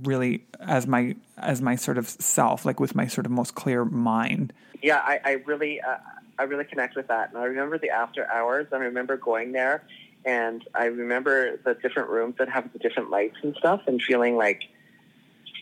really 0.02 0.44
as 0.60 0.86
my 0.88 1.14
as 1.38 1.62
my 1.62 1.76
sort 1.76 1.98
of 1.98 2.08
self 2.08 2.64
like 2.64 2.80
with 2.80 2.94
my 2.96 3.06
sort 3.06 3.24
of 3.26 3.30
most 3.32 3.54
clear 3.54 3.84
mind 3.84 4.52
Yeah, 4.82 4.98
I, 4.98 5.20
I 5.24 5.32
really, 5.46 5.80
uh, 5.80 5.96
I 6.38 6.44
really 6.44 6.64
connect 6.64 6.96
with 6.96 7.08
that. 7.08 7.30
And 7.30 7.38
I 7.38 7.44
remember 7.44 7.78
the 7.78 7.90
after 7.90 8.30
hours. 8.30 8.66
I 8.72 8.76
remember 8.76 9.16
going 9.16 9.52
there, 9.52 9.84
and 10.24 10.62
I 10.74 10.86
remember 10.86 11.58
the 11.64 11.74
different 11.74 12.08
rooms 12.10 12.36
that 12.38 12.48
have 12.48 12.72
the 12.72 12.78
different 12.78 13.10
lights 13.10 13.36
and 13.42 13.54
stuff, 13.56 13.82
and 13.86 14.02
feeling 14.02 14.36
like 14.36 14.62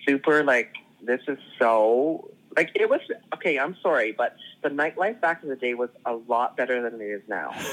super 0.06 0.42
like 0.44 0.74
this 1.02 1.20
is 1.28 1.38
so 1.58 2.28
Like 2.56 2.70
it 2.74 2.88
was 2.88 3.00
okay. 3.34 3.58
I'm 3.58 3.76
sorry, 3.82 4.12
but 4.12 4.36
the 4.62 4.68
nightlife 4.68 5.20
back 5.20 5.42
in 5.42 5.48
the 5.48 5.56
day 5.56 5.74
was 5.74 5.90
a 6.04 6.14
lot 6.14 6.56
better 6.56 6.82
than 6.82 7.00
it 7.00 7.04
is 7.04 7.22
now. 7.28 7.54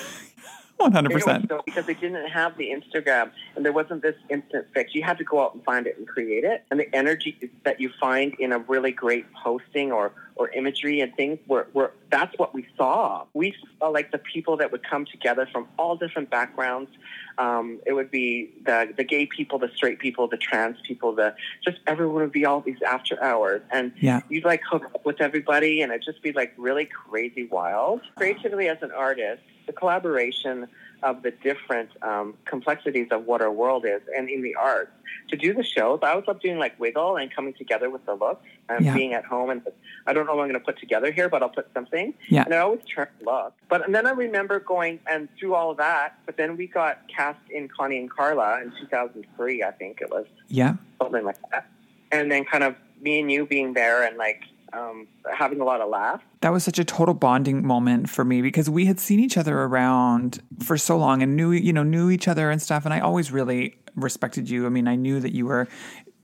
One 0.77 0.93
hundred 0.93 1.11
percent. 1.11 1.51
Because 1.65 1.85
they 1.87 1.93
didn't 1.93 2.29
have 2.29 2.57
the 2.57 2.69
Instagram 2.69 3.31
and 3.55 3.65
there 3.65 3.73
wasn't 3.73 4.01
this 4.01 4.15
instant 4.29 4.65
fix. 4.73 4.95
You 4.95 5.03
had 5.03 5.17
to 5.17 5.25
go 5.25 5.41
out 5.43 5.53
and 5.53 5.61
find 5.65 5.85
it 5.85 5.97
and 5.97 6.07
create 6.07 6.45
it. 6.45 6.63
And 6.71 6.79
the 6.79 6.95
energy 6.95 7.51
that 7.65 7.81
you 7.81 7.91
find 7.99 8.33
in 8.39 8.53
a 8.53 8.59
really 8.59 8.93
great 8.93 9.25
posting 9.33 9.91
or 9.91 10.13
or 10.39 10.49
imagery 10.51 11.01
and 11.01 11.13
things 11.15 11.37
were, 11.47 11.67
were 11.73 11.91
that's 12.09 12.35
what 12.39 12.53
we 12.53 12.65
saw. 12.77 13.25
We 13.33 13.53
saw 13.77 13.89
like 13.89 14.11
the 14.11 14.17
people 14.17 14.55
that 14.57 14.71
would 14.71 14.89
come 14.89 15.05
together 15.05 15.47
from 15.51 15.67
all 15.77 15.97
different 15.97 16.29
backgrounds. 16.29 16.89
Um, 17.37 17.81
it 17.85 17.91
would 17.91 18.09
be 18.09 18.49
the 18.65 18.93
the 18.95 19.03
gay 19.03 19.25
people, 19.25 19.59
the 19.59 19.69
straight 19.75 19.99
people, 19.99 20.29
the 20.29 20.37
trans 20.37 20.77
people, 20.87 21.13
the 21.13 21.35
just 21.63 21.79
everyone 21.85 22.21
would 22.21 22.31
be 22.31 22.45
all 22.45 22.61
these 22.61 22.81
after 22.87 23.21
hours, 23.21 23.61
and 23.69 23.91
yeah. 23.99 24.21
you'd 24.29 24.45
like 24.45 24.61
hook 24.67 24.85
up 24.95 25.05
with 25.05 25.19
everybody, 25.19 25.81
and 25.81 25.91
it'd 25.91 26.05
just 26.05 26.23
be 26.23 26.31
like 26.31 26.53
really 26.57 26.85
crazy 26.85 27.45
wild. 27.45 28.01
Creatively 28.15 28.69
as 28.69 28.77
an 28.81 28.91
artist, 28.91 29.43
the 29.67 29.73
collaboration 29.73 30.67
of 31.03 31.23
the 31.23 31.31
different 31.31 31.89
um, 32.01 32.33
complexities 32.45 33.07
of 33.11 33.25
what 33.25 33.41
our 33.41 33.51
world 33.51 33.85
is 33.85 34.01
and 34.15 34.29
in 34.29 34.41
the 34.41 34.55
arts. 34.55 34.91
To 35.29 35.37
do 35.37 35.53
the 35.53 35.63
shows, 35.63 35.99
I 36.01 36.15
was 36.15 36.25
up 36.27 36.41
doing 36.41 36.57
like 36.59 36.79
Wiggle 36.79 37.17
and 37.17 37.33
coming 37.33 37.53
together 37.53 37.89
with 37.89 38.05
the 38.05 38.15
looks 38.15 38.45
and 38.67 38.85
Yeah. 38.85 38.93
being 38.93 39.13
at 39.13 39.25
home 39.25 39.49
and 39.49 39.61
I 40.07 40.13
don't 40.13 40.25
know 40.25 40.35
what 40.35 40.43
I'm 40.43 40.49
going 40.49 40.59
to 40.59 40.65
put 40.65 40.79
together 40.79 41.11
here, 41.11 41.29
but 41.29 41.43
I'll 41.43 41.49
put 41.49 41.67
something. 41.73 42.13
Yeah. 42.29 42.43
And 42.45 42.53
I 42.53 42.57
always 42.59 42.81
to 42.85 43.07
look. 43.21 43.53
But 43.69 43.85
and 43.85 43.93
then 43.93 44.07
I 44.07 44.11
remember 44.11 44.59
going 44.59 44.99
and 45.07 45.27
through 45.39 45.53
all 45.55 45.71
of 45.71 45.77
that, 45.77 46.17
but 46.25 46.37
then 46.37 46.57
we 46.57 46.67
got 46.67 47.01
cast 47.15 47.39
in 47.49 47.67
Connie 47.69 47.99
and 47.99 48.09
Carla 48.09 48.61
in 48.61 48.71
2003, 48.79 49.63
I 49.63 49.71
think 49.71 50.01
it 50.01 50.09
was 50.09 50.25
Yeah. 50.47 50.75
something 51.01 51.23
like 51.23 51.37
that. 51.51 51.67
And 52.11 52.31
then 52.31 52.43
kind 52.45 52.63
of 52.63 52.75
me 53.01 53.19
and 53.19 53.31
you 53.31 53.45
being 53.45 53.73
there 53.73 54.03
and 54.03 54.17
like 54.17 54.41
um, 54.73 55.07
having 55.31 55.61
a 55.61 55.63
lot 55.63 55.81
of 55.81 55.89
laughs. 55.89 56.23
That 56.41 56.51
was 56.51 56.63
such 56.63 56.79
a 56.79 56.83
total 56.83 57.13
bonding 57.13 57.65
moment 57.65 58.09
for 58.09 58.23
me 58.23 58.41
because 58.41 58.69
we 58.69 58.85
had 58.85 58.99
seen 58.99 59.19
each 59.19 59.37
other 59.37 59.59
around 59.59 60.41
for 60.63 60.77
so 60.77 60.97
long 60.97 61.21
and 61.21 61.35
knew, 61.35 61.51
you 61.51 61.73
know, 61.73 61.83
knew 61.83 62.09
each 62.09 62.27
other 62.27 62.49
and 62.49 62.61
stuff. 62.61 62.85
And 62.85 62.93
I 62.93 62.99
always 62.99 63.31
really 63.31 63.77
respected 63.95 64.49
you. 64.49 64.65
I 64.65 64.69
mean, 64.69 64.87
I 64.87 64.95
knew 64.95 65.19
that 65.19 65.33
you 65.33 65.45
were 65.45 65.67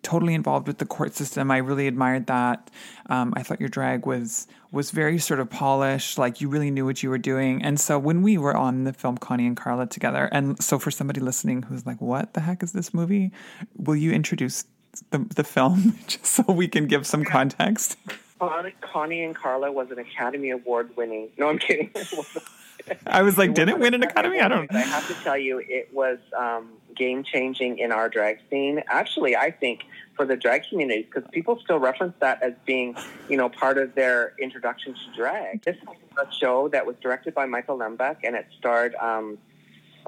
totally 0.06 0.36
involved 0.36 0.68
with 0.68 0.78
the 0.78 0.86
court 0.86 1.16
system. 1.16 1.50
I 1.50 1.58
really 1.58 1.88
admired 1.88 2.28
that. 2.28 2.70
Um, 3.08 3.34
I 3.36 3.42
thought 3.42 3.60
your 3.60 3.70
drag 3.70 4.06
was 4.06 4.48
was 4.72 4.92
very 4.92 5.18
sort 5.18 5.40
of 5.40 5.50
polished, 5.50 6.18
like 6.18 6.42
you 6.42 6.50
really 6.50 6.70
knew 6.70 6.86
what 6.86 7.02
you 7.02 7.10
were 7.10 7.18
doing. 7.18 7.64
And 7.64 7.80
so 7.80 7.98
when 7.98 8.22
we 8.22 8.38
were 8.38 8.56
on 8.56 8.84
the 8.84 8.94
film 8.94 9.18
Connie 9.18 9.48
and 9.48 9.58
Carla 9.58 9.88
together, 9.88 10.30
and 10.32 10.62
so 10.64 10.78
for 10.78 10.92
somebody 10.92 11.22
listening 11.22 11.64
who's 11.64 11.86
like, 11.86 12.00
"What 12.02 12.34
the 12.34 12.42
heck 12.42 12.62
is 12.62 12.72
this 12.72 12.94
movie?" 12.94 13.32
Will 13.76 13.96
you 13.96 14.12
introduce 14.12 14.66
the 15.10 15.20
the 15.36 15.44
film 15.44 15.98
just 16.08 16.26
so 16.26 16.44
we 16.48 16.68
can 16.68 16.86
give 16.86 17.08
some 17.08 17.26
context? 17.26 17.98
Connie, 18.40 18.74
Connie 18.82 19.24
and 19.24 19.36
Carla 19.36 19.72
was 19.72 19.92
an 19.92 20.00
Academy 20.00 20.50
Award 20.52 20.96
winning. 20.98 21.30
No, 21.38 21.50
I'm 21.50 21.60
kidding. 21.60 21.92
I 23.08 23.22
was 23.24 23.38
like, 23.38 23.54
did 23.54 23.70
it 23.70 23.80
win 23.80 23.94
an 23.94 24.04
Academy? 24.04 24.40
I 24.40 24.48
don't. 24.48 24.72
I 24.74 24.80
have 24.80 25.08
to 25.08 25.14
tell 25.24 25.38
you, 25.38 25.60
it 25.60 25.90
was 25.94 26.20
um, 26.38 26.70
game 26.96 27.24
changing 27.24 27.80
in 27.80 27.92
our 27.92 28.10
drag 28.10 28.40
scene. 28.50 28.84
Actually, 28.88 29.36
I 29.36 29.50
think 29.52 29.86
for 30.16 30.26
the 30.26 30.36
drag 30.36 30.64
community, 30.70 31.04
because 31.04 31.28
people 31.32 31.60
still 31.64 31.80
reference 31.80 32.14
that 32.20 32.44
as 32.44 32.54
being, 32.66 32.96
you 33.28 33.38
know, 33.38 33.50
part 33.50 33.78
of 33.78 33.96
their 33.96 34.34
introduction 34.40 34.94
to 34.94 35.16
drag. 35.18 35.64
This 35.64 35.78
was 35.88 35.96
a 36.30 36.32
show 36.34 36.68
that 36.70 36.86
was 36.86 36.96
directed 37.02 37.34
by 37.34 37.46
Michael 37.48 37.78
Lembeck, 37.80 38.18
and 38.24 38.36
it 38.36 38.46
starred, 38.60 38.94
um, 38.96 39.38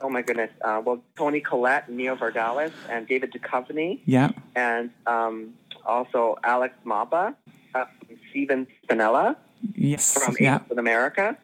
oh 0.03 0.09
my 0.09 0.21
goodness, 0.21 0.51
uh, 0.63 0.79
well, 0.85 1.01
Toni 1.17 1.39
Collette, 1.41 1.89
Nia 1.89 2.15
Vardalos, 2.15 2.71
and 2.89 3.07
David 3.07 3.31
Duchovny, 3.33 4.01
Yeah. 4.05 4.31
and 4.55 4.91
um, 5.07 5.55
also 5.85 6.37
Alex 6.43 6.75
Mapa, 6.85 7.33
uh, 7.73 7.85
Stephen 8.29 8.67
Spinella 8.87 9.35
Yes. 9.75 10.13
from 10.23 10.35
yeah. 10.39 10.53
Angels 10.55 10.71
in 10.71 10.79
America. 10.79 11.37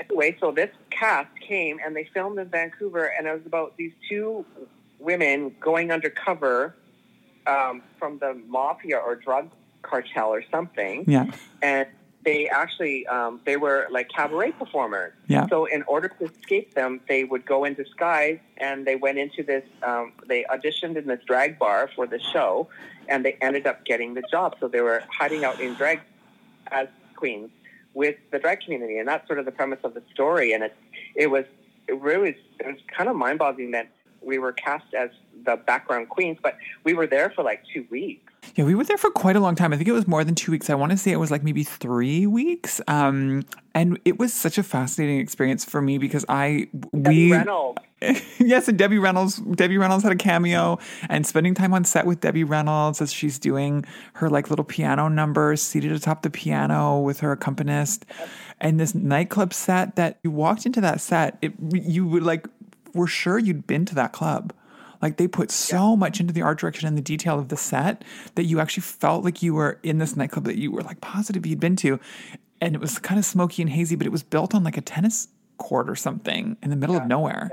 Anyway, 0.00 0.36
so 0.40 0.50
this 0.52 0.70
cast 0.90 1.28
came 1.40 1.78
and 1.84 1.94
they 1.94 2.04
filmed 2.14 2.38
in 2.38 2.48
Vancouver, 2.48 3.04
and 3.16 3.26
it 3.26 3.32
was 3.32 3.46
about 3.46 3.76
these 3.76 3.92
two 4.08 4.44
women 4.98 5.54
going 5.60 5.90
undercover 5.92 6.74
um, 7.46 7.82
from 7.98 8.18
the 8.18 8.34
mafia 8.48 8.96
or 8.96 9.16
drug 9.16 9.50
cartel 9.82 10.28
or 10.28 10.42
something, 10.50 11.04
Yeah. 11.06 11.30
and 11.60 11.86
they 12.24 12.48
actually 12.48 13.04
um, 13.08 13.40
they 13.44 13.56
were 13.56 13.88
like 13.90 14.08
cabaret 14.08 14.52
performers. 14.52 15.12
Yeah. 15.26 15.46
So 15.48 15.64
in 15.64 15.82
order 15.88 16.08
to 16.08 16.24
escape 16.26 16.74
them, 16.74 17.00
they 17.08 17.24
would 17.24 17.44
go 17.44 17.64
in 17.64 17.74
disguise, 17.74 18.38
and 18.58 18.86
they 18.86 18.94
went 18.96 19.18
into 19.18 19.42
this. 19.42 19.64
Um, 19.82 20.12
they 20.28 20.44
auditioned 20.44 20.96
in 20.96 21.06
this 21.08 21.20
drag 21.26 21.58
bar 21.58 21.90
for 21.96 22.06
the 22.06 22.20
show, 22.20 22.68
and 23.08 23.24
they 23.24 23.32
ended 23.40 23.66
up 23.66 23.84
getting 23.84 24.14
the 24.14 24.22
job. 24.30 24.54
So 24.60 24.68
they 24.68 24.80
were 24.80 25.02
hiding 25.10 25.44
out 25.44 25.60
in 25.60 25.74
drag 25.74 26.00
as 26.72 26.88
queens 27.16 27.50
with 27.94 28.16
the 28.30 28.38
drag 28.38 28.60
community, 28.60 28.98
and 28.98 29.08
that's 29.08 29.26
sort 29.26 29.38
of 29.38 29.44
the 29.44 29.52
premise 29.52 29.80
of 29.84 29.94
the 29.94 30.02
story. 30.12 30.52
And 30.52 30.64
it 30.64 30.74
it 31.14 31.28
was 31.28 31.44
it 31.88 32.00
really 32.00 32.36
it 32.60 32.66
was 32.66 32.76
kind 32.96 33.08
of 33.08 33.16
mind 33.16 33.38
boggling 33.38 33.72
that 33.72 33.88
we 34.20 34.38
were 34.38 34.52
cast 34.52 34.94
as 34.94 35.10
the 35.44 35.56
background 35.56 36.08
queens, 36.08 36.38
but 36.42 36.56
we 36.84 36.94
were 36.94 37.06
there 37.06 37.30
for 37.30 37.42
like 37.42 37.62
two 37.72 37.86
weeks. 37.90 38.31
Yeah, 38.54 38.64
we 38.64 38.74
were 38.74 38.84
there 38.84 38.98
for 38.98 39.10
quite 39.10 39.36
a 39.36 39.40
long 39.40 39.54
time. 39.54 39.72
I 39.72 39.76
think 39.76 39.88
it 39.88 39.92
was 39.92 40.06
more 40.06 40.24
than 40.24 40.34
two 40.34 40.52
weeks. 40.52 40.68
I 40.68 40.74
want 40.74 40.92
to 40.92 40.98
say 40.98 41.10
it 41.10 41.16
was 41.16 41.30
like 41.30 41.42
maybe 41.42 41.64
three 41.64 42.26
weeks. 42.26 42.82
Um, 42.86 43.44
and 43.74 43.98
it 44.04 44.18
was 44.18 44.32
such 44.32 44.58
a 44.58 44.62
fascinating 44.62 45.20
experience 45.20 45.64
for 45.64 45.80
me 45.80 45.96
because 45.96 46.26
I 46.28 46.68
Debbie 47.00 47.30
we 47.30 47.32
Reynolds. 47.32 47.82
yes, 48.38 48.68
and 48.68 48.76
Debbie 48.76 48.98
Reynolds. 48.98 49.36
Debbie 49.36 49.78
Reynolds 49.78 50.04
had 50.04 50.12
a 50.12 50.16
cameo, 50.16 50.78
and 51.08 51.26
spending 51.26 51.54
time 51.54 51.72
on 51.72 51.84
set 51.84 52.04
with 52.04 52.20
Debbie 52.20 52.44
Reynolds 52.44 53.00
as 53.00 53.12
she's 53.12 53.38
doing 53.38 53.84
her 54.14 54.28
like 54.28 54.50
little 54.50 54.64
piano 54.64 55.08
numbers, 55.08 55.62
seated 55.62 55.92
atop 55.92 56.22
the 56.22 56.30
piano 56.30 56.98
with 56.98 57.20
her 57.20 57.32
accompanist, 57.32 58.04
and 58.60 58.78
this 58.78 58.94
nightclub 58.94 59.54
set 59.54 59.96
that 59.96 60.18
you 60.24 60.30
walked 60.30 60.66
into 60.66 60.80
that 60.80 61.00
set, 61.00 61.38
it 61.40 61.54
you 61.72 62.06
would 62.06 62.24
like 62.24 62.46
were 62.92 63.06
sure 63.06 63.38
you'd 63.38 63.66
been 63.66 63.86
to 63.86 63.94
that 63.94 64.12
club. 64.12 64.52
Like 65.02 65.16
they 65.16 65.28
put 65.28 65.50
so 65.50 65.96
much 65.96 66.20
into 66.20 66.32
the 66.32 66.42
art 66.42 66.60
direction 66.60 66.88
and 66.88 66.96
the 66.96 67.02
detail 67.02 67.38
of 67.38 67.48
the 67.48 67.56
set 67.56 68.04
that 68.36 68.44
you 68.44 68.60
actually 68.60 68.82
felt 68.82 69.24
like 69.24 69.42
you 69.42 69.54
were 69.54 69.78
in 69.82 69.98
this 69.98 70.16
nightclub 70.16 70.44
that 70.44 70.56
you 70.56 70.70
were 70.70 70.82
like 70.82 71.00
positive 71.00 71.44
you'd 71.44 71.60
been 71.60 71.76
to. 71.76 71.98
And 72.60 72.76
it 72.76 72.80
was 72.80 72.98
kind 73.00 73.18
of 73.18 73.24
smoky 73.24 73.60
and 73.60 73.70
hazy, 73.70 73.96
but 73.96 74.06
it 74.06 74.10
was 74.10 74.22
built 74.22 74.54
on 74.54 74.62
like 74.62 74.76
a 74.76 74.80
tennis 74.80 75.28
court 75.58 75.90
or 75.90 75.96
something 75.96 76.56
in 76.62 76.70
the 76.70 76.76
middle 76.76 76.96
of 76.96 77.06
nowhere. 77.06 77.50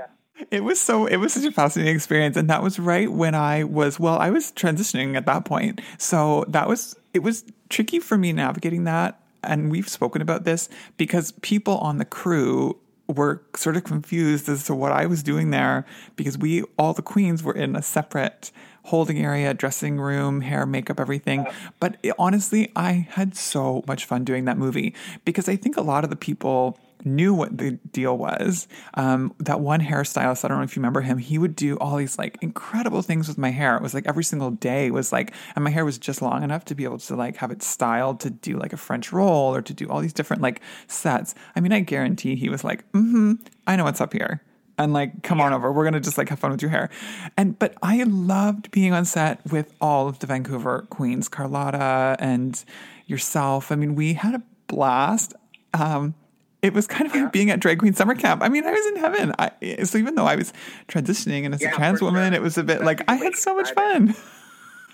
It 0.50 0.64
was 0.64 0.80
so 0.80 1.06
it 1.06 1.16
was 1.16 1.34
such 1.34 1.44
a 1.44 1.52
fascinating 1.52 1.94
experience. 1.94 2.36
And 2.36 2.48
that 2.48 2.62
was 2.62 2.78
right 2.78 3.10
when 3.10 3.34
I 3.34 3.64
was 3.64 4.00
well, 4.00 4.18
I 4.18 4.30
was 4.30 4.52
transitioning 4.52 5.16
at 5.16 5.26
that 5.26 5.44
point. 5.44 5.80
So 5.98 6.44
that 6.48 6.68
was 6.68 6.96
it 7.12 7.20
was 7.20 7.44
tricky 7.68 7.98
for 7.98 8.16
me 8.16 8.32
navigating 8.32 8.84
that. 8.84 9.20
And 9.42 9.70
we've 9.70 9.88
spoken 9.88 10.22
about 10.22 10.44
this 10.44 10.68
because 10.96 11.32
people 11.42 11.78
on 11.78 11.98
the 11.98 12.04
crew 12.04 12.78
were 13.10 13.42
sort 13.56 13.76
of 13.76 13.84
confused 13.84 14.48
as 14.48 14.64
to 14.64 14.74
what 14.74 14.92
I 14.92 15.06
was 15.06 15.22
doing 15.22 15.50
there 15.50 15.84
because 16.16 16.38
we 16.38 16.62
all 16.78 16.92
the 16.92 17.02
queens 17.02 17.42
were 17.42 17.54
in 17.54 17.76
a 17.76 17.82
separate 17.82 18.50
holding 18.84 19.18
area, 19.18 19.52
dressing 19.52 19.98
room, 20.00 20.40
hair, 20.40 20.64
makeup, 20.66 20.98
everything. 20.98 21.46
But 21.80 21.98
it- 22.02 22.14
honestly, 22.18 22.72
I 22.74 23.06
had 23.10 23.36
so 23.36 23.84
much 23.86 24.04
fun 24.06 24.24
doing 24.24 24.46
that 24.46 24.56
movie 24.58 24.94
because 25.24 25.48
I 25.48 25.56
think 25.56 25.76
a 25.76 25.82
lot 25.82 26.02
of 26.04 26.10
the 26.10 26.16
people 26.16 26.78
knew 27.04 27.34
what 27.34 27.56
the 27.56 27.72
deal 27.92 28.16
was. 28.16 28.68
Um, 28.94 29.34
that 29.38 29.60
one 29.60 29.80
hairstylist, 29.80 30.44
I 30.44 30.48
don't 30.48 30.58
know 30.58 30.64
if 30.64 30.76
you 30.76 30.80
remember 30.80 31.00
him, 31.00 31.18
he 31.18 31.38
would 31.38 31.56
do 31.56 31.76
all 31.78 31.96
these 31.96 32.18
like 32.18 32.38
incredible 32.40 33.02
things 33.02 33.28
with 33.28 33.38
my 33.38 33.50
hair. 33.50 33.76
It 33.76 33.82
was 33.82 33.94
like 33.94 34.06
every 34.06 34.24
single 34.24 34.50
day 34.50 34.90
was 34.90 35.12
like, 35.12 35.32
and 35.54 35.64
my 35.64 35.70
hair 35.70 35.84
was 35.84 35.98
just 35.98 36.22
long 36.22 36.42
enough 36.42 36.64
to 36.66 36.74
be 36.74 36.84
able 36.84 36.98
to 36.98 37.16
like 37.16 37.36
have 37.36 37.50
it 37.50 37.62
styled 37.62 38.20
to 38.20 38.30
do 38.30 38.56
like 38.56 38.72
a 38.72 38.76
French 38.76 39.12
roll 39.12 39.54
or 39.54 39.62
to 39.62 39.74
do 39.74 39.88
all 39.88 40.00
these 40.00 40.12
different 40.12 40.42
like 40.42 40.60
sets. 40.86 41.34
I 41.56 41.60
mean, 41.60 41.72
I 41.72 41.80
guarantee 41.80 42.36
he 42.36 42.48
was 42.48 42.64
like, 42.64 42.90
mm 42.92 43.10
hmm, 43.10 43.32
I 43.66 43.76
know 43.76 43.84
what's 43.84 44.00
up 44.00 44.12
here. 44.12 44.42
And 44.78 44.94
like, 44.94 45.22
come 45.22 45.42
on 45.42 45.52
over. 45.52 45.70
We're 45.70 45.84
gonna 45.84 46.00
just 46.00 46.16
like 46.16 46.30
have 46.30 46.38
fun 46.38 46.52
with 46.52 46.62
your 46.62 46.70
hair. 46.70 46.88
And 47.36 47.58
but 47.58 47.74
I 47.82 48.02
loved 48.04 48.70
being 48.70 48.94
on 48.94 49.04
set 49.04 49.44
with 49.52 49.74
all 49.80 50.08
of 50.08 50.20
the 50.20 50.26
Vancouver 50.26 50.86
queens, 50.88 51.28
Carlotta 51.28 52.16
and 52.18 52.64
yourself. 53.06 53.70
I 53.70 53.74
mean, 53.74 53.94
we 53.94 54.14
had 54.14 54.34
a 54.34 54.42
blast. 54.68 55.34
Um, 55.74 56.14
it 56.62 56.74
was 56.74 56.86
kind 56.86 57.06
of 57.06 57.14
like 57.14 57.32
being 57.32 57.50
at 57.50 57.60
drag 57.60 57.78
queen 57.78 57.94
summer 57.94 58.14
camp. 58.14 58.42
I 58.42 58.48
mean, 58.48 58.64
I 58.66 58.70
was 58.72 58.86
in 58.86 58.96
heaven. 58.96 59.32
I, 59.38 59.50
so 59.84 59.98
even 59.98 60.14
though 60.14 60.26
I 60.26 60.36
was 60.36 60.52
transitioning 60.88 61.44
and 61.44 61.54
as 61.54 61.62
Yeah, 61.62 61.70
a 61.70 61.74
trans 61.74 62.02
woman, 62.02 62.32
sure. 62.32 62.40
it 62.40 62.42
was 62.42 62.58
a 62.58 62.62
bit 62.64 62.82
like 62.82 63.02
I 63.08 63.14
had 63.16 63.34
so 63.36 63.54
much 63.54 63.70
fun. 63.72 64.14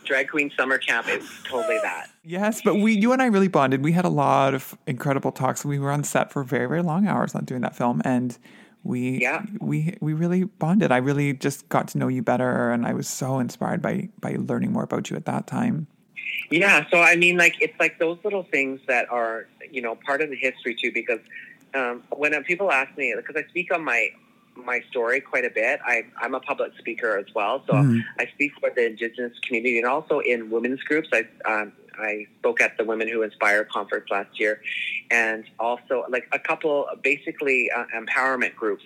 Drag 0.04 0.28
Queen 0.28 0.52
Summer 0.56 0.78
Camp 0.78 1.08
is 1.08 1.28
totally 1.44 1.78
that. 1.82 2.08
Yes, 2.22 2.62
but 2.62 2.76
we, 2.76 2.92
you 2.96 3.12
and 3.12 3.20
I 3.20 3.26
really 3.26 3.48
bonded. 3.48 3.82
We 3.82 3.90
had 3.90 4.04
a 4.04 4.08
lot 4.08 4.54
of 4.54 4.78
incredible 4.86 5.32
talks. 5.32 5.64
We 5.64 5.80
were 5.80 5.90
on 5.90 6.04
set 6.04 6.30
for 6.30 6.44
very, 6.44 6.66
very 6.68 6.82
long 6.82 7.08
hours 7.08 7.34
on 7.34 7.44
doing 7.44 7.62
that 7.62 7.74
film, 7.74 8.00
and 8.04 8.38
we, 8.84 9.20
Yeah. 9.20 9.42
we, 9.60 9.96
we 10.00 10.12
really 10.12 10.44
bonded. 10.44 10.92
I 10.92 10.98
really 10.98 11.32
just 11.32 11.68
got 11.70 11.88
to 11.88 11.98
know 11.98 12.06
you 12.06 12.22
better, 12.22 12.70
and 12.70 12.86
I 12.86 12.92
was 12.94 13.08
so 13.08 13.40
inspired 13.40 13.82
by 13.82 14.08
by 14.20 14.36
learning 14.38 14.72
more 14.72 14.84
about 14.84 15.10
you 15.10 15.16
at 15.16 15.24
that 15.24 15.48
time. 15.48 15.88
Yeah, 16.52 16.86
so 16.92 17.00
I 17.00 17.16
mean, 17.16 17.36
like 17.36 17.56
it's 17.60 17.74
like 17.80 17.98
those 17.98 18.18
little 18.22 18.44
things 18.44 18.78
that 18.86 19.10
are 19.10 19.48
you 19.72 19.82
know 19.82 19.96
part 20.06 20.20
of 20.22 20.30
the 20.30 20.36
history 20.36 20.76
too. 20.80 20.92
Because 20.92 21.18
um, 21.76 22.02
when 22.10 22.42
people 22.44 22.70
ask 22.72 22.96
me, 22.96 23.14
because 23.16 23.36
I 23.36 23.48
speak 23.48 23.72
on 23.72 23.84
my 23.84 24.10
my 24.56 24.80
story 24.90 25.20
quite 25.20 25.44
a 25.44 25.50
bit, 25.50 25.80
I, 25.84 26.06
I'm 26.18 26.34
a 26.34 26.40
public 26.40 26.72
speaker 26.78 27.18
as 27.18 27.26
well. 27.34 27.62
So 27.66 27.74
Mhm. 27.74 28.00
I 28.18 28.26
speak 28.34 28.52
for 28.58 28.70
the 28.70 28.86
Indigenous 28.86 29.38
community 29.40 29.76
and 29.76 29.86
also 29.86 30.20
in 30.20 30.48
women's 30.50 30.80
groups. 30.80 31.08
I 31.12 31.26
um, 31.44 31.72
I 31.98 32.26
spoke 32.38 32.60
at 32.60 32.76
the 32.78 32.84
Women 32.84 33.08
Who 33.08 33.22
Inspire 33.22 33.64
conference 33.64 34.06
last 34.10 34.38
year, 34.40 34.60
and 35.10 35.44
also 35.58 36.04
like 36.08 36.26
a 36.32 36.38
couple 36.38 36.86
basically 37.02 37.70
uh, 37.70 37.84
empowerment 37.94 38.54
groups 38.54 38.84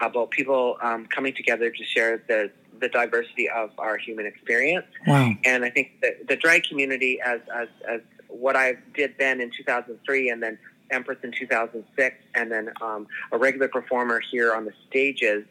about 0.00 0.30
people 0.30 0.78
um, 0.82 1.06
coming 1.06 1.34
together 1.34 1.70
to 1.70 1.84
share 1.84 2.22
the 2.28 2.50
the 2.80 2.88
diversity 2.88 3.48
of 3.48 3.70
our 3.78 3.98
human 3.98 4.26
experience. 4.26 4.86
Wow. 5.06 5.34
And 5.44 5.64
I 5.64 5.70
think 5.70 6.00
that 6.02 6.26
the 6.28 6.36
drag 6.36 6.64
community, 6.64 7.20
as, 7.20 7.40
as, 7.54 7.68
as 7.86 8.00
what 8.28 8.56
I 8.56 8.76
did 8.94 9.14
then 9.18 9.40
in 9.40 9.50
2003 9.54 10.30
and 10.30 10.42
then 10.42 10.58
Empress 10.90 11.18
in 11.22 11.32
2006 11.32 12.16
and 12.34 12.50
then 12.50 12.70
um, 12.80 13.06
a 13.32 13.38
regular 13.38 13.68
performer 13.68 14.20
here 14.30 14.54
on 14.54 14.64
the 14.64 14.72
stages. 14.88 15.44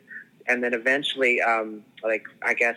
And 0.48 0.64
then 0.64 0.74
eventually, 0.74 1.42
um, 1.42 1.84
like, 2.04 2.26
I 2.42 2.54
guess 2.54 2.76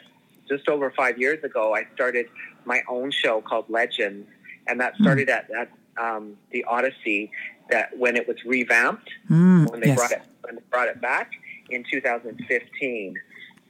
just 0.48 0.68
over 0.68 0.90
five 0.90 1.18
years 1.18 1.42
ago, 1.44 1.74
I 1.74 1.86
started 1.94 2.26
my 2.64 2.82
own 2.88 3.10
show 3.10 3.40
called 3.40 3.66
Legends. 3.68 4.28
And 4.66 4.80
that 4.80 4.96
hmm. 4.96 5.04
started 5.04 5.28
mm. 5.28 5.36
at, 5.36 5.50
at 5.50 5.70
um, 5.96 6.36
the 6.50 6.64
Odyssey 6.64 7.30
that 7.70 7.96
when 7.98 8.16
it 8.16 8.28
was 8.28 8.36
revamped, 8.44 9.10
mm, 9.28 9.68
when 9.70 9.80
they 9.80 9.88
yes. 9.88 9.96
brought 9.96 10.12
it 10.12 10.22
when 10.42 10.56
they 10.56 10.62
brought 10.70 10.88
it 10.88 11.00
back 11.00 11.32
in 11.70 11.84
2015. 11.90 13.16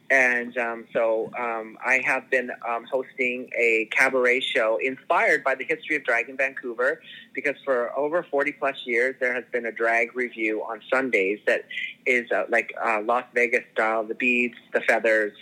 And 0.09 0.57
um, 0.57 0.85
so 0.93 1.31
um, 1.39 1.77
I 1.83 2.01
have 2.05 2.29
been 2.29 2.51
um, 2.67 2.85
hosting 2.91 3.49
a 3.57 3.87
cabaret 3.91 4.41
show 4.41 4.77
inspired 4.81 5.43
by 5.43 5.55
the 5.55 5.63
history 5.63 5.95
of 5.95 6.03
drag 6.03 6.29
in 6.29 6.37
Vancouver 6.37 7.01
because 7.33 7.55
for 7.63 7.97
over 7.97 8.23
40 8.23 8.51
plus 8.53 8.75
years 8.85 9.15
there 9.19 9.33
has 9.33 9.43
been 9.51 9.65
a 9.65 9.71
drag 9.71 10.15
review 10.15 10.61
on 10.61 10.81
Sundays 10.91 11.39
that 11.47 11.65
is 12.05 12.29
uh, 12.31 12.43
like 12.49 12.73
uh, 12.85 13.01
Las 13.01 13.23
Vegas 13.33 13.63
style, 13.73 14.03
the 14.03 14.15
beads, 14.15 14.55
the 14.73 14.81
feathers, 14.81 15.33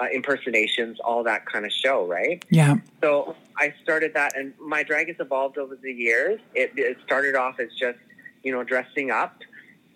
uh, 0.00 0.06
impersonations, 0.12 0.98
all 1.04 1.22
that 1.24 1.46
kind 1.46 1.64
of 1.64 1.72
show, 1.72 2.06
right? 2.06 2.44
Yeah. 2.50 2.76
So 3.02 3.36
I 3.58 3.72
started 3.82 4.12
that 4.14 4.36
and 4.36 4.52
my 4.58 4.82
drag 4.82 5.08
has 5.08 5.16
evolved 5.20 5.56
over 5.56 5.76
the 5.76 5.92
years. 5.92 6.40
It, 6.54 6.72
it 6.76 6.98
started 7.04 7.36
off 7.36 7.60
as 7.60 7.68
just, 7.78 7.98
you 8.42 8.52
know, 8.52 8.64
dressing 8.64 9.10
up 9.10 9.38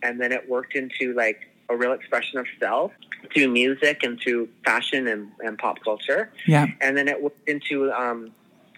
and 0.02 0.20
then 0.20 0.30
it 0.30 0.48
worked 0.48 0.76
into 0.76 1.14
like 1.14 1.50
a 1.68 1.76
real 1.76 1.92
expression 1.92 2.38
of 2.38 2.46
self 2.60 2.92
through 3.32 3.48
music 3.48 4.02
and 4.02 4.20
through 4.20 4.48
fashion 4.64 5.08
and, 5.08 5.30
and 5.40 5.58
pop 5.58 5.82
culture. 5.82 6.30
Yeah. 6.46 6.66
And 6.80 6.96
then 6.96 7.08
it 7.08 7.20
went 7.22 7.34
into 7.46 7.92
um, 7.92 8.32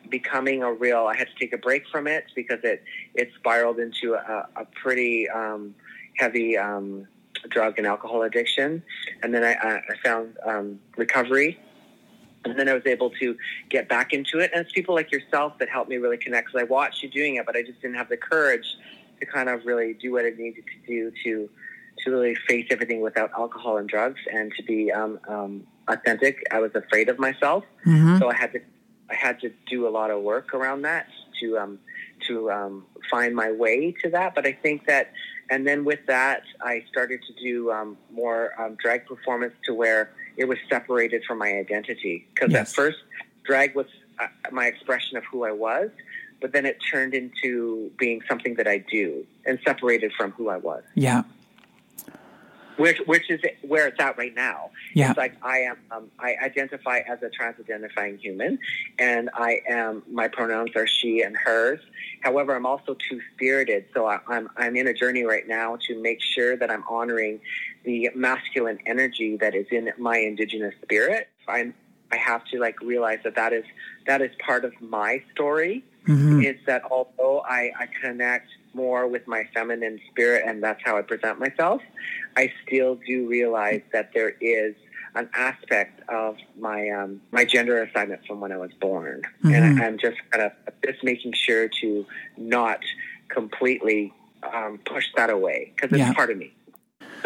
becoming 0.09 0.63
a 0.63 0.73
real. 0.73 1.07
I 1.07 1.17
had 1.17 1.29
to 1.29 1.35
take 1.39 1.53
a 1.53 1.59
break 1.59 1.87
from 1.89 2.07
it 2.07 2.25
because 2.35 2.61
it 2.63 2.83
it 3.15 3.31
spiraled 3.37 3.79
into 3.79 4.15
a, 4.15 4.49
a 4.57 4.65
pretty 4.67 5.29
um, 5.29 5.75
heavy 6.17 6.57
um, 6.57 7.07
drug 7.49 7.79
and 7.79 7.87
alcohol 7.87 8.23
addiction. 8.23 8.83
And 9.23 9.35
then 9.35 9.45
I, 9.45 9.53
I 9.55 9.97
found 10.05 10.37
um, 10.45 10.81
recovery. 10.97 11.59
And 12.45 12.57
then 12.57 12.69
I 12.69 12.75
was 12.75 12.87
able 12.87 13.11
to 13.11 13.37
get 13.71 13.89
back 13.89 14.13
into 14.13 14.39
it. 14.39 14.53
And 14.55 14.65
it's 14.65 14.73
people 14.73 14.95
like 14.95 15.11
yourself 15.11 15.59
that 15.59 15.69
helped 15.69 15.91
me 15.91 15.97
really 15.97 16.17
connect. 16.17 16.47
Because 16.47 16.61
I 16.61 16.65
watched 16.65 17.03
you 17.03 17.11
doing 17.11 17.37
it, 17.37 17.47
but 17.47 17.57
I 17.57 17.63
just 17.63 17.81
didn't 17.83 17.97
have 17.97 18.09
the 18.09 18.17
courage 18.17 18.77
to 19.19 19.27
kind 19.27 19.49
of 19.49 19.65
really 19.65 19.95
do 19.95 20.13
what 20.13 20.25
I 20.25 20.31
needed 20.31 20.65
to 20.65 20.87
do 20.87 21.13
to 21.25 21.51
to 22.05 22.11
really 22.11 22.35
face 22.49 22.67
everything 22.71 23.01
without 23.01 23.31
alcohol 23.37 23.79
and 23.79 23.89
drugs 23.89 24.21
and 24.33 24.53
to 24.57 24.63
be 24.63 24.93
um, 24.93 25.19
um, 25.29 25.67
authentic. 25.89 26.47
I 26.51 26.61
was 26.61 26.75
afraid 26.75 27.09
of 27.09 27.19
myself, 27.19 27.65
mm-hmm. 27.87 28.19
so 28.19 28.31
I 28.31 28.35
had 28.35 28.53
to 28.53 28.61
I 29.09 29.15
had 29.15 29.41
to 29.41 29.53
do 29.69 29.87
a 29.87 29.91
lot 29.91 30.11
of 30.11 30.23
work 30.23 30.53
around 30.55 30.83
that 30.83 31.07
to 31.41 31.59
um, 31.59 31.79
to 32.27 32.51
um, 32.51 32.87
find 33.11 33.35
my 33.35 33.53
way 33.53 33.95
to 34.03 34.11
that. 34.11 34.35
But 34.35 34.47
I 34.47 34.53
think 34.53 34.87
that, 34.87 35.13
and 35.51 35.67
then 35.67 35.85
with 35.85 36.01
that, 36.07 36.43
I 36.61 36.85
started 36.91 37.21
to 37.27 37.33
do 37.43 37.71
um, 37.71 37.97
more 38.13 38.53
um, 38.61 38.77
drag 38.77 39.07
performance 39.07 39.55
to 39.65 39.75
where 39.75 40.11
it 40.37 40.47
was 40.47 40.59
separated 40.69 41.25
from 41.25 41.39
my 41.39 41.53
identity. 41.53 42.27
Because 42.35 42.53
yes. 42.53 42.71
at 42.71 42.75
first, 42.75 42.99
drag 43.45 43.75
was 43.75 43.87
uh, 44.19 44.27
my 44.51 44.67
expression 44.67 45.17
of 45.17 45.25
who 45.25 45.45
I 45.45 45.53
was, 45.53 45.91
but 46.41 46.53
then 46.53 46.67
it 46.67 46.79
turned 46.91 47.15
into 47.15 47.91
being 47.99 48.23
something 48.29 48.55
that 48.57 48.67
I 48.67 48.79
do 48.79 49.25
and 49.45 49.59
separated 49.65 50.13
from 50.17 50.33
who 50.33 50.49
I 50.49 50.57
was. 50.57 50.83
Yeah 50.95 51.23
which 52.77 52.99
which 53.07 53.31
is 53.31 53.41
where 53.63 53.89
it's 53.89 54.01
at 54.01 54.17
right 54.19 54.35
now. 54.35 54.71
Yeah. 54.95 55.11
It's 55.11 55.19
like 55.19 55.35
I 55.43 55.59
am 55.59 55.77
um, 55.91 56.11
I 56.19 56.37
identify 56.43 56.99
as 57.09 57.23
a 57.23 57.31
trans 57.31 57.57
identifying 57.59 58.19
human 58.19 58.59
and 58.99 59.31
I 59.35 59.61
am 59.69 60.03
my 60.11 60.29
pronouns 60.29 60.71
are 60.77 60.87
she 60.87 61.23
and 61.23 61.37
hers. 61.37 61.81
However, 62.23 62.55
I'm 62.55 62.67
also 62.67 62.97
two 63.09 63.21
spirited, 63.35 63.87
so 63.95 64.07
I, 64.07 64.21
I'm 64.29 64.49
I'm 64.57 64.77
in 64.77 64.87
a 64.87 64.95
journey 64.95 65.25
right 65.25 65.47
now 65.47 65.77
to 65.89 66.01
make 66.01 66.21
sure 66.21 66.57
that 66.57 66.71
I'm 66.71 66.85
honoring 66.89 67.41
the 67.85 68.11
masculine 68.15 68.79
energy 68.87 69.37
that 69.37 69.55
is 69.55 69.67
in 69.71 69.93
my 69.99 70.19
indigenous 70.19 70.75
spirit. 70.83 71.29
I'm 71.49 71.75
I 72.13 72.17
have 72.17 72.45
to 72.53 72.59
like 72.59 72.81
realize 72.81 73.19
that 73.25 73.35
that 73.37 73.53
is 73.53 73.65
that 74.07 74.23
is 74.23 74.31
part 74.45 74.65
of 74.65 74.73
my 74.81 75.23
story. 75.33 75.85
Mm-hmm. 76.07 76.43
Is 76.43 76.57
that 76.67 76.83
although 76.89 77.41
I, 77.41 77.73
I 77.77 77.89
connect 78.01 78.47
more 78.77 79.09
with 79.09 79.27
my 79.27 79.49
feminine 79.53 79.99
spirit 80.11 80.45
and 80.47 80.63
that's 80.63 80.81
how 80.85 80.97
I 80.97 81.03
present 81.03 81.41
myself, 81.41 81.83
I 82.37 82.53
still 82.65 83.01
do 83.07 83.27
realize 83.27 83.83
that 83.93 84.11
there 84.15 84.35
is 84.41 84.77
an 85.17 85.29
aspect 85.35 86.07
of 86.09 86.37
my 86.59 86.91
um, 86.91 87.23
my 87.33 87.45
gender 87.45 87.83
assignment 87.83 88.25
from 88.27 88.41
when 88.41 88.53
I 88.53 88.59
was 88.59 88.71
born, 88.81 89.23
mm-hmm. 89.43 89.55
and 89.55 89.83
I, 89.83 89.87
am 89.87 89.99
just 89.99 90.19
kind 90.31 90.45
of 90.45 90.53
just 90.85 91.03
making 91.03 91.33
sure 91.33 91.69
to 91.81 92.07
not 92.37 92.81
completely 93.29 94.13
um, 94.55 94.79
push 94.85 95.07
that 95.17 95.31
away 95.31 95.73
because 95.75 95.91
it's 95.91 95.99
yeah. 95.99 96.13
part 96.13 96.31
of 96.31 96.37
me. 96.37 96.53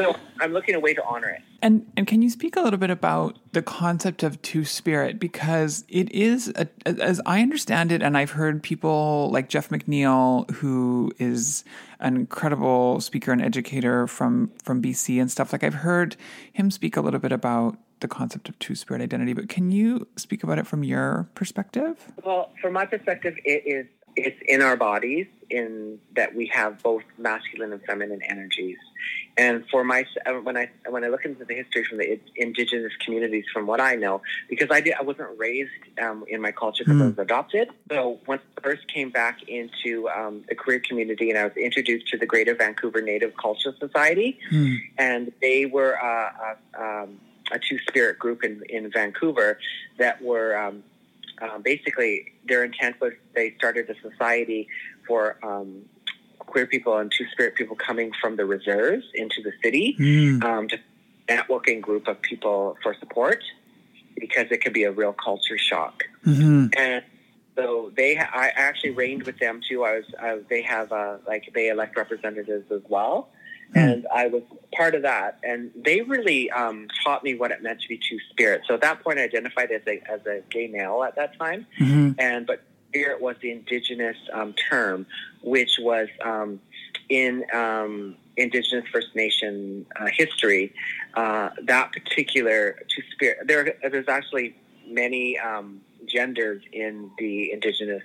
So 0.01 0.17
I'm 0.41 0.53
looking 0.53 0.75
a 0.75 0.81
way 0.81 0.95
to 0.95 1.05
honor 1.05 1.29
it. 1.29 1.43
And 1.63 1.91
and 1.97 2.07
can 2.07 2.23
you 2.23 2.31
speak 2.31 2.57
a 2.57 2.61
little 2.61 2.79
bit 2.79 2.91
about 2.91 3.39
the 3.53 3.61
concept 3.61 4.23
of 4.23 4.41
two 4.41 4.65
spirit 4.65 5.21
because 5.21 5.85
it 5.89 6.11
is 6.11 6.49
a, 6.57 6.69
as 6.87 7.21
I 7.27 7.43
understand 7.43 7.93
it, 7.93 8.03
and 8.03 8.17
I've 8.17 8.31
heard 8.31 8.63
people 8.63 9.31
like 9.31 9.49
Jeff 9.49 9.69
McNeil, 9.69 10.51
who 10.51 11.13
is 11.19 11.65
an 11.99 12.17
incredible 12.17 13.01
speaker 13.01 13.33
and 13.33 13.43
educator 13.43 14.07
from 14.07 14.53
from 14.63 14.81
BC 14.81 15.21
and 15.21 15.31
stuff. 15.31 15.53
Like 15.53 15.63
I've 15.63 15.75
heard 15.75 16.17
him 16.53 16.71
speak 16.71 16.97
a 16.97 17.03
little 17.03 17.21
bit 17.21 17.33
about 17.33 17.77
the 18.01 18.09
concept 18.09 18.49
of 18.49 18.59
two 18.59 18.75
spirit 18.75 19.03
identity. 19.03 19.35
But 19.35 19.51
can 19.51 19.71
you 19.71 20.09
speak 20.17 20.43
about 20.43 20.59
it 20.59 20.67
from 20.67 20.83
your 20.83 21.29
perspective? 21.35 22.11
Well, 22.25 22.53
from 22.63 22.73
my 22.73 22.87
perspective, 22.87 23.37
it 23.45 23.63
is 23.67 23.87
it's 24.17 24.41
in 24.49 24.63
our 24.63 24.77
bodies 24.77 25.27
in 25.51 25.99
that 26.17 26.35
we 26.35 26.47
have 26.47 26.83
both 26.83 27.03
masculine 27.19 27.73
and 27.73 27.83
feminine 27.85 28.21
energies 28.29 28.79
and 29.37 29.65
for 29.71 29.85
my 29.85 30.05
when 30.43 30.57
I 30.57 30.71
when 30.89 31.05
I 31.05 31.09
look 31.09 31.25
into 31.25 31.45
the 31.45 31.55
history 31.55 31.85
from 31.85 31.99
the 31.99 32.21
indigenous 32.37 32.93
communities, 33.05 33.45
from 33.53 33.67
what 33.67 33.81
I 33.81 33.95
know, 33.95 34.23
because 34.49 34.69
I 34.71 34.81
did 34.81 34.95
I 34.99 35.03
wasn't 35.03 35.39
raised 35.39 35.71
um, 36.03 36.25
in 36.29 36.41
my 36.41 36.53
culture 36.53 36.85
because 36.85 37.01
mm. 37.01 37.05
I 37.05 37.07
was 37.07 37.19
adopted. 37.19 37.69
So 37.91 38.19
when 38.27 38.39
I 38.59 38.61
first 38.61 38.87
came 38.89 39.11
back 39.11 39.43
into 39.49 40.09
um, 40.09 40.45
the 40.49 40.55
queer 40.55 40.81
community, 40.81 41.31
and 41.31 41.39
I 41.39 41.45
was 41.45 41.57
introduced 41.57 42.09
to 42.09 42.19
the 42.19 42.27
Greater 42.27 42.55
Vancouver 42.55 43.01
Native 43.01 43.35
Culture 43.37 43.75
Society, 43.79 44.39
mm. 44.53 44.77
and 44.99 45.33
they 45.41 45.67
were 45.67 45.97
uh, 46.03 46.55
a, 46.79 46.83
um, 46.83 47.21
a 47.53 47.59
two 47.59 47.79
spirit 47.89 48.19
group 48.19 48.45
in 48.45 48.63
in 48.69 48.91
Vancouver 48.91 49.59
that 49.99 50.21
were. 50.23 50.57
Um, 50.57 50.83
uh, 51.41 51.59
basically, 51.59 52.35
their 52.47 52.65
intent 52.65 53.01
was 53.01 53.15
they 53.35 53.55
started 53.57 53.89
a 53.89 53.95
society 54.07 54.69
for 55.07 55.39
um, 55.43 55.83
queer 56.51 56.67
people 56.67 56.97
and 56.99 57.13
two 57.17 57.27
spirit 57.33 57.55
people 57.55 57.77
coming 57.77 58.13
from 58.21 58.37
the 58.37 58.45
reserves 58.45 59.05
into 59.15 59.43
the 59.43 59.53
city 59.63 59.97
mm. 59.99 60.43
um, 60.45 60.69
to 60.69 60.79
networking 61.29 61.81
group 61.81 62.09
of 62.09 62.21
people 62.23 62.77
for 62.83 62.95
support 62.99 63.43
because 64.17 64.47
it 64.51 64.63
could 64.63 64.73
be 64.73 64.85
a 64.85 64.93
real 64.93 65.13
culture 65.13 65.57
shock. 65.57 66.03
Mm-hmm. 66.27 66.67
And 66.77 67.05
so 67.57 67.93
they, 67.97 68.19
I 68.19 68.49
actually 68.55 68.91
reigned 68.91 69.25
with 69.25 69.39
them 69.39 69.61
too. 69.67 69.85
I 69.85 69.97
was, 69.97 70.05
I, 70.21 70.39
they 70.49 70.63
have 70.63 70.93
uh, 70.93 71.19
like 71.27 71.51
they 71.55 71.69
elect 71.69 71.97
representatives 71.97 72.71
as 72.71 72.83
well. 72.89 73.31
Mm. 73.75 73.93
And 73.93 74.07
I 74.13 74.27
was 74.27 74.43
part 74.75 74.97
of 74.97 75.03
that, 75.03 75.39
and 75.45 75.71
they 75.77 76.01
really 76.01 76.51
um, 76.51 76.89
taught 77.05 77.23
me 77.23 77.37
what 77.37 77.53
it 77.53 77.63
meant 77.63 77.81
to 77.83 77.89
be 77.89 77.99
two 77.99 78.19
spirit. 78.31 78.63
So 78.67 78.75
at 78.75 78.81
that 78.81 79.01
point, 79.05 79.21
I 79.21 79.23
identified 79.23 79.71
as 79.71 79.83
a 79.87 80.03
as 80.11 80.27
a 80.27 80.43
gay 80.51 80.67
male 80.67 81.05
at 81.05 81.15
that 81.15 81.39
time, 81.39 81.69
mm-hmm. 81.79 82.19
and 82.19 82.49
but 82.49 82.65
spirit 82.91 83.21
was 83.21 83.37
the 83.41 83.51
indigenous 83.51 84.17
um, 84.33 84.53
term, 84.55 85.07
which 85.43 85.79
was 85.81 86.09
um, 86.25 86.61
in 87.09 87.45
um, 87.55 88.17
Indigenous 88.37 88.85
First 88.93 89.15
Nation 89.15 89.87
uh, 89.99 90.07
history. 90.13 90.75
Uh, 91.15 91.51
that 91.65 91.93
particular 91.93 92.79
two 92.89 93.03
spirit, 93.13 93.47
there, 93.47 93.75
there's 93.91 94.09
actually 94.09 94.57
many 94.87 95.39
um, 95.39 95.81
genders 96.07 96.63
in 96.73 97.11
the 97.19 97.53
Indigenous 97.53 98.03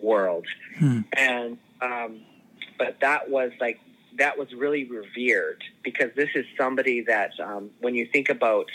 world, 0.00 0.46
hmm. 0.78 1.00
and 1.16 1.58
um, 1.80 2.20
but 2.78 2.96
that 3.00 3.28
was 3.28 3.52
like 3.60 3.80
that 4.18 4.36
was 4.38 4.52
really 4.52 4.84
revered 4.84 5.62
because 5.82 6.10
this 6.16 6.30
is 6.34 6.44
somebody 6.56 7.02
that 7.02 7.30
um, 7.40 7.70
when 7.80 7.94
you 7.94 8.06
think 8.12 8.28
about 8.28 8.66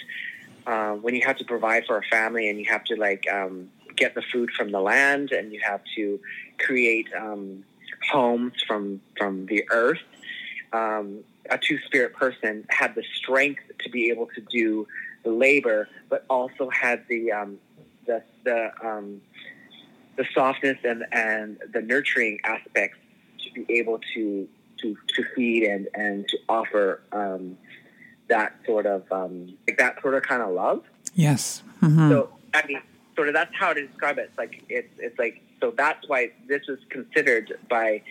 uh, 0.66 0.94
when 0.94 1.14
you 1.14 1.22
have 1.26 1.38
to 1.38 1.44
provide 1.46 1.86
for 1.86 1.98
a 1.98 2.04
family 2.04 2.50
and 2.50 2.58
you 2.60 2.66
have 2.66 2.84
to 2.86 2.96
like 2.96 3.26
um, 3.32 3.70
get 3.96 4.16
the 4.16 4.22
food 4.22 4.52
from 4.52 4.72
the 4.72 4.80
land 4.80 5.32
and 5.32 5.52
you 5.54 5.62
have 5.64 5.82
to 5.96 6.20
create 6.60 7.08
um, 7.20 7.64
homes 8.12 8.54
from 8.68 9.02
from 9.18 9.46
the 9.48 9.66
earth. 9.72 10.02
Um, 10.72 11.24
a 11.50 11.58
two 11.58 11.78
spirit 11.86 12.14
person 12.14 12.66
had 12.70 12.96
the 12.96 13.04
strength 13.16 13.62
to 13.80 13.90
be 13.90 14.10
able 14.10 14.28
to 14.36 14.42
do 14.42 14.88
the 15.24 15.32
labor, 15.32 15.88
but 16.10 16.26
also 16.30 16.70
had 16.70 17.06
the 17.08 17.32
um, 17.32 17.58
the 18.06 18.24
the 18.44 18.72
um, 18.86 19.22
the 20.16 20.26
softness 20.34 20.78
and, 20.84 21.04
and 21.12 21.58
the 21.74 21.82
nurturing 21.82 22.40
aspects 22.44 22.98
to 23.44 23.52
be 23.52 23.74
able 23.78 24.00
to 24.14 24.48
to, 24.82 24.98
to 25.16 25.24
feed 25.34 25.64
and, 25.64 25.88
and 25.94 26.28
to 26.28 26.38
offer 26.50 27.02
um, 27.14 27.58
that 28.28 28.54
sort 28.66 28.86
of 28.86 29.10
um, 29.12 29.54
like 29.68 29.78
that 29.78 30.02
sort 30.02 30.14
of 30.14 30.24
kind 30.24 30.42
of 30.42 30.52
love. 30.52 30.84
Yes. 31.14 31.64
Mm-hmm. 31.82 32.10
So 32.10 32.30
I 32.54 32.68
mean, 32.68 32.82
sort 33.16 33.28
of 33.28 33.34
that's 33.34 33.56
how 33.56 33.74
to 33.74 33.88
describe 33.88 34.18
it. 34.18 34.30
It's 34.30 34.38
like 34.38 34.64
it's 34.70 34.94
it's 34.98 35.20
like 35.20 35.42
so 35.62 35.74
that's 35.76 36.08
why 36.08 36.32
this 36.48 36.68
was 36.68 36.80
considered 36.90 37.58
by 37.70 38.02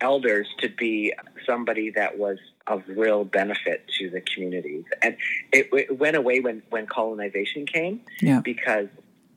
elders 0.00 0.46
to 0.58 0.68
be 0.68 1.12
somebody 1.46 1.90
that 1.90 2.18
was 2.18 2.38
of 2.66 2.82
real 2.88 3.24
benefit 3.24 3.86
to 3.98 4.10
the 4.10 4.20
communities. 4.20 4.84
And 5.02 5.16
it, 5.52 5.68
it 5.72 5.98
went 5.98 6.16
away 6.16 6.40
when, 6.40 6.62
when 6.70 6.86
colonization 6.86 7.66
came 7.66 8.00
yeah. 8.20 8.40
because 8.40 8.88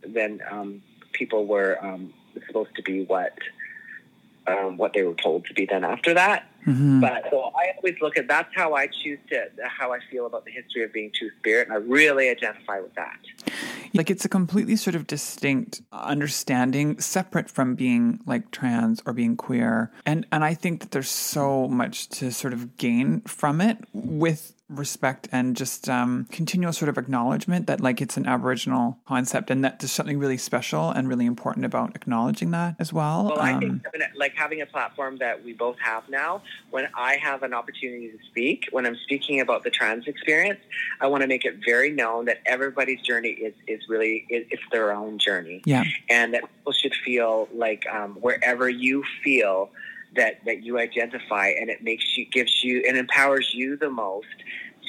then 0.06 0.42
um, 0.50 0.84
people 1.12 1.46
were 1.46 1.84
um, 1.84 2.14
supposed 2.48 2.76
to 2.76 2.82
be 2.82 3.04
what 3.06 3.34
um, 4.46 4.76
what 4.76 4.92
they 4.92 5.04
were 5.04 5.14
told 5.14 5.46
to 5.46 5.54
be 5.54 5.66
done 5.66 5.86
after 5.86 6.14
that. 6.14 6.50
Mm-hmm. 6.68 7.00
But 7.00 7.24
so 7.30 7.52
I 7.56 7.76
always 7.78 7.96
look 8.02 8.18
at 8.18 8.28
that's 8.28 8.54
how 8.54 8.74
I 8.74 8.88
choose 8.88 9.20
to 9.30 9.48
how 9.66 9.94
I 9.94 10.00
feel 10.12 10.26
about 10.26 10.44
the 10.44 10.52
history 10.52 10.84
of 10.84 10.92
being 10.92 11.12
Two 11.18 11.30
Spirit, 11.40 11.70
and 11.70 11.74
I 11.74 11.80
really 11.80 12.30
identify 12.30 12.82
with 12.82 12.94
that. 12.96 13.20
Like 13.98 14.10
it's 14.10 14.26
a 14.26 14.30
completely 14.30 14.76
sort 14.76 14.96
of 14.96 15.06
distinct 15.06 15.84
understanding, 15.92 17.00
separate 17.00 17.48
from 17.48 17.76
being 17.76 18.20
like 18.26 18.50
trans 18.50 19.02
or 19.06 19.14
being 19.14 19.38
queer, 19.38 19.92
and 20.04 20.26
and 20.32 20.44
I 20.44 20.56
think 20.56 20.82
that 20.82 20.92
there's 20.92 21.12
so 21.12 21.68
much 21.68 22.10
to 22.10 22.32
sort 22.32 22.54
of 22.54 22.76
gain 22.78 23.22
from 23.22 23.62
it 23.62 23.78
with 23.94 24.56
respect 24.70 25.28
and 25.32 25.56
just 25.56 25.90
um, 25.90 26.26
continual 26.32 26.74
sort 26.74 26.90
of 26.90 26.98
acknowledgement 26.98 27.68
that 27.68 27.82
like 27.82 28.02
it's 28.02 28.18
an 28.18 28.26
aboriginal 28.26 28.98
concept 29.08 29.52
and 29.52 29.64
that 29.64 29.80
there's 29.80 29.92
something 29.92 30.18
really 30.18 30.38
special 30.38 30.90
and 30.90 31.08
really 31.08 31.26
important 31.26 31.66
about 31.66 31.96
acknowledging 31.96 32.52
that 32.52 32.76
as 32.80 32.92
well. 32.92 33.26
Well 33.26 33.40
i 33.40 33.54
um, 33.54 33.60
think 33.60 33.84
like 34.16 34.34
having 34.36 34.62
a 34.62 34.66
platform 34.66 35.18
that 35.18 35.44
we 35.44 35.54
both 35.54 35.78
have 35.80 36.08
now 36.10 36.42
when 36.72 36.88
i 36.96 37.16
have 37.16 37.44
an 37.44 37.54
opportunity 37.54 38.10
to 38.10 38.18
speak 38.26 38.68
when 38.72 38.86
i'm 38.86 38.96
speaking 39.04 39.42
about 39.42 39.64
the 39.64 39.70
trans 39.70 40.08
experience 40.08 40.60
i 41.02 41.08
want 41.08 41.22
to 41.22 41.28
make 41.28 41.46
it 41.46 41.60
very 41.66 41.92
known 41.92 42.26
that 42.26 42.42
everybody's 42.46 43.02
journey 43.02 43.30
is, 43.30 43.54
is 43.68 43.82
really 43.90 44.26
is, 44.30 44.46
it's 44.50 44.64
their 44.72 44.92
own 44.92 45.18
journey. 45.18 45.62
Yeah. 45.66 45.84
And 46.10 46.34
that 46.34 46.42
people 46.42 46.74
should 46.74 46.94
feel 47.06 47.48
like 47.54 47.86
um, 47.92 48.12
wherever 48.16 48.70
you 48.70 49.04
feel 49.24 49.70
that 50.16 50.44
that 50.46 50.64
you 50.64 50.80
identify 50.80 51.48
and 51.48 51.70
it 51.70 51.84
makes 51.84 52.18
you 52.18 52.26
gives 52.26 52.64
you 52.64 52.84
and 52.88 52.98
empowers 52.98 53.52
you 53.54 53.78
the 53.78 53.90
most 53.90 54.28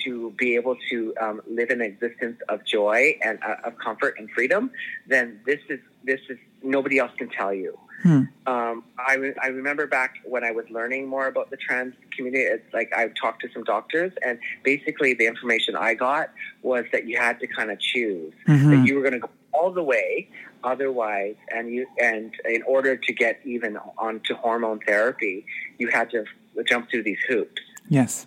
to 0.05 0.33
be 0.37 0.55
able 0.55 0.77
to 0.91 1.15
um, 1.21 1.41
live 1.49 1.71
an 1.71 1.81
existence 1.81 2.41
of 2.49 2.65
joy 2.65 3.17
and 3.23 3.39
uh, 3.43 3.57
of 3.65 3.79
comfort 3.79 4.17
and 4.19 4.31
freedom, 4.31 4.71
then 5.07 5.41
this 5.47 5.61
is 5.69 5.81
this 6.05 6.21
is 6.29 6.39
nobody 6.63 6.99
else 6.99 7.13
can 7.17 7.29
tell 7.31 7.53
you. 7.55 7.79
Hmm. 8.03 8.23
Um, 8.47 8.85
I, 8.99 9.15
re- 9.15 9.35
I 9.43 9.47
remember 9.47 9.87
back 9.87 10.17
when 10.25 10.45
I 10.45 10.51
was 10.51 10.67
learning 10.69 11.07
more 11.09 11.27
about 11.27 11.51
the 11.51 11.57
trans 11.57 11.95
community, 12.15 12.43
it's 12.43 12.75
like 12.75 12.93
I 12.95 13.09
talked 13.19 13.41
to 13.43 13.49
some 13.55 13.65
doctors, 13.65 14.13
and 14.23 14.39
basically 14.63 15.15
the 15.15 15.27
information 15.27 15.75
I 15.75 15.95
got 15.95 16.31
was 16.63 16.85
that 16.93 17.07
you 17.07 17.17
had 17.17 17.41
to 17.41 17.47
kind 17.47 17.71
of 17.71 17.79
choose 17.81 18.35
Mhm. 18.47 18.71
that 18.71 18.87
you 18.87 18.97
were 18.97 19.01
going 19.01 19.15
to 19.15 19.21
go 19.21 19.31
all 19.55 19.71
the 19.73 19.83
way, 19.83 20.29
otherwise, 20.65 21.37
and 21.55 21.71
you 21.71 21.87
and 22.03 22.33
in 22.45 22.63
order 22.63 22.97
to 22.97 23.13
get 23.13 23.41
even 23.45 23.77
onto 23.99 24.35
hormone 24.35 24.81
therapy, 24.81 25.47
you 25.79 25.89
had 25.89 26.11
to 26.11 26.25
jump 26.67 26.91
through 26.91 27.03
these 27.03 27.19
hoops. 27.29 27.63
Yes. 27.89 28.27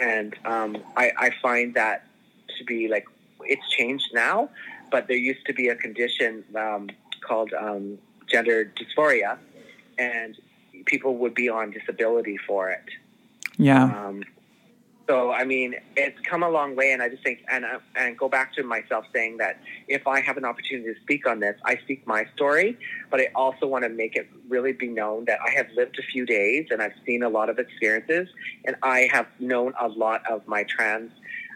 And 0.00 0.34
um, 0.44 0.78
I, 0.96 1.12
I 1.18 1.30
find 1.42 1.74
that 1.74 2.06
to 2.58 2.64
be 2.64 2.88
like 2.88 3.06
it's 3.40 3.68
changed 3.70 4.08
now, 4.12 4.48
but 4.90 5.06
there 5.08 5.16
used 5.16 5.46
to 5.46 5.52
be 5.52 5.68
a 5.68 5.76
condition 5.76 6.44
um, 6.56 6.88
called 7.20 7.52
um, 7.52 7.98
gender 8.26 8.72
dysphoria, 8.76 9.38
and 9.98 10.36
people 10.86 11.16
would 11.18 11.34
be 11.34 11.48
on 11.48 11.70
disability 11.70 12.38
for 12.46 12.70
it. 12.70 12.84
yeah. 13.58 13.84
Um, 13.84 14.24
so 15.08 15.32
I 15.32 15.44
mean, 15.44 15.74
it's 15.96 16.18
come 16.20 16.42
a 16.42 16.50
long 16.50 16.76
way, 16.76 16.92
and 16.92 17.02
I 17.02 17.08
just 17.08 17.22
think, 17.22 17.44
and 17.50 17.64
uh, 17.64 17.78
and 17.96 18.18
go 18.18 18.28
back 18.28 18.54
to 18.54 18.62
myself 18.62 19.04
saying 19.14 19.36
that 19.38 19.60
if 19.88 20.06
I 20.06 20.20
have 20.20 20.36
an 20.36 20.44
opportunity 20.44 20.92
to 20.92 21.00
speak 21.00 21.26
on 21.26 21.40
this, 21.40 21.56
I 21.64 21.76
speak 21.78 22.06
my 22.06 22.26
story, 22.34 22.78
but 23.10 23.20
I 23.20 23.28
also 23.34 23.66
want 23.66 23.84
to 23.84 23.88
make 23.88 24.16
it 24.16 24.28
really 24.48 24.72
be 24.72 24.88
known 24.88 25.24
that 25.26 25.38
I 25.46 25.50
have 25.52 25.68
lived 25.76 25.98
a 25.98 26.02
few 26.02 26.26
days 26.26 26.68
and 26.70 26.82
I've 26.82 26.94
seen 27.04 27.22
a 27.22 27.28
lot 27.28 27.48
of 27.48 27.58
experiences, 27.58 28.28
and 28.64 28.76
I 28.82 29.08
have 29.12 29.26
known 29.38 29.74
a 29.80 29.88
lot 29.88 30.22
of 30.30 30.46
my 30.46 30.64
trans 30.64 31.10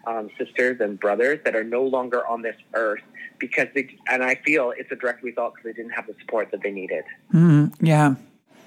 um, 0.06 0.30
sisters 0.38 0.80
and 0.80 0.98
brothers 0.98 1.40
that 1.44 1.54
are 1.54 1.64
no 1.64 1.82
longer 1.82 2.26
on 2.26 2.42
this 2.42 2.56
earth 2.74 3.02
because 3.38 3.68
they, 3.74 3.96
and 4.08 4.22
I 4.22 4.36
feel 4.46 4.72
it's 4.76 4.90
a 4.92 4.96
direct 4.96 5.22
result 5.22 5.54
because 5.54 5.72
they 5.72 5.82
didn't 5.82 5.92
have 5.92 6.06
the 6.06 6.14
support 6.20 6.50
that 6.52 6.62
they 6.62 6.70
needed. 6.70 7.04
Mhm. 7.32 7.72
yeah 7.80 8.14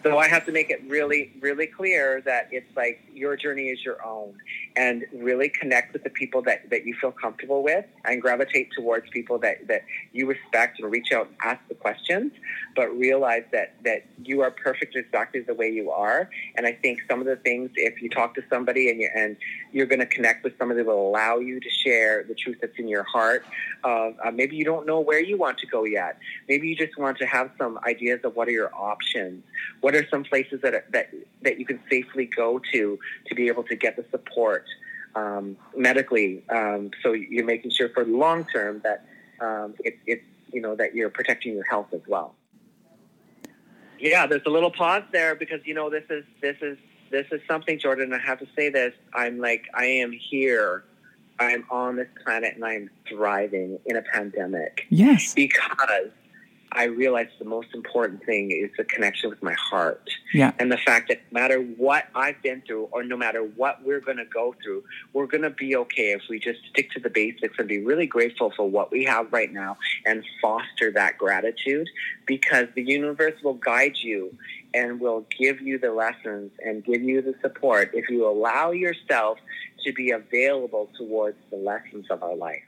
So 0.03 0.17
I 0.17 0.27
have 0.27 0.45
to 0.47 0.51
make 0.51 0.69
it 0.69 0.81
really, 0.88 1.31
really 1.39 1.67
clear 1.67 2.21
that 2.25 2.49
it's 2.51 2.75
like 2.75 3.01
your 3.13 3.38
journey 3.38 3.69
is 3.69 3.84
your 3.86 4.03
own 4.05 4.38
and 4.76 5.05
really 5.13 5.49
connect 5.49 5.93
with 5.93 6.03
the 6.03 6.09
people 6.09 6.41
that, 6.41 6.69
that 6.69 6.86
you 6.86 6.95
feel 6.99 7.11
comfortable 7.11 7.63
with 7.63 7.86
and 8.05 8.21
gravitate 8.21 8.69
towards 8.76 9.09
people 9.09 9.38
that, 9.39 9.67
that 9.67 9.84
you 10.11 10.28
respect 10.28 10.80
and 10.80 10.91
reach 10.91 11.11
out 11.11 11.28
and 11.28 11.36
ask 11.43 11.59
the 11.67 11.76
questions, 11.76 12.32
but 12.76 12.88
realize 12.97 13.43
that, 13.51 13.74
that 13.84 14.05
you 14.24 14.41
are 14.41 14.51
perfect 14.51 14.95
exactly 14.95 15.41
the 15.41 15.53
way 15.53 15.69
you 15.69 15.91
are. 15.91 16.30
And 16.55 16.65
I 16.65 16.74
think 16.74 16.99
some 17.09 17.19
of 17.19 17.26
the 17.26 17.36
things, 17.36 17.69
if 17.76 18.01
you 18.01 18.09
talk 18.09 18.34
to 18.36 18.43
somebody 18.49 18.89
and, 18.89 18.99
you, 18.99 19.09
and 19.15 19.38
you're 19.71 19.86
going 19.86 19.99
to 19.99 20.05
connect 20.05 20.43
with 20.43 20.57
somebody 20.57 20.80
that 20.80 20.88
will 20.88 21.07
allow 21.07 21.38
you 21.38 21.59
to 21.59 21.69
share 21.69 22.24
the 22.24 22.36
truth 22.36 22.57
that's 22.61 22.78
in 22.78 22.88
your 22.88 23.03
heart, 23.03 23.45
uh, 23.84 24.11
uh, 24.26 24.32
maybe 24.32 24.55
you 24.55 24.65
don't 24.65 24.86
know 24.86 24.99
where 24.99 25.21
you 25.21 25.38
want 25.38 25.57
to 25.59 25.67
go 25.67 25.84
yet. 25.84 26.17
Maybe 26.49 26.67
you 26.67 26.76
just 26.76 26.97
want 26.97 27.17
to 27.19 27.26
have 27.26 27.51
some 27.57 27.80
ideas 27.86 28.21
of 28.24 28.36
what 28.36 28.47
are 28.47 28.51
your 28.51 28.74
options. 28.74 29.43
What 29.82 29.95
are 29.95 30.07
some 30.09 30.24
places 30.24 30.61
that 30.61 30.91
that 30.91 31.09
that 31.41 31.59
you 31.59 31.65
can 31.65 31.80
safely 31.89 32.26
go 32.26 32.59
to 32.71 32.99
to 33.28 33.36
be 33.36 33.47
able 33.47 33.63
to 33.63 33.76
get 33.76 33.95
the 33.95 34.05
support 34.11 34.62
um, 35.16 35.57
medically? 35.76 36.43
Um, 36.49 36.91
so 37.01 37.14
you're 37.14 37.45
making 37.45 37.72
sure 37.72 37.89
for 37.89 38.03
the 38.03 38.16
long 38.16 38.45
term 38.45 38.82
that 38.84 39.05
um, 39.39 39.76
it, 39.80 39.97
it's 40.05 40.24
you 40.51 40.61
know 40.61 40.76
that 40.76 40.95
you're 40.95 41.09
protecting 41.09 41.53
your 41.53 41.66
health 41.66 41.88
as 41.93 42.01
well. 42.07 42.36
Yeah, 43.99 44.28
there's 44.28 44.45
a 44.45 44.49
little 44.49 44.72
pause 44.72 45.03
there 45.11 45.36
because 45.36 45.61
you 45.66 45.74
know 45.74 45.89
this 45.89 46.05
is 46.09 46.24
this 46.41 46.57
is 46.61 46.78
this 47.09 47.28
is 47.32 47.41
something, 47.47 47.80
Jordan. 47.80 48.14
I 48.14 48.20
have 48.20 48.39
to 48.39 48.47
say 48.55 48.70
this. 48.70 48.93
I'm 49.14 49.39
like 49.39 49.66
I 49.74 49.86
am 49.86 50.11
here. 50.11 50.84
I'm 51.39 51.66
on 51.70 51.95
this 51.95 52.07
planet 52.24 52.55
and 52.55 52.64
I'm 52.64 52.89
thriving 53.09 53.80
in 53.88 53.95
a 53.95 54.01
pandemic 54.01 54.86
yes 54.89 55.34
because 55.34 56.11
I 56.76 56.86
realize 56.86 57.28
the 57.39 57.45
most 57.45 57.69
important 57.74 58.26
thing 58.26 58.51
is 58.51 58.69
the 58.78 58.84
connection 58.84 59.30
with 59.30 59.41
my 59.41 59.53
heart. 59.53 60.09
Yeah. 60.34 60.51
And 60.59 60.71
the 60.71 60.78
fact 60.78 61.09
that 61.09 61.21
no 61.32 61.39
matter 61.39 61.59
what 61.59 62.05
I've 62.15 62.41
been 62.41 62.61
through 62.61 62.89
or 62.91 63.03
no 63.03 63.15
matter 63.17 63.43
what 63.43 63.84
we're 63.84 63.99
going 63.99 64.17
to 64.17 64.26
go 64.26 64.55
through, 64.63 64.84
we're 65.13 65.28
going 65.28 65.43
to 65.43 65.49
be 65.49 65.76
okay 65.76 66.11
if 66.11 66.24
we 66.30 66.39
just 66.39 66.59
stick 66.69 66.91
to 66.91 66.99
the 66.99 67.09
basics 67.09 67.57
and 67.59 67.67
be 67.67 67.84
really 67.84 68.07
grateful 68.07 68.51
for 68.55 68.69
what 68.69 68.91
we 68.91 69.03
have 69.05 69.32
right 69.32 69.51
now 69.51 69.78
and 70.05 70.24
foster 70.41 70.91
that 70.91 71.17
gratitude 71.17 71.88
because 72.26 72.67
the 72.76 72.84
universe 72.84 73.41
will 73.43 73.55
guide 73.55 73.97
you 73.97 74.36
and 74.74 74.99
will 74.99 75.26
give 75.38 75.61
you 75.61 75.78
the 75.78 75.91
lessons 75.91 76.51
and 76.65 76.84
give 76.84 77.01
you 77.03 77.21
the 77.21 77.36
support 77.41 77.91
if 77.93 78.09
you 78.09 78.28
allow 78.28 78.71
yourself 78.71 79.38
to 79.86 79.93
be 79.93 80.11
available 80.11 80.89
towards 80.97 81.38
the 81.51 81.57
lessons 81.57 82.05
of 82.09 82.24
our 82.24 82.36
life. 82.36 82.63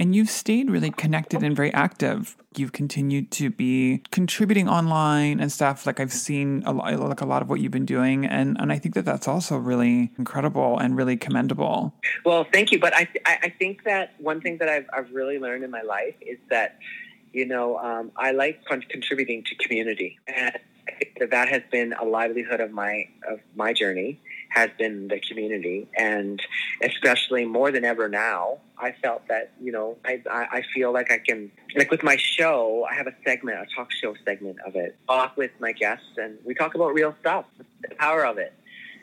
And 0.00 0.16
you've 0.16 0.30
stayed 0.30 0.70
really 0.70 0.90
connected 0.90 1.42
and 1.42 1.54
very 1.54 1.70
active. 1.74 2.34
You've 2.56 2.72
continued 2.72 3.30
to 3.32 3.50
be 3.50 4.02
contributing 4.10 4.66
online 4.66 5.40
and 5.40 5.52
stuff. 5.52 5.86
Like 5.86 6.00
I've 6.00 6.12
seen 6.12 6.62
a 6.64 6.72
lot, 6.72 6.98
like 6.98 7.20
a 7.20 7.26
lot 7.26 7.42
of 7.42 7.50
what 7.50 7.60
you've 7.60 7.70
been 7.70 7.84
doing, 7.84 8.24
and 8.24 8.56
and 8.58 8.72
I 8.72 8.78
think 8.78 8.94
that 8.94 9.04
that's 9.04 9.28
also 9.28 9.58
really 9.58 10.10
incredible 10.16 10.78
and 10.78 10.96
really 10.96 11.18
commendable. 11.18 11.92
Well, 12.24 12.46
thank 12.50 12.72
you. 12.72 12.80
But 12.80 12.94
I, 12.96 13.08
I 13.26 13.52
think 13.58 13.84
that 13.84 14.14
one 14.18 14.40
thing 14.40 14.56
that 14.58 14.70
I've, 14.70 14.86
I've 14.90 15.12
really 15.12 15.38
learned 15.38 15.64
in 15.64 15.70
my 15.70 15.82
life 15.82 16.14
is 16.22 16.38
that, 16.48 16.78
you 17.34 17.44
know, 17.44 17.76
um, 17.76 18.10
I 18.16 18.30
like 18.32 18.64
con- 18.64 18.84
contributing 18.88 19.44
to 19.44 19.54
community. 19.56 20.18
And 20.26 20.56
I 20.88 20.92
think 20.92 21.18
that 21.20 21.30
that 21.30 21.48
has 21.50 21.62
been 21.70 21.92
a 21.92 22.04
livelihood 22.04 22.60
of 22.60 22.70
my, 22.70 23.06
of 23.28 23.40
my 23.54 23.74
journey 23.74 24.18
has 24.50 24.70
been 24.78 25.08
the 25.08 25.20
community. 25.20 25.88
And 25.96 26.40
especially 26.82 27.44
more 27.44 27.70
than 27.72 27.84
ever 27.84 28.08
now, 28.08 28.58
I 28.78 28.92
felt 29.02 29.26
that, 29.28 29.52
you 29.60 29.72
know, 29.72 29.96
I, 30.04 30.22
I, 30.30 30.62
feel 30.74 30.92
like 30.92 31.10
I 31.10 31.18
can, 31.18 31.50
like 31.76 31.90
with 31.90 32.02
my 32.02 32.16
show, 32.16 32.86
I 32.90 32.94
have 32.94 33.06
a 33.06 33.14
segment, 33.24 33.58
a 33.58 33.66
talk 33.74 33.92
show 33.92 34.14
segment 34.24 34.58
of 34.66 34.74
it, 34.74 34.96
talk 35.06 35.36
with 35.36 35.52
my 35.60 35.72
guests, 35.72 36.16
and 36.16 36.38
we 36.44 36.54
talk 36.54 36.74
about 36.74 36.94
real 36.94 37.14
stuff, 37.20 37.44
the 37.58 37.94
power 37.96 38.24
of 38.24 38.38
it. 38.38 38.54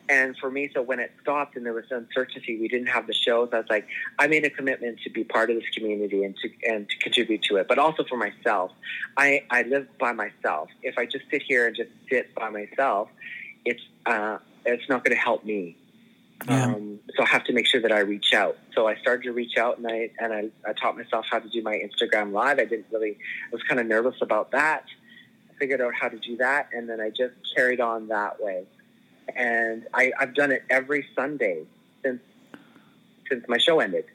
And 0.10 0.38
for 0.38 0.50
me, 0.50 0.70
so 0.74 0.82
when 0.82 1.00
it 1.00 1.12
stopped 1.22 1.58
and 1.58 1.66
there 1.66 1.74
was 1.74 1.86
uncertainty, 1.92 2.58
we 2.60 2.68
didn't 2.68 2.88
have 2.88 3.08
the 3.08 3.14
shows. 3.14 3.50
I 3.52 3.58
was 3.58 3.66
like, 3.70 3.88
I 4.18 4.28
made 4.28 4.46
a 4.46 4.50
commitment 4.50 5.00
to 5.02 5.10
be 5.10 5.24
part 5.24 5.50
of 5.50 5.58
this 5.58 5.68
community 5.76 6.24
and 6.24 6.36
to 6.38 6.50
and 6.66 6.90
to 6.90 6.98
contribute 7.00 7.44
to 7.44 7.58
it, 7.58 7.68
but 7.68 7.78
also 7.78 8.06
for 8.06 8.16
myself. 8.16 8.72
I 9.18 9.44
I 9.50 9.64
live 9.64 9.88
by 10.00 10.14
myself. 10.14 10.70
If 10.82 10.98
I 10.98 11.06
just 11.06 11.26
sit 11.30 11.44
here 11.44 11.68
and 11.68 11.76
just 11.76 11.90
sit 12.10 12.34
by 12.36 12.50
myself, 12.50 13.10
it's 13.66 13.84
uh, 14.06 14.38
it's 14.74 14.90
not 14.90 15.04
going 15.04 15.16
to 15.16 15.22
help 15.22 15.44
me. 15.44 15.78
Yeah. 16.48 16.66
Um, 16.66 17.00
so 17.16 17.24
I 17.24 17.28
have 17.28 17.44
to 17.46 17.54
make 17.54 17.66
sure 17.66 17.82
that 17.82 17.92
I 17.92 18.00
reach 18.00 18.34
out. 18.34 18.58
So 18.74 18.88
I 18.88 18.96
started 18.98 19.24
to 19.24 19.32
reach 19.32 19.58
out, 19.58 19.80
and 19.80 19.88
I 19.88 20.12
and 20.20 20.34
I, 20.34 20.70
I 20.70 20.74
taught 20.74 20.96
myself 20.96 21.26
how 21.30 21.40
to 21.40 21.50
do 21.50 21.62
my 21.64 21.76
Instagram 21.76 22.32
live. 22.32 22.60
I 22.60 22.66
didn't 22.66 22.86
really, 22.92 23.18
I 23.48 23.50
was 23.52 23.64
kind 23.64 23.80
of 23.80 23.88
nervous 23.88 24.16
about 24.22 24.52
that. 24.52 24.86
I 25.50 25.54
figured 25.58 25.82
out 25.82 25.94
how 25.96 26.10
to 26.10 26.18
do 26.18 26.38
that, 26.38 26.70
and 26.74 26.88
then 26.88 27.02
I 27.02 27.10
just 27.10 27.34
carried 27.56 27.80
on 27.82 28.08
that 28.10 28.42
way. 28.42 28.66
And 29.36 29.88
I, 29.94 30.12
I've 30.20 30.36
done 30.36 30.52
it 30.52 30.64
every 30.70 31.08
Sunday 31.16 31.66
since 32.04 32.22
since 33.30 33.44
my 33.48 33.58
show 33.58 33.80
ended. 33.80 34.06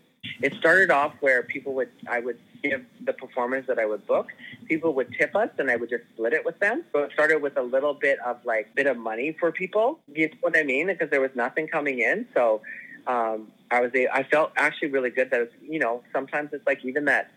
It 0.43 0.55
started 0.55 0.91
off 0.91 1.14
where 1.20 1.43
people 1.43 1.75
would 1.75 1.91
I 2.09 2.20
would 2.20 2.39
give 2.62 2.85
the 3.05 3.12
performers 3.12 3.66
that 3.66 3.79
I 3.79 3.87
would 3.87 4.07
book. 4.07 4.29
People 4.66 4.95
would 4.95 5.12
tip 5.12 5.35
us, 5.35 5.51
and 5.59 5.70
I 5.70 5.77
would 5.77 5.91
just 5.91 6.05
split 6.14 6.33
it 6.33 6.45
with 6.45 6.59
them. 6.61 6.85
So 6.93 7.01
it 7.01 7.12
started 7.12 7.43
with 7.43 7.57
a 7.57 7.62
little 7.62 7.95
bit 7.95 8.18
of 8.20 8.45
like 8.45 8.75
bit 8.75 8.87
of 8.87 8.97
money 8.97 9.37
for 9.39 9.51
people. 9.51 9.99
You 10.12 10.29
know 10.29 10.35
what 10.41 10.57
I 10.57 10.62
mean? 10.62 10.87
Because 10.87 11.11
there 11.11 11.20
was 11.20 11.31
nothing 11.35 11.66
coming 11.66 11.99
in, 11.99 12.27
so 12.35 12.62
um, 13.07 13.49
I 13.70 13.81
was 13.81 13.91
I 13.95 14.23
felt 14.25 14.53
actually 14.57 14.89
really 14.89 15.11
good 15.11 15.31
that 15.31 15.41
it 15.41 15.53
was, 15.53 15.70
you 15.70 15.79
know 15.79 16.03
sometimes 16.12 16.51
it's 16.53 16.66
like 16.66 16.85
even 16.85 17.05
that 17.07 17.31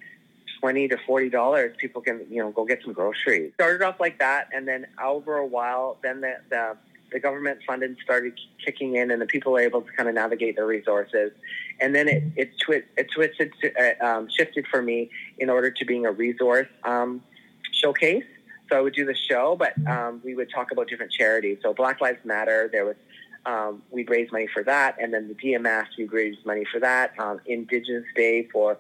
twenty 0.59 0.87
to 0.87 0.97
forty 1.05 1.29
dollars 1.29 1.75
people 1.77 2.01
can 2.01 2.25
you 2.29 2.41
know 2.41 2.51
go 2.51 2.65
get 2.65 2.81
some 2.83 2.93
groceries. 2.93 3.51
Started 3.55 3.83
off 3.83 3.99
like 3.99 4.19
that, 4.19 4.49
and 4.53 4.67
then 4.67 4.85
over 5.03 5.37
a 5.37 5.45
while, 5.45 5.97
then 6.03 6.21
the 6.21 6.35
the, 6.49 6.77
the 7.15 7.19
government 7.21 7.59
funding 7.65 7.95
started 8.03 8.37
kicking 8.63 8.97
in, 8.97 9.09
and 9.09 9.21
the 9.21 9.25
people 9.25 9.53
were 9.53 9.61
able 9.61 9.81
to 9.81 9.91
kind 9.93 10.09
of 10.09 10.15
navigate 10.15 10.57
their 10.57 10.67
resources. 10.67 11.31
And 11.79 11.95
then 11.95 12.09
it 12.09 12.23
it, 12.35 12.49
twi- 12.59 12.83
it 12.97 13.07
twisted 13.15 13.53
to, 13.61 13.71
uh, 13.73 14.05
um, 14.05 14.27
shifted 14.29 14.67
for 14.69 14.81
me 14.81 15.09
in 15.37 15.49
order 15.49 15.71
to 15.71 15.85
being 15.85 16.05
a 16.05 16.11
resource 16.11 16.67
um, 16.83 17.23
showcase. 17.71 18.25
So 18.69 18.77
I 18.77 18.81
would 18.81 18.93
do 18.93 19.05
the 19.05 19.15
show, 19.15 19.55
but 19.55 19.73
um, 19.87 20.19
we 20.25 20.35
would 20.35 20.51
talk 20.51 20.71
about 20.73 20.89
different 20.89 21.13
charities. 21.13 21.59
So 21.63 21.73
Black 21.73 22.01
Lives 22.01 22.19
Matter, 22.25 22.69
there 22.69 22.83
was 22.83 22.97
um, 23.45 23.81
we'd 23.91 24.09
raise 24.09 24.29
money 24.33 24.47
for 24.53 24.63
that, 24.63 24.97
and 24.99 25.13
then 25.13 25.29
the 25.29 25.35
DMS 25.35 25.85
we'd 25.97 26.11
raise 26.11 26.35
money 26.45 26.65
for 26.69 26.81
that. 26.81 27.17
Um, 27.17 27.39
Indigenous 27.45 28.03
Day 28.13 28.49
for 28.51 28.77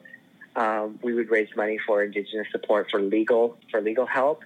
um, 0.57 0.99
we 1.01 1.13
would 1.13 1.29
raise 1.29 1.47
money 1.55 1.77
for 1.87 2.03
Indigenous 2.03 2.47
support 2.51 2.87
for 2.91 2.99
legal 2.99 3.57
for 3.71 3.79
legal 3.79 4.05
help, 4.05 4.43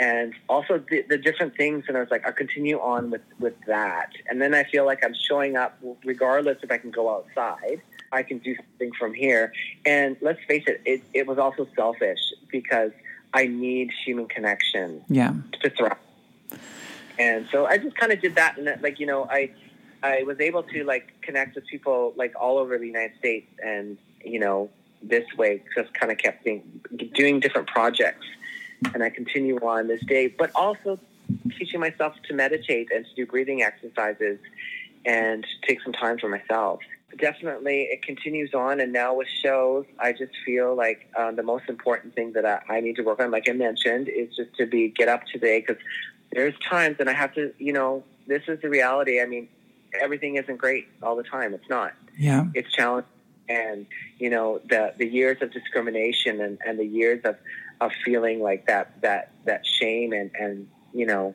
and 0.00 0.32
also 0.48 0.78
the, 0.90 1.02
the 1.08 1.18
different 1.18 1.56
things. 1.56 1.84
And 1.88 1.96
I 1.96 2.00
was 2.00 2.10
like, 2.10 2.24
I'll 2.26 2.32
continue 2.32 2.78
on 2.80 3.10
with 3.10 3.22
with 3.38 3.54
that, 3.66 4.10
and 4.28 4.40
then 4.40 4.54
I 4.54 4.64
feel 4.64 4.84
like 4.84 5.04
I'm 5.04 5.14
showing 5.14 5.56
up 5.56 5.78
regardless 6.04 6.58
if 6.62 6.70
I 6.70 6.78
can 6.78 6.90
go 6.90 7.14
outside. 7.14 7.80
I 8.10 8.22
can 8.22 8.38
do 8.38 8.56
something 8.56 8.92
from 8.98 9.12
here. 9.12 9.52
And 9.84 10.16
let's 10.22 10.40
face 10.48 10.64
it, 10.66 10.80
it, 10.86 11.02
it 11.12 11.26
was 11.26 11.36
also 11.36 11.68
selfish 11.76 12.32
because 12.50 12.90
I 13.34 13.46
need 13.46 13.90
human 14.06 14.26
connection 14.26 15.02
Yeah. 15.08 15.34
to 15.60 15.68
thrive. 15.68 15.98
And 17.18 17.46
so 17.52 17.66
I 17.66 17.76
just 17.76 17.96
kind 17.96 18.10
of 18.12 18.22
did 18.22 18.36
that, 18.36 18.56
and 18.56 18.66
that, 18.66 18.80
like 18.80 18.98
you 19.00 19.06
know, 19.06 19.24
I 19.30 19.50
I 20.02 20.22
was 20.22 20.38
able 20.40 20.62
to 20.62 20.84
like 20.84 21.12
connect 21.20 21.56
with 21.56 21.66
people 21.66 22.14
like 22.16 22.32
all 22.40 22.58
over 22.58 22.78
the 22.78 22.86
United 22.86 23.18
States, 23.18 23.48
and 23.62 23.98
you 24.24 24.38
know, 24.38 24.70
this 25.02 25.24
way 25.36 25.62
just 25.76 25.92
kind 25.94 26.10
of 26.12 26.18
kept 26.18 26.44
being, 26.44 26.80
doing 27.14 27.40
different 27.40 27.66
projects, 27.68 28.26
and 28.94 29.02
I 29.02 29.10
continue 29.10 29.56
on 29.58 29.88
this 29.88 30.02
day, 30.04 30.28
but 30.28 30.50
also 30.54 30.98
teaching 31.58 31.80
myself 31.80 32.14
to 32.28 32.34
meditate 32.34 32.88
and 32.94 33.04
to 33.04 33.14
do 33.14 33.26
breathing 33.26 33.62
exercises, 33.62 34.38
and 35.04 35.46
take 35.66 35.80
some 35.82 35.92
time 35.92 36.18
for 36.18 36.28
myself. 36.28 36.80
Definitely, 37.18 37.88
it 37.90 38.02
continues 38.02 38.52
on, 38.52 38.80
and 38.80 38.92
now 38.92 39.14
with 39.14 39.28
shows, 39.28 39.86
I 39.98 40.12
just 40.12 40.32
feel 40.44 40.74
like 40.74 41.08
um, 41.16 41.36
the 41.36 41.42
most 41.42 41.68
important 41.68 42.14
thing 42.14 42.32
that 42.32 42.44
I, 42.44 42.60
I 42.68 42.80
need 42.80 42.96
to 42.96 43.02
work 43.02 43.20
on, 43.20 43.30
like 43.30 43.48
I 43.48 43.52
mentioned, 43.52 44.08
is 44.08 44.34
just 44.36 44.54
to 44.56 44.66
be 44.66 44.88
get 44.88 45.08
up 45.08 45.22
today 45.32 45.60
because 45.60 45.82
there's 46.32 46.54
times 46.68 46.96
and 47.00 47.08
I 47.08 47.14
have 47.14 47.32
to, 47.34 47.52
you 47.58 47.72
know, 47.72 48.04
this 48.26 48.42
is 48.46 48.60
the 48.60 48.68
reality. 48.68 49.22
I 49.22 49.26
mean, 49.26 49.48
everything 49.98 50.36
isn't 50.36 50.58
great 50.58 50.86
all 51.02 51.16
the 51.16 51.22
time. 51.22 51.54
It's 51.54 51.68
not. 51.70 51.94
Yeah. 52.18 52.44
It's 52.54 52.70
challenging. 52.72 53.10
And, 53.48 53.86
you 54.18 54.28
know, 54.28 54.60
the, 54.68 54.92
the 54.98 55.06
years 55.06 55.38
of 55.40 55.50
discrimination 55.50 56.42
and, 56.42 56.58
and 56.66 56.78
the 56.78 56.84
years 56.84 57.22
of, 57.24 57.36
of 57.80 57.92
feeling 58.04 58.40
like 58.40 58.66
that, 58.66 59.00
that, 59.02 59.30
that 59.44 59.66
shame 59.66 60.12
and, 60.12 60.30
and, 60.38 60.68
you 60.92 61.06
know, 61.06 61.34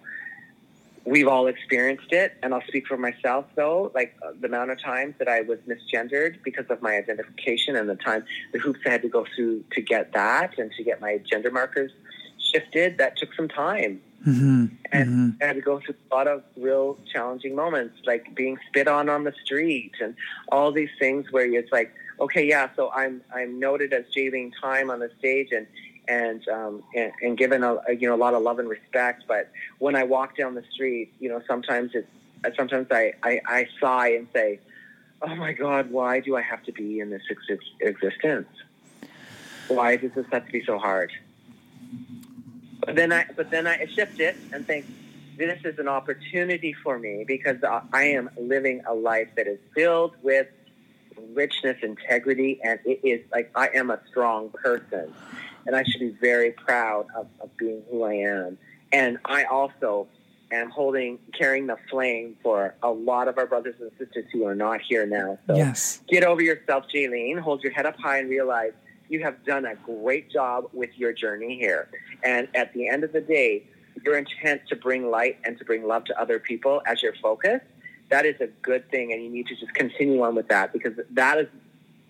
we've 1.05 1.27
all 1.27 1.47
experienced 1.47 2.11
it. 2.11 2.33
And 2.41 2.53
I'll 2.53 2.63
speak 2.67 2.87
for 2.87 2.97
myself 2.97 3.45
though, 3.55 3.91
like 3.93 4.15
uh, 4.25 4.31
the 4.39 4.47
amount 4.47 4.71
of 4.71 4.81
times 4.81 5.15
that 5.19 5.27
I 5.27 5.41
was 5.41 5.59
misgendered 5.67 6.43
because 6.43 6.65
of 6.69 6.81
my 6.81 6.95
identification 6.97 7.75
and 7.75 7.89
the 7.89 7.95
time, 7.95 8.23
the 8.51 8.59
hoops 8.59 8.79
I 8.85 8.89
had 8.89 9.01
to 9.03 9.09
go 9.09 9.25
through 9.35 9.63
to 9.71 9.81
get 9.81 10.13
that 10.13 10.57
and 10.57 10.71
to 10.73 10.83
get 10.83 11.01
my 11.01 11.19
gender 11.19 11.51
markers 11.51 11.91
shifted, 12.37 12.97
that 12.97 13.17
took 13.17 13.33
some 13.33 13.47
time 13.47 14.01
Mm-hmm. 14.25 14.65
and 14.93 15.09
hmm 15.09 15.29
I 15.41 15.47
had 15.47 15.55
to 15.57 15.61
go 15.61 15.79
through 15.79 15.95
a 16.11 16.15
lot 16.15 16.27
of 16.27 16.43
real 16.55 16.97
challenging 17.11 17.55
moments, 17.55 17.97
like 18.05 18.33
being 18.33 18.57
spit 18.67 18.87
on 18.87 19.09
on 19.09 19.25
the 19.25 19.33
street 19.43 19.91
and 19.99 20.15
all 20.49 20.71
these 20.71 20.91
things 20.97 21.29
where 21.31 21.45
it's 21.53 21.71
like, 21.73 21.93
okay, 22.21 22.47
yeah, 22.47 22.69
so 22.77 22.89
I'm 22.91 23.21
I'm 23.35 23.59
noted 23.59 23.91
as 23.91 24.05
Jaylene 24.15 24.53
Tyme 24.61 24.89
on 24.89 24.99
the 24.99 25.11
stage 25.19 25.49
and 25.51 25.67
and 26.07 26.47
um, 26.47 26.83
and, 26.95 27.11
and 27.21 27.37
given 27.37 27.63
a, 27.63 27.77
you 27.97 28.07
know 28.07 28.15
a 28.15 28.17
lot 28.17 28.33
of 28.33 28.41
love 28.43 28.59
and 28.59 28.69
respect, 28.69 29.23
but 29.27 29.49
when 29.79 29.95
I 29.95 30.03
walk 30.03 30.37
down 30.37 30.55
the 30.55 30.63
street, 30.73 31.13
you 31.19 31.29
know, 31.29 31.41
sometimes 31.47 31.91
it's 31.93 32.07
sometimes 32.57 32.87
I 32.91 33.13
I, 33.23 33.41
I 33.45 33.67
sigh 33.79 34.09
and 34.09 34.27
say, 34.33 34.59
oh 35.21 35.35
my 35.35 35.53
God, 35.53 35.91
why 35.91 36.19
do 36.19 36.35
I 36.35 36.41
have 36.41 36.63
to 36.63 36.71
be 36.71 36.99
in 36.99 37.09
this 37.09 37.23
ex- 37.29 37.61
existence? 37.79 38.49
Why 39.67 39.95
does 39.95 40.11
this 40.13 40.25
have 40.31 40.45
to 40.45 40.51
be 40.51 40.63
so 40.65 40.77
hard? 40.77 41.11
But 42.85 42.95
then 42.95 43.13
I, 43.13 43.25
but 43.35 43.49
then 43.49 43.65
I 43.65 43.85
shift 43.95 44.19
it 44.19 44.35
and 44.51 44.67
think, 44.67 44.85
this 45.37 45.59
is 45.63 45.79
an 45.79 45.87
opportunity 45.87 46.73
for 46.73 46.99
me 46.99 47.23
because 47.25 47.57
I 47.63 48.03
am 48.03 48.29
living 48.37 48.81
a 48.85 48.93
life 48.93 49.29
that 49.35 49.47
is 49.47 49.59
filled 49.73 50.15
with 50.21 50.47
richness, 51.33 51.77
integrity, 51.81 52.59
and 52.63 52.79
it 52.85 52.99
is 53.03 53.21
like 53.31 53.51
I 53.55 53.69
am 53.73 53.89
a 53.89 53.99
strong 54.09 54.49
person, 54.49 55.13
and 55.65 55.75
I 55.75 55.83
should 55.83 55.99
be 55.99 56.15
very 56.21 56.51
proud 56.51 57.07
of, 57.15 57.27
of 57.39 57.55
being 57.57 57.81
who 57.89 58.03
I 58.03 58.13
am. 58.13 58.57
And 58.91 59.17
I 59.25 59.45
also 59.45 60.07
am 60.51 60.69
holding, 60.69 61.17
carrying 61.37 61.67
the 61.67 61.77
flame 61.89 62.37
for 62.43 62.75
a 62.83 62.89
lot 62.91 63.27
of 63.27 63.37
our 63.37 63.47
brothers 63.47 63.75
and 63.79 63.89
sisters 63.97 64.25
who 64.31 64.45
are 64.45 64.55
not 64.55 64.81
here 64.81 65.05
now. 65.05 65.39
So 65.47 65.55
Yes. 65.55 66.01
get 66.07 66.23
over 66.23 66.41
yourself, 66.41 66.85
Jaylene. 66.93 67.39
Hold 67.39 67.63
your 67.63 67.71
head 67.73 67.85
up 67.85 67.97
high 67.97 68.19
and 68.19 68.29
realize 68.29 68.71
you 69.09 69.23
have 69.23 69.43
done 69.45 69.65
a 69.65 69.75
great 69.75 70.31
job 70.31 70.65
with 70.73 70.91
your 70.95 71.13
journey 71.13 71.57
here. 71.57 71.89
And 72.23 72.47
at 72.55 72.73
the 72.73 72.87
end 72.87 73.03
of 73.03 73.13
the 73.13 73.21
day, 73.21 73.63
your 74.05 74.17
intent 74.17 74.61
to 74.69 74.75
bring 74.75 75.09
light 75.09 75.39
and 75.43 75.57
to 75.57 75.65
bring 75.65 75.85
love 75.87 76.05
to 76.05 76.19
other 76.19 76.39
people 76.39 76.81
as 76.85 77.01
your 77.01 77.13
focus, 77.21 77.61
that 78.09 78.25
is 78.25 78.39
a 78.39 78.47
good 78.61 78.89
thing. 78.91 79.11
And 79.11 79.23
you 79.23 79.29
need 79.29 79.47
to 79.47 79.55
just 79.55 79.73
continue 79.73 80.21
on 80.23 80.35
with 80.35 80.47
that 80.49 80.73
because 80.73 80.93
that 81.11 81.37
is 81.39 81.47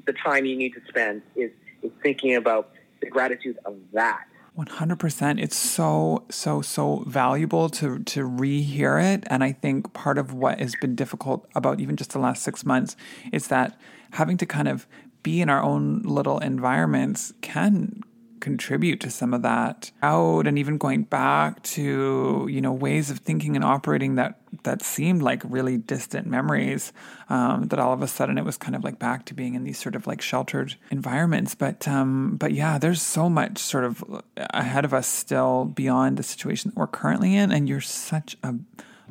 the 0.06 0.14
time 0.14 0.45
you 0.45 0.56
need 0.56 0.74
to 0.74 0.82
spend 0.88 1.22
is, 1.36 1.51
is 1.82 1.91
thinking 2.01 2.36
about 2.36 2.72
the 3.04 3.10
gratitude 3.10 3.58
of 3.66 3.76
that. 3.93 4.26
100% 4.58 5.41
it's 5.41 5.56
so 5.56 6.26
so 6.30 6.62
so 6.62 7.04
valuable 7.08 7.70
to 7.70 7.97
to 8.04 8.20
rehear 8.22 9.04
it 9.04 9.24
and 9.26 9.43
i 9.43 9.51
think 9.51 9.91
part 9.93 10.20
of 10.20 10.32
what 10.32 10.60
has 10.60 10.76
been 10.80 10.93
difficult 10.93 11.49
about 11.56 11.80
even 11.80 11.95
just 11.95 12.12
the 12.12 12.20
last 12.20 12.43
6 12.43 12.64
months 12.64 12.95
is 13.32 13.47
that 13.47 13.76
having 14.12 14.38
to 14.38 14.45
kind 14.45 14.68
of 14.68 14.86
be 15.24 15.41
in 15.41 15.49
our 15.49 15.64
own 15.64 16.04
little 16.04 16.38
environments 16.38 17.34
can 17.41 18.04
contribute 18.44 19.00
to 19.00 19.10
some 19.10 19.34
of 19.34 19.41
that 19.41 19.89
out 20.02 20.46
and 20.48 20.60
even 20.60 20.78
going 20.78 21.04
back 21.04 21.64
to 21.64 22.46
you 22.52 22.60
know 22.60 22.74
ways 22.74 23.10
of 23.10 23.20
thinking 23.20 23.56
and 23.56 23.64
operating 23.64 24.16
that 24.16 24.38
that 24.64 24.82
seemed 24.82 25.22
like 25.22 25.41
really 25.46 25.78
distant 25.78 26.28
memories 26.28 26.91
um, 27.30 27.70
that 27.70 27.80
all 27.80 27.94
of 27.94 28.02
a 28.02 28.08
sudden 28.08 28.38
it 28.38 28.44
was 28.44 28.58
kind 28.58 28.76
of 28.76 28.84
like 28.84 29.00
back 29.00 29.24
to 29.24 29.34
being 29.34 29.56
in 29.56 29.64
these 29.64 29.80
sort 29.80 29.96
of 29.96 30.06
like 30.08 30.22
sheltered 30.22 30.76
environments. 30.91 31.56
But 31.56 31.88
um, 31.88 32.36
but 32.36 32.52
yeah 32.52 32.78
there's 32.78 33.02
so 33.02 33.30
much 33.30 33.60
sort 33.60 33.86
of 33.86 34.04
ahead 34.36 34.84
of 34.84 34.94
us 34.94 35.08
still 35.08 35.64
beyond 35.64 36.18
the 36.18 36.24
situation 36.24 36.70
that 36.70 36.78
we're 36.78 36.88
currently 36.88 37.36
in. 37.36 37.50
And 37.50 37.70
you're 37.70 37.80
such 37.80 38.36
a 38.44 38.56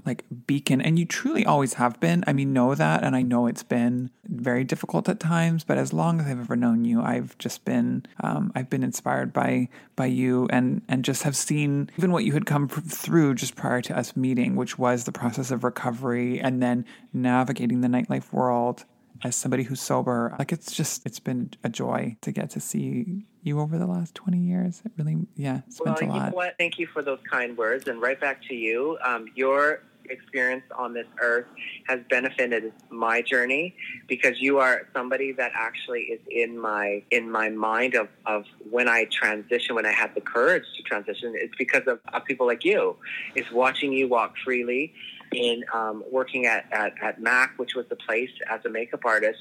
like 0.07 0.24
beacon 0.47 0.80
and 0.80 0.99
you 0.99 1.05
truly 1.05 1.45
always 1.45 1.74
have 1.74 1.99
been. 2.01 2.24
I 2.26 2.32
mean 2.32 2.53
know 2.53 2.74
that 2.74 3.03
and 3.03 3.16
i 3.16 3.22
know 3.22 3.47
it's 3.47 3.62
been 3.62 4.11
very 4.24 4.64
difficult 4.64 5.09
at 5.09 5.18
times 5.18 5.64
but 5.64 5.78
as 5.78 5.93
long 5.93 6.20
as 6.20 6.26
i've 6.26 6.40
ever 6.40 6.57
known 6.57 6.84
you 6.84 7.03
i've 7.03 7.36
just 7.38 7.64
been 7.64 8.05
um, 8.20 8.53
i've 8.55 8.70
been 8.70 8.82
inspired 8.82 9.32
by 9.32 9.68
by 9.97 10.07
you 10.07 10.47
and 10.51 10.82
and 10.88 11.05
just 11.05 11.22
have 11.22 11.36
seen 11.36 11.90
even 11.97 12.12
what 12.12 12.24
you 12.24 12.32
had 12.32 12.47
come 12.47 12.68
through 12.68 13.34
just 13.34 13.57
prior 13.57 13.80
to 13.80 13.97
us 13.97 14.16
meeting 14.16 14.55
which 14.57 14.78
was 14.78 15.05
the 15.05 15.12
process 15.12 15.51
of 15.51 15.64
recovery 15.64 16.40
and 16.40 16.62
then 16.62 16.84
navigating 17.12 17.80
the 17.80 17.88
nightlife 17.88 18.32
world 18.32 18.84
as 19.24 19.36
somebody 19.36 19.62
who's 19.62 19.80
sober 19.80 20.34
like 20.38 20.52
it's 20.52 20.72
just 20.72 21.04
it's 21.06 21.20
been 21.20 21.50
a 21.64 21.68
joy 21.68 22.16
to 22.20 22.32
get 22.32 22.50
to 22.50 22.60
see 22.60 23.24
you 23.42 23.60
over 23.60 23.78
the 23.78 23.86
last 23.86 24.14
20 24.14 24.38
years 24.38 24.82
it 24.84 24.92
really 24.96 25.16
yeah 25.36 25.60
it's 25.66 25.80
Well, 25.80 25.94
meant 25.94 26.02
a 26.02 26.04
you 26.04 26.10
know 26.12 26.18
lot 26.18 26.34
what? 26.34 26.54
Thank 26.58 26.78
you 26.78 26.86
for 26.86 27.02
those 27.02 27.18
kind 27.30 27.56
words. 27.56 27.88
And 27.88 28.00
right 28.00 28.20
back 28.20 28.40
to 28.48 28.54
you. 28.54 28.98
Um, 29.04 29.26
your 29.34 29.82
experience 30.10 30.64
on 30.76 30.92
this 30.92 31.06
earth 31.20 31.46
has 31.86 32.00
benefited 32.10 32.72
my 32.90 33.22
journey 33.22 33.74
because 34.08 34.40
you 34.40 34.58
are 34.58 34.82
somebody 34.92 35.32
that 35.32 35.52
actually 35.54 36.02
is 36.02 36.20
in 36.28 36.58
my 36.58 37.02
in 37.10 37.30
my 37.30 37.48
mind 37.48 37.94
of, 37.94 38.08
of 38.26 38.44
when 38.70 38.88
I 38.88 39.06
transition, 39.10 39.74
when 39.74 39.86
I 39.86 39.92
had 39.92 40.14
the 40.14 40.20
courage 40.20 40.64
to 40.76 40.82
transition. 40.82 41.32
It's 41.36 41.54
because 41.56 41.82
of, 41.86 42.00
of 42.12 42.24
people 42.24 42.46
like 42.46 42.64
you. 42.64 42.96
It's 43.34 43.50
watching 43.50 43.92
you 43.92 44.08
walk 44.08 44.34
freely. 44.44 44.92
In 45.35 45.64
um, 45.72 46.05
working 46.11 46.47
at, 46.47 46.66
at, 46.72 46.95
at 47.03 47.20
MAC, 47.20 47.59
which 47.59 47.74
was 47.74 47.87
the 47.89 47.97
place 47.97 48.30
as 48.49 48.64
a 48.64 48.68
makeup 48.68 49.05
artist 49.05 49.41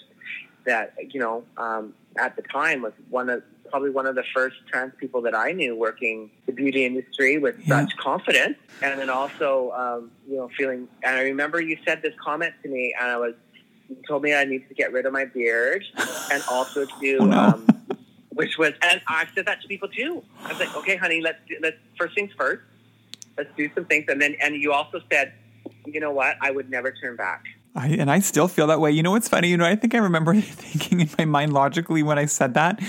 that, 0.66 0.94
you 1.10 1.20
know, 1.20 1.44
um, 1.58 1.94
at 2.18 2.36
the 2.36 2.42
time 2.44 2.82
was 2.82 2.94
one 3.10 3.30
of 3.30 3.44
probably 3.70 3.90
one 3.90 4.06
of 4.06 4.16
the 4.16 4.24
first 4.36 4.58
trans 4.68 4.92
people 5.00 5.22
that 5.22 5.34
I 5.34 5.54
knew 5.54 5.76
working 5.78 6.30
the 6.46 6.52
beauty 6.52 6.86
industry 6.86 7.38
with 7.38 7.58
Yeah. 7.60 7.82
such 7.86 7.96
confidence. 7.98 8.58
And 8.82 9.00
then 9.00 9.10
also, 9.10 9.72
um, 9.72 10.12
you 10.30 10.36
know, 10.36 10.50
feeling, 10.58 10.90
and 11.04 11.16
I 11.16 11.22
remember 11.24 11.62
you 11.62 11.78
said 11.86 12.02
this 12.02 12.14
comment 12.22 12.54
to 12.64 12.70
me 12.70 12.94
and 13.00 13.10
I 13.10 13.18
was, 13.18 13.34
you 13.90 13.96
told 14.08 14.24
me 14.24 14.34
I 14.34 14.44
needed 14.44 14.68
to 14.68 14.74
get 14.76 14.92
rid 14.92 15.06
of 15.06 15.14
my 15.14 15.24
beard 15.26 15.86
and 16.34 16.44
also 16.50 16.86
to, 16.86 17.18
Oh, 17.20 17.26
no. 17.26 17.38
um, 17.40 17.66
which 18.34 18.58
was, 18.58 18.74
and 18.82 19.02
I've 19.08 19.30
said 19.36 19.46
that 19.46 19.62
to 19.62 19.68
people 19.70 19.88
too. 19.88 20.22
I 20.44 20.50
was 20.50 20.60
like, 20.60 20.76
okay, 20.76 20.98
honey, 20.98 21.22
let's 21.22 21.40
do, 21.48 21.56
let's 21.62 21.78
first 21.98 22.14
things 22.14 22.32
first. 22.38 22.62
Let's 23.38 23.50
do 23.56 23.70
some 23.74 23.86
things, 23.86 24.06
and 24.10 24.22
then 24.22 24.36
and 24.42 24.56
you 24.56 24.74
also 24.74 25.00
said, 25.10 25.32
you 25.86 26.00
know 26.00 26.12
what, 26.12 26.36
I 26.42 26.52
would 26.52 26.70
never 26.70 26.92
turn 26.92 27.16
back. 27.16 27.44
I, 27.74 27.88
and 27.88 28.12
I 28.12 28.20
still 28.20 28.50
feel 28.50 28.68
that 28.68 28.82
way. 28.82 28.92
You 28.92 29.02
know 29.02 29.12
what's 29.12 29.30
funny? 29.30 29.48
You 29.48 29.56
know, 29.56 29.64
I 29.66 29.78
think 29.78 29.96
I 29.96 30.00
remember 30.00 30.36
thinking 30.42 31.00
in 31.00 31.10
my 31.18 31.24
mind 31.24 31.54
logically 31.54 32.04
when 32.04 32.20
I 32.20 32.26
said 32.26 32.54
that, 32.56 32.82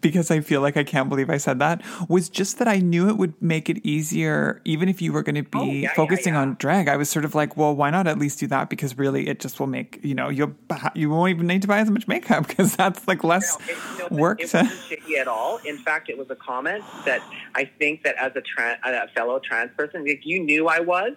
because 0.00 0.30
I 0.30 0.38
feel 0.42 0.60
like 0.60 0.76
I 0.76 0.84
can't 0.84 1.08
believe 1.08 1.28
I 1.28 1.38
said 1.38 1.58
that, 1.58 1.82
was 2.08 2.28
just 2.28 2.60
that 2.60 2.68
I 2.68 2.76
knew 2.78 3.08
it 3.08 3.16
would 3.16 3.34
make 3.42 3.68
it 3.68 3.84
easier, 3.84 4.62
even 4.64 4.88
if 4.88 5.02
you 5.02 5.12
were 5.12 5.24
going 5.24 5.34
to 5.34 5.42
be 5.42 5.48
Oh, 5.58 5.64
yeah, 5.64 5.72
yeah, 5.72 5.94
focusing 5.94 6.34
yeah. 6.34 6.42
on 6.42 6.54
drag. 6.60 6.86
I 6.86 6.96
was 6.96 7.10
sort 7.10 7.24
of 7.24 7.34
like, 7.34 7.56
well, 7.56 7.74
why 7.74 7.90
not 7.90 8.06
at 8.06 8.16
least 8.16 8.38
do 8.38 8.46
that? 8.46 8.70
Because 8.70 8.96
really, 8.96 9.26
it 9.26 9.40
just 9.40 9.58
will 9.58 9.66
make 9.66 9.98
you 10.04 10.14
know 10.14 10.28
you'll 10.28 10.54
you 10.94 11.10
won't 11.10 11.30
even 11.30 11.48
need 11.48 11.62
to 11.62 11.68
buy 11.68 11.80
as 11.80 11.90
much 11.90 12.06
makeup 12.06 12.46
because 12.46 12.76
that's 12.76 13.08
like 13.08 13.24
less 13.24 13.58
No, 13.98 14.06
it, 14.06 14.12
work 14.12 14.40
It 14.40 14.50
to. 14.50 14.58
wasn't 14.58 14.80
shady 14.82 15.18
at 15.18 15.26
all. 15.26 15.56
In 15.64 15.78
fact, 15.78 16.08
it 16.10 16.16
was 16.16 16.30
a 16.30 16.36
comment 16.36 16.84
that 17.06 17.22
I 17.56 17.64
think 17.64 18.04
that 18.04 18.14
as 18.14 18.30
a, 18.36 18.40
tran 18.42 18.76
a 18.84 19.08
fellow 19.16 19.40
trans 19.40 19.72
person, 19.76 20.04
like 20.06 20.20
you 20.24 20.38
knew 20.44 20.68
I 20.68 20.78
was, 20.78 21.14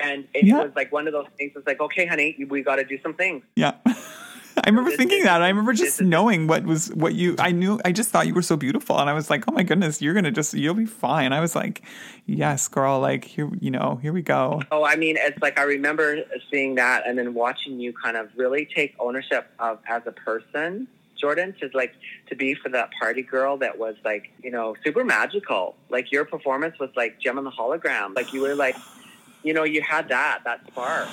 and 0.00 0.26
it 0.34 0.44
Yeah. 0.44 0.62
was 0.62 0.72
like 0.76 0.92
one 0.92 1.06
of 1.06 1.12
those 1.12 1.26
things. 1.36 1.52
It's 1.56 1.66
like, 1.66 1.80
okay, 1.80 2.06
honey, 2.06 2.36
we 2.48 2.62
got 2.62 2.76
to 2.76 2.84
do 2.84 2.98
some 3.02 3.14
things. 3.14 3.42
Yeah. 3.56 3.72
I 4.64 4.70
remember 4.70 4.90
thinking 4.90 5.22
that. 5.22 5.40
I 5.40 5.48
remember 5.48 5.72
just 5.72 6.00
knowing 6.02 6.48
what 6.48 6.64
was 6.64 6.88
what 6.94 7.14
you 7.14 7.36
I 7.38 7.52
knew 7.52 7.80
I 7.84 7.92
just 7.92 8.10
thought 8.10 8.26
you 8.26 8.34
were 8.34 8.42
so 8.42 8.56
beautiful 8.56 8.98
and 8.98 9.08
I 9.08 9.12
was 9.12 9.30
like, 9.30 9.44
"Oh 9.46 9.52
my 9.52 9.62
goodness, 9.62 10.02
you're 10.02 10.14
going 10.14 10.24
to 10.24 10.32
just 10.32 10.52
you'll 10.52 10.74
be 10.74 10.84
fine." 10.84 11.32
I 11.32 11.38
was 11.40 11.54
like, 11.54 11.82
"Yes, 12.26 12.66
girl, 12.66 12.98
like 12.98 13.22
here, 13.24 13.48
you 13.60 13.70
know, 13.70 14.00
here 14.02 14.12
we 14.12 14.20
go." 14.20 14.60
Oh, 14.72 14.84
I 14.84 14.96
mean, 14.96 15.16
it's 15.16 15.40
like 15.40 15.60
I 15.60 15.62
remember 15.62 16.24
seeing 16.50 16.74
that 16.74 17.06
and 17.06 17.16
then 17.16 17.34
watching 17.34 17.78
you 17.78 17.92
kind 17.92 18.16
of 18.16 18.30
really 18.36 18.68
take 18.74 18.96
ownership 18.98 19.46
of 19.60 19.78
as 19.88 20.02
a 20.06 20.12
person, 20.12 20.88
Jordan, 21.20 21.54
to 21.60 21.70
like 21.72 21.94
to 22.28 22.34
be 22.34 22.54
for 22.54 22.68
that 22.70 22.90
party 23.00 23.22
girl 23.22 23.58
that 23.58 23.78
was 23.78 23.94
like, 24.04 24.32
you 24.42 24.50
know, 24.50 24.74
super 24.84 25.04
magical. 25.04 25.76
Like 25.88 26.10
your 26.10 26.24
performance 26.24 26.80
was 26.80 26.90
like 26.96 27.20
gem 27.20 27.38
on 27.38 27.44
the 27.44 27.52
hologram. 27.52 28.16
Like 28.16 28.32
you 28.32 28.40
were 28.40 28.56
like, 28.56 28.76
you 29.48 29.54
know, 29.54 29.64
you 29.64 29.80
had 29.80 30.04
that 30.10 30.36
that 30.44 30.60
spark. 30.66 31.08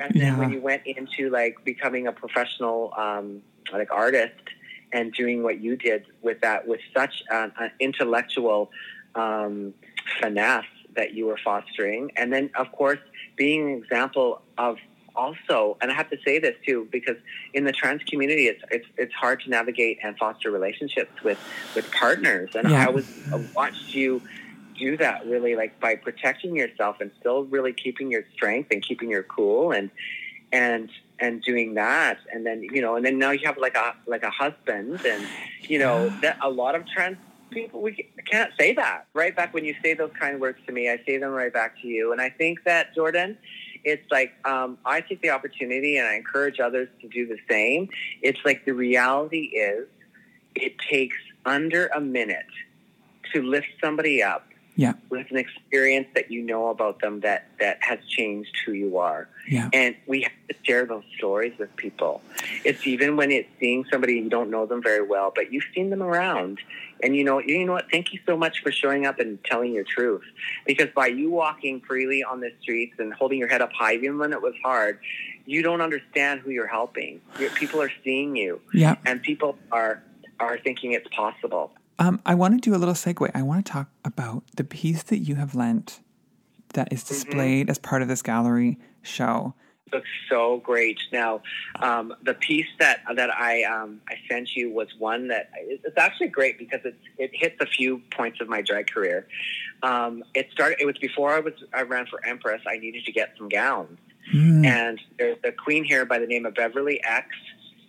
And 0.00 0.10
then 0.14 0.32
Yeah. 0.32 0.38
when 0.40 0.50
you 0.54 0.60
went 0.70 0.82
into 0.86 1.22
like 1.40 1.54
becoming 1.72 2.06
a 2.06 2.14
professional 2.22 2.78
um, 3.04 3.42
like 3.78 3.90
artist 3.92 4.44
and 4.92 5.12
doing 5.12 5.42
what 5.46 5.56
you 5.60 5.76
did 5.88 6.00
with 6.22 6.38
that 6.40 6.66
with 6.66 6.80
such 6.98 7.14
an, 7.30 7.52
an 7.62 7.70
intellectual 7.78 8.70
um, 9.14 9.74
finesse 10.20 10.72
that 10.98 11.12
you 11.16 11.26
were 11.26 11.40
fostering, 11.48 12.02
and 12.16 12.32
then 12.32 12.44
of 12.62 12.68
course 12.72 13.02
being 13.36 13.60
an 13.70 13.74
example 13.82 14.40
of 14.56 14.78
also, 15.14 15.78
and 15.80 15.90
I 15.90 15.94
have 15.94 16.10
to 16.10 16.18
say 16.26 16.38
this 16.38 16.56
too, 16.66 16.88
because 16.92 17.16
in 17.54 17.64
the 17.64 17.72
trans 17.72 18.02
community, 18.10 18.44
it's 18.52 18.62
it's 18.70 18.88
it's 18.96 19.14
hard 19.14 19.38
to 19.42 19.50
navigate 19.50 19.98
and 20.02 20.16
foster 20.16 20.50
relationships 20.50 21.14
with 21.22 21.38
with 21.74 21.90
partners, 21.90 22.50
and 22.54 22.70
Yeah. 22.70 22.86
I 22.86 22.88
was 22.96 23.06
I 23.32 23.36
watched 23.54 23.94
you 23.94 24.22
do 24.78 24.96
that 24.96 25.26
really 25.26 25.56
like 25.56 25.78
by 25.80 25.94
protecting 25.94 26.56
yourself 26.56 26.96
and 27.00 27.10
still 27.20 27.44
really 27.44 27.72
keeping 27.72 28.10
your 28.10 28.24
strength 28.34 28.70
and 28.70 28.82
keeping 28.82 29.10
your 29.10 29.22
cool 29.22 29.72
and 29.72 29.90
and 30.52 30.90
and 31.18 31.42
doing 31.42 31.74
that. 31.74 32.18
And 32.32 32.46
then 32.46 32.62
you 32.62 32.80
know 32.80 32.96
and 32.96 33.04
then 33.04 33.18
now 33.18 33.30
you 33.30 33.46
have 33.46 33.58
like 33.58 33.76
a 33.76 33.94
like 34.06 34.22
a 34.22 34.30
husband 34.30 35.04
and 35.04 35.26
you 35.62 35.78
know 35.78 36.08
that 36.20 36.38
a 36.42 36.50
lot 36.50 36.74
of 36.74 36.86
trans 36.86 37.16
people 37.50 37.80
we 37.80 38.10
can't 38.26 38.52
say 38.58 38.74
that 38.74 39.06
right 39.14 39.34
back 39.34 39.54
when 39.54 39.64
you 39.64 39.74
say 39.82 39.94
those 39.94 40.10
kind 40.18 40.40
words 40.40 40.58
to 40.66 40.72
me. 40.72 40.90
I 40.90 41.00
say 41.06 41.18
them 41.18 41.30
right 41.30 41.52
back 41.52 41.80
to 41.80 41.88
you. 41.88 42.12
And 42.12 42.20
i 42.20 42.28
think 42.28 42.64
that 42.64 42.94
jordan 42.94 43.38
it's 43.84 44.10
like 44.10 44.32
um, 44.44 44.78
i 44.84 45.00
take 45.00 45.22
the 45.22 45.30
opportunity 45.30 45.96
and 45.96 46.08
i 46.08 46.14
encourage 46.14 46.58
others 46.60 46.88
to 47.00 47.08
do 47.08 47.26
the 47.26 47.38
same. 47.48 47.88
It's 48.22 48.40
like 48.44 48.64
the 48.64 48.72
reality 48.72 49.46
is 49.56 49.86
it 50.54 50.78
takes 50.78 51.16
under 51.44 51.86
a 51.88 52.00
minute 52.00 52.46
to 53.32 53.42
lift 53.42 53.68
somebody 53.82 54.22
up 54.22 54.45
Yeah. 54.76 54.92
with 55.08 55.30
an 55.30 55.38
experience 55.38 56.06
that 56.14 56.30
you 56.30 56.42
know 56.42 56.68
about 56.68 57.00
them 57.00 57.20
that 57.20 57.46
that 57.60 57.78
has 57.80 57.98
changed 58.08 58.54
who 58.66 58.72
you 58.72 58.98
are 58.98 59.26
Yeah. 59.48 59.70
and 59.72 59.96
we 60.06 60.20
have 60.22 60.32
to 60.48 60.54
share 60.64 60.84
those 60.84 61.04
stories 61.16 61.54
with 61.58 61.74
people. 61.76 62.20
It's 62.62 62.86
even 62.86 63.16
when 63.16 63.30
it's 63.30 63.48
seeing 63.58 63.86
somebody 63.90 64.14
you 64.14 64.28
don't 64.28 64.50
know 64.50 64.66
them 64.66 64.82
very 64.82 65.02
well, 65.02 65.32
but 65.34 65.50
you've 65.52 65.64
seen 65.74 65.88
them 65.88 66.02
around, 66.02 66.58
and 67.02 67.16
you 67.16 67.24
know, 67.24 67.38
you 67.40 67.64
know 67.64 67.72
what? 67.72 67.90
Thank 67.90 68.12
you 68.12 68.20
so 68.26 68.36
much 68.36 68.60
for 68.62 68.70
showing 68.70 69.06
up 69.06 69.18
and 69.18 69.42
telling 69.44 69.72
your 69.72 69.84
truth. 69.84 70.24
Because 70.66 70.88
by 70.94 71.06
you 71.06 71.30
walking 71.30 71.80
freely 71.80 72.22
on 72.22 72.40
the 72.40 72.52
streets 72.60 72.94
and 72.98 73.14
holding 73.14 73.38
your 73.38 73.48
head 73.48 73.62
up 73.62 73.72
high, 73.72 73.94
even 73.94 74.18
when 74.18 74.32
it 74.34 74.42
was 74.42 74.54
hard, 74.62 74.98
you 75.46 75.62
don't 75.62 75.80
understand 75.80 76.40
who 76.40 76.50
you're 76.50 76.66
helping. 76.66 77.20
People 77.54 77.80
are 77.80 77.92
seeing 78.04 78.36
you, 78.36 78.60
Yeah. 78.74 78.96
and 79.06 79.22
people 79.22 79.56
are 79.72 80.02
are 80.38 80.58
thinking 80.58 80.92
it's 80.92 81.08
possible. 81.08 81.72
Um, 81.98 82.20
I 82.26 82.34
want 82.34 82.54
to 82.62 82.70
do 82.70 82.76
a 82.76 82.78
little 82.78 82.94
segue. 82.94 83.30
I 83.34 83.42
want 83.42 83.64
to 83.64 83.72
talk 83.72 83.88
about 84.04 84.42
the 84.56 84.64
piece 84.64 85.02
that 85.04 85.18
you 85.18 85.36
have 85.36 85.54
lent 85.54 86.00
that 86.74 86.92
is 86.92 87.02
displayed 87.04 87.70
as 87.70 87.78
part 87.78 88.02
of 88.02 88.08
this 88.08 88.20
gallery 88.22 88.78
show. 89.02 89.54
looks 89.92 90.08
so 90.28 90.58
great. 90.58 90.98
Now, 91.12 91.40
um, 91.80 92.12
the 92.22 92.34
piece 92.34 92.66
that 92.80 93.00
that 93.14 93.30
I 93.30 93.62
um, 93.62 94.00
I 94.08 94.16
sent 94.28 94.54
you 94.54 94.70
was 94.70 94.88
one 94.98 95.28
that 95.28 95.50
it's 95.56 95.96
actually 95.96 96.28
great 96.28 96.58
because 96.58 96.80
it's 96.84 96.98
it 97.18 97.30
hits 97.32 97.56
a 97.60 97.66
few 97.66 98.02
points 98.10 98.40
of 98.42 98.48
my 98.48 98.60
drag 98.62 98.88
career. 98.88 99.26
Um, 99.82 100.22
it 100.34 100.48
started. 100.52 100.78
It 100.80 100.86
was 100.86 100.98
before 100.98 101.30
I 101.32 101.40
was 101.40 101.54
I 101.72 101.82
ran 101.82 102.06
for 102.06 102.24
Empress. 102.26 102.60
I 102.66 102.76
needed 102.78 103.04
to 103.06 103.12
get 103.12 103.32
some 103.38 103.48
gowns, 103.48 103.98
Hmm. 104.32 104.64
and 104.66 105.00
there's 105.18 105.38
a 105.44 105.52
queen 105.52 105.84
here 105.84 106.04
by 106.04 106.18
the 106.18 106.26
name 106.26 106.44
of 106.44 106.54
Beverly 106.54 107.00
X. 107.04 107.28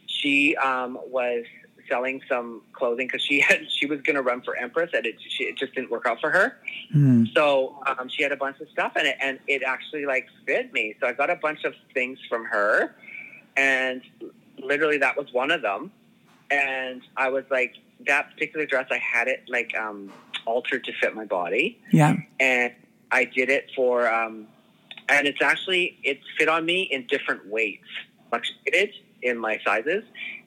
She 0.05 0.55
um, 0.57 0.97
was 1.07 1.43
selling 1.89 2.21
some 2.27 2.61
clothing 2.73 3.07
because 3.07 3.21
she 3.23 3.39
had 3.47 3.69
she 3.71 3.85
was 3.85 4.01
going 4.01 4.15
to 4.15 4.21
run 4.21 4.41
for 4.41 4.55
Empress, 4.55 4.91
and 4.93 5.05
it 5.05 5.15
she, 5.27 5.45
it 5.45 5.57
just 5.57 5.73
didn't 5.73 5.91
work 5.91 6.05
out 6.05 6.19
for 6.19 6.29
her. 6.29 6.57
Hmm. 6.91 7.25
So 7.35 7.81
um, 7.87 8.09
she 8.09 8.23
had 8.23 8.31
a 8.31 8.37
bunch 8.37 8.59
of 8.59 8.69
stuff 8.69 8.95
in 8.97 9.05
it, 9.05 9.17
and 9.21 9.39
it 9.47 9.63
actually 9.63 10.05
like 10.05 10.27
fit 10.45 10.73
me. 10.73 10.95
So 10.99 11.07
I 11.07 11.13
got 11.13 11.29
a 11.29 11.35
bunch 11.35 11.63
of 11.63 11.73
things 11.93 12.19
from 12.29 12.45
her, 12.45 12.95
and 13.55 14.01
literally 14.59 14.97
that 14.97 15.17
was 15.17 15.31
one 15.31 15.51
of 15.51 15.61
them. 15.61 15.91
And 16.49 17.01
I 17.17 17.29
was 17.29 17.43
like, 17.51 17.73
that 18.07 18.31
particular 18.33 18.65
dress, 18.65 18.87
I 18.89 18.97
had 18.99 19.27
it 19.27 19.43
like 19.49 19.75
um, 19.77 20.11
altered 20.45 20.83
to 20.85 20.93
fit 20.93 21.13
my 21.13 21.25
body, 21.25 21.77
Yeah. 21.91 22.15
and 22.39 22.73
I 23.11 23.25
did 23.25 23.49
it 23.49 23.69
for, 23.75 24.07
um, 24.11 24.47
and 25.09 25.27
it's 25.27 25.41
actually 25.41 25.97
it 26.03 26.19
fit 26.37 26.47
on 26.47 26.65
me 26.65 26.83
in 26.83 27.05
different 27.07 27.47
weights, 27.47 27.87
fluctuated 28.29 28.93
in 29.21 29.37
my 29.37 29.59
sizes, 29.65 30.03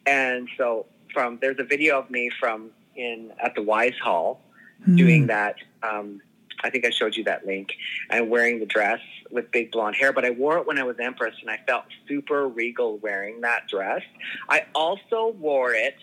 and 0.06 0.48
so 0.56 0.86
from 1.12 1.38
there's 1.40 1.58
a 1.58 1.64
video 1.64 1.98
of 1.98 2.10
me 2.10 2.30
from 2.40 2.70
in 2.96 3.32
at 3.42 3.54
the 3.54 3.62
Wise 3.62 3.98
Hall 4.02 4.40
Hmm. 4.84 4.96
doing 4.96 5.26
that. 5.26 5.56
Um, 5.82 6.20
I 6.62 6.70
think 6.70 6.84
I 6.84 6.90
showed 6.90 7.16
you 7.16 7.24
that 7.24 7.46
link. 7.46 7.72
I'm 8.10 8.28
wearing 8.28 8.60
the 8.60 8.66
dress 8.66 9.00
with 9.30 9.50
big 9.50 9.72
blonde 9.72 9.96
hair, 9.96 10.12
but 10.12 10.24
I 10.24 10.30
wore 10.30 10.58
it 10.58 10.66
when 10.66 10.78
I 10.78 10.84
was 10.84 10.96
Empress, 11.00 11.34
and 11.40 11.50
I 11.50 11.58
felt 11.66 11.84
super 12.08 12.48
regal 12.48 12.98
wearing 12.98 13.40
that 13.42 13.66
dress. 13.68 14.02
I 14.48 14.66
also 14.74 15.34
wore 15.38 15.72
it 15.72 15.96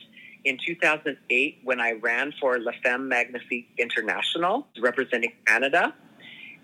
in 0.46 0.58
2008 0.66 1.60
when 1.64 1.80
I 1.80 1.92
ran 1.94 2.34
for 2.40 2.58
La 2.60 2.72
Femme 2.84 3.08
Magnifique 3.08 3.70
International, 3.78 4.68
representing 4.80 5.34
Canada. 5.46 5.94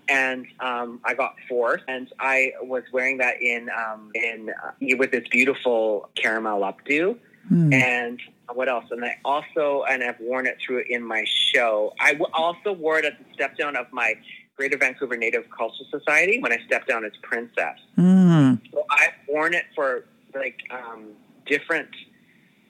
And 0.10 0.48
um, 0.60 1.00
I 1.06 1.14
got 1.14 1.36
fourth, 1.48 1.82
and 1.88 2.12
I 2.20 2.54
was 2.62 2.84
wearing 2.92 3.20
that 3.20 3.42
in 3.42 3.70
um, 3.70 4.12
in 4.16 4.50
uh, 4.50 4.72
with 4.98 5.12
this 5.12 5.28
beautiful 5.30 6.10
caramel 6.16 6.62
updo 6.62 7.18
Hmm. 7.48 7.74
and 7.74 8.20
what 8.54 8.70
else? 8.70 8.86
And 8.92 9.04
I 9.04 9.18
also, 9.26 9.84
and 9.90 10.04
I've 10.04 10.20
worn 10.20 10.48
it 10.48 10.58
through 10.66 10.84
in 10.90 11.04
my 11.04 11.26
show. 11.28 11.94
I 12.00 12.14
w- 12.14 12.32
also 12.34 12.72
wore 12.72 13.00
it 13.00 13.06
at 13.06 13.18
the 13.18 13.26
step 13.34 13.58
down 13.58 13.76
of 13.76 13.92
my 13.92 14.16
Greater 14.56 14.78
Vancouver 14.78 15.18
Native 15.18 15.50
Cultural 15.50 15.88
Society 15.90 16.40
when 16.40 16.52
I 16.54 16.58
stepped 16.66 16.88
down 16.88 17.04
as 17.04 17.12
princess. 17.22 17.80
Hmm. 17.96 18.56
So 18.72 18.86
I've 18.90 19.14
worn 19.28 19.54
it 19.54 19.66
for 19.76 20.06
like 20.34 20.62
um, 20.72 21.08
different 21.46 21.90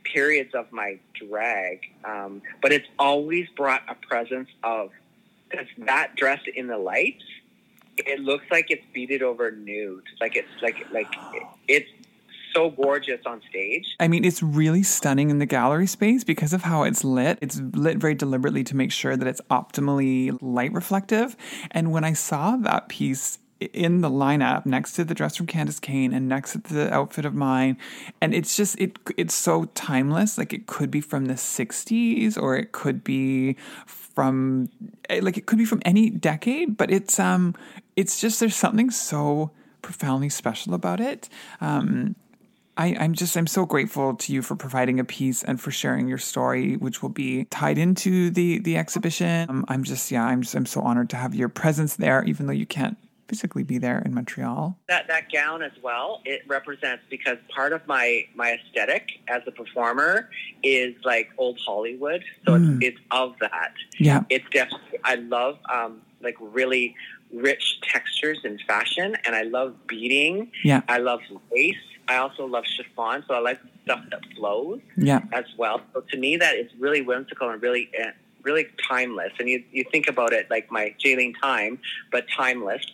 periods 0.03 0.53
of 0.53 0.71
my 0.71 0.99
drag, 1.13 1.82
um, 2.03 2.41
but 2.61 2.71
it's 2.71 2.88
always 2.99 3.47
brought 3.55 3.82
a 3.89 3.95
presence 3.95 4.49
of 4.63 4.91
because 5.49 5.67
that 5.86 6.15
dress 6.15 6.39
in 6.55 6.67
the 6.67 6.78
lights, 6.78 7.24
it 7.97 8.19
looks 8.19 8.45
like 8.49 8.67
it's 8.69 8.84
beaded 8.93 9.21
over 9.21 9.51
nude, 9.51 10.03
like 10.19 10.36
it's 10.36 10.47
like 10.61 10.88
like 10.91 11.13
it's 11.67 11.89
so 12.53 12.69
gorgeous 12.69 13.21
on 13.25 13.41
stage. 13.49 13.95
I 13.99 14.07
mean, 14.07 14.25
it's 14.25 14.43
really 14.43 14.83
stunning 14.83 15.29
in 15.29 15.39
the 15.39 15.45
gallery 15.45 15.87
space 15.87 16.23
because 16.23 16.53
of 16.53 16.63
how 16.63 16.83
it's 16.83 17.03
lit. 17.03 17.39
It's 17.41 17.59
lit 17.73 17.97
very 17.97 18.15
deliberately 18.15 18.63
to 18.65 18.75
make 18.75 18.91
sure 18.91 19.17
that 19.17 19.27
it's 19.27 19.41
optimally 19.49 20.37
light 20.41 20.73
reflective. 20.73 21.35
And 21.71 21.91
when 21.91 22.03
I 22.03 22.13
saw 22.13 22.55
that 22.57 22.89
piece 22.89 23.39
in 23.71 24.01
the 24.01 24.09
lineup 24.09 24.65
next 24.65 24.93
to 24.93 25.03
the 25.03 25.13
dress 25.13 25.35
from 25.35 25.47
Candace 25.47 25.79
Kane 25.79 26.13
and 26.13 26.27
next 26.27 26.53
to 26.53 26.59
the 26.59 26.93
outfit 26.93 27.25
of 27.25 27.33
mine. 27.33 27.77
And 28.21 28.33
it's 28.33 28.57
just 28.57 28.77
it 28.79 28.97
it's 29.17 29.33
so 29.33 29.65
timeless. 29.75 30.37
Like 30.37 30.53
it 30.53 30.67
could 30.67 30.91
be 30.91 31.01
from 31.01 31.25
the 31.25 31.35
60s 31.35 32.41
or 32.41 32.57
it 32.57 32.71
could 32.71 33.03
be 33.03 33.55
from 33.85 34.69
eh, 35.09 35.19
like 35.21 35.37
it 35.37 35.45
could 35.45 35.57
be 35.57 35.65
from 35.65 35.81
any 35.85 36.09
decade, 36.09 36.77
but 36.77 36.91
it's 36.91 37.19
um 37.19 37.55
it's 37.95 38.19
just 38.19 38.39
there's 38.39 38.55
something 38.55 38.89
so 38.89 39.51
profoundly 39.81 40.29
special 40.29 40.73
about 40.73 40.99
it. 40.99 41.29
Um 41.61 42.15
I, 42.76 42.95
I'm 42.99 43.13
just 43.13 43.38
I'm 43.38 43.47
so 43.47 43.65
grateful 43.65 44.15
to 44.15 44.34
you 44.34 44.41
for 44.41 44.55
providing 44.55 44.99
a 44.99 45.03
piece 45.03 45.43
and 45.43 45.61
for 45.61 45.71
sharing 45.71 46.07
your 46.07 46.17
story, 46.17 46.76
which 46.76 47.01
will 47.01 47.09
be 47.09 47.45
tied 47.45 47.78
into 47.78 48.30
the 48.32 48.59
the 48.59 48.78
exhibition. 48.78 49.49
Um, 49.49 49.65
I'm 49.67 49.84
just 49.84 50.09
yeah, 50.11 50.26
I'm 50.26 50.41
just 50.41 50.55
I'm 50.55 50.65
so 50.65 50.82
honored 50.82 51.09
to 51.11 51.15
have 51.15 51.36
your 51.36 51.49
presence 51.49 51.95
there, 51.95 52.24
even 52.24 52.47
though 52.47 52.53
you 52.53 52.65
can't 52.65 52.97
physically 53.28 53.63
be 53.63 53.78
there 53.78 54.01
in 54.05 54.13
Montreal. 54.13 54.78
That 54.89 55.07
that 55.07 55.32
gown 55.32 55.61
as 55.61 55.71
well, 55.82 56.21
it 56.26 56.41
represents 56.47 57.03
because 57.09 57.38
part 57.53 57.74
of 57.74 57.86
my 57.88 58.26
my 58.36 58.53
aesthetic 58.53 59.07
as 59.28 59.41
a 59.45 59.51
performer 59.51 60.30
is 60.63 60.95
like 61.03 61.30
old 61.38 61.59
Hollywood, 61.65 62.24
so 62.45 62.53
mm. 62.53 62.78
it's, 62.82 62.97
it's 62.97 63.05
of 63.11 63.36
that. 63.39 63.74
Yeah, 63.99 64.24
it's 64.30 64.45
definitely. 64.51 64.99
I 65.03 65.15
love 65.15 65.59
um, 65.71 66.01
like 66.21 66.38
really 66.39 66.95
rich 67.32 67.82
textures 67.82 68.39
in 68.43 68.59
fashion, 68.67 69.15
and 69.26 69.36
I 69.36 69.43
love 69.43 69.76
beading. 69.88 70.51
Yeah, 70.63 70.82
I 70.88 70.97
love 70.97 71.19
lace. 71.51 71.76
I 72.07 72.17
also 72.17 72.45
love 72.45 72.65
chiffon, 72.65 73.23
so 73.27 73.33
I 73.33 73.39
like 73.39 73.59
stuff 73.83 74.01
that 74.11 74.21
flows. 74.35 74.81
Yeah, 74.97 75.21
as 75.31 75.45
well. 75.57 75.81
So 75.93 76.01
to 76.01 76.17
me, 76.17 76.37
that 76.37 76.55
is 76.55 76.69
really 76.79 77.01
whimsical 77.01 77.49
and 77.49 77.61
really. 77.61 77.89
Uh, 77.99 78.11
really 78.43 78.67
timeless, 78.89 79.31
and 79.39 79.47
you 79.47 79.63
you 79.71 79.85
think 79.89 80.09
about 80.09 80.33
it 80.33 80.45
like 80.49 80.69
my 80.69 80.93
Jaylene 80.99 81.33
Tyme, 81.41 81.79
but 82.11 82.25
timeless 82.35 82.85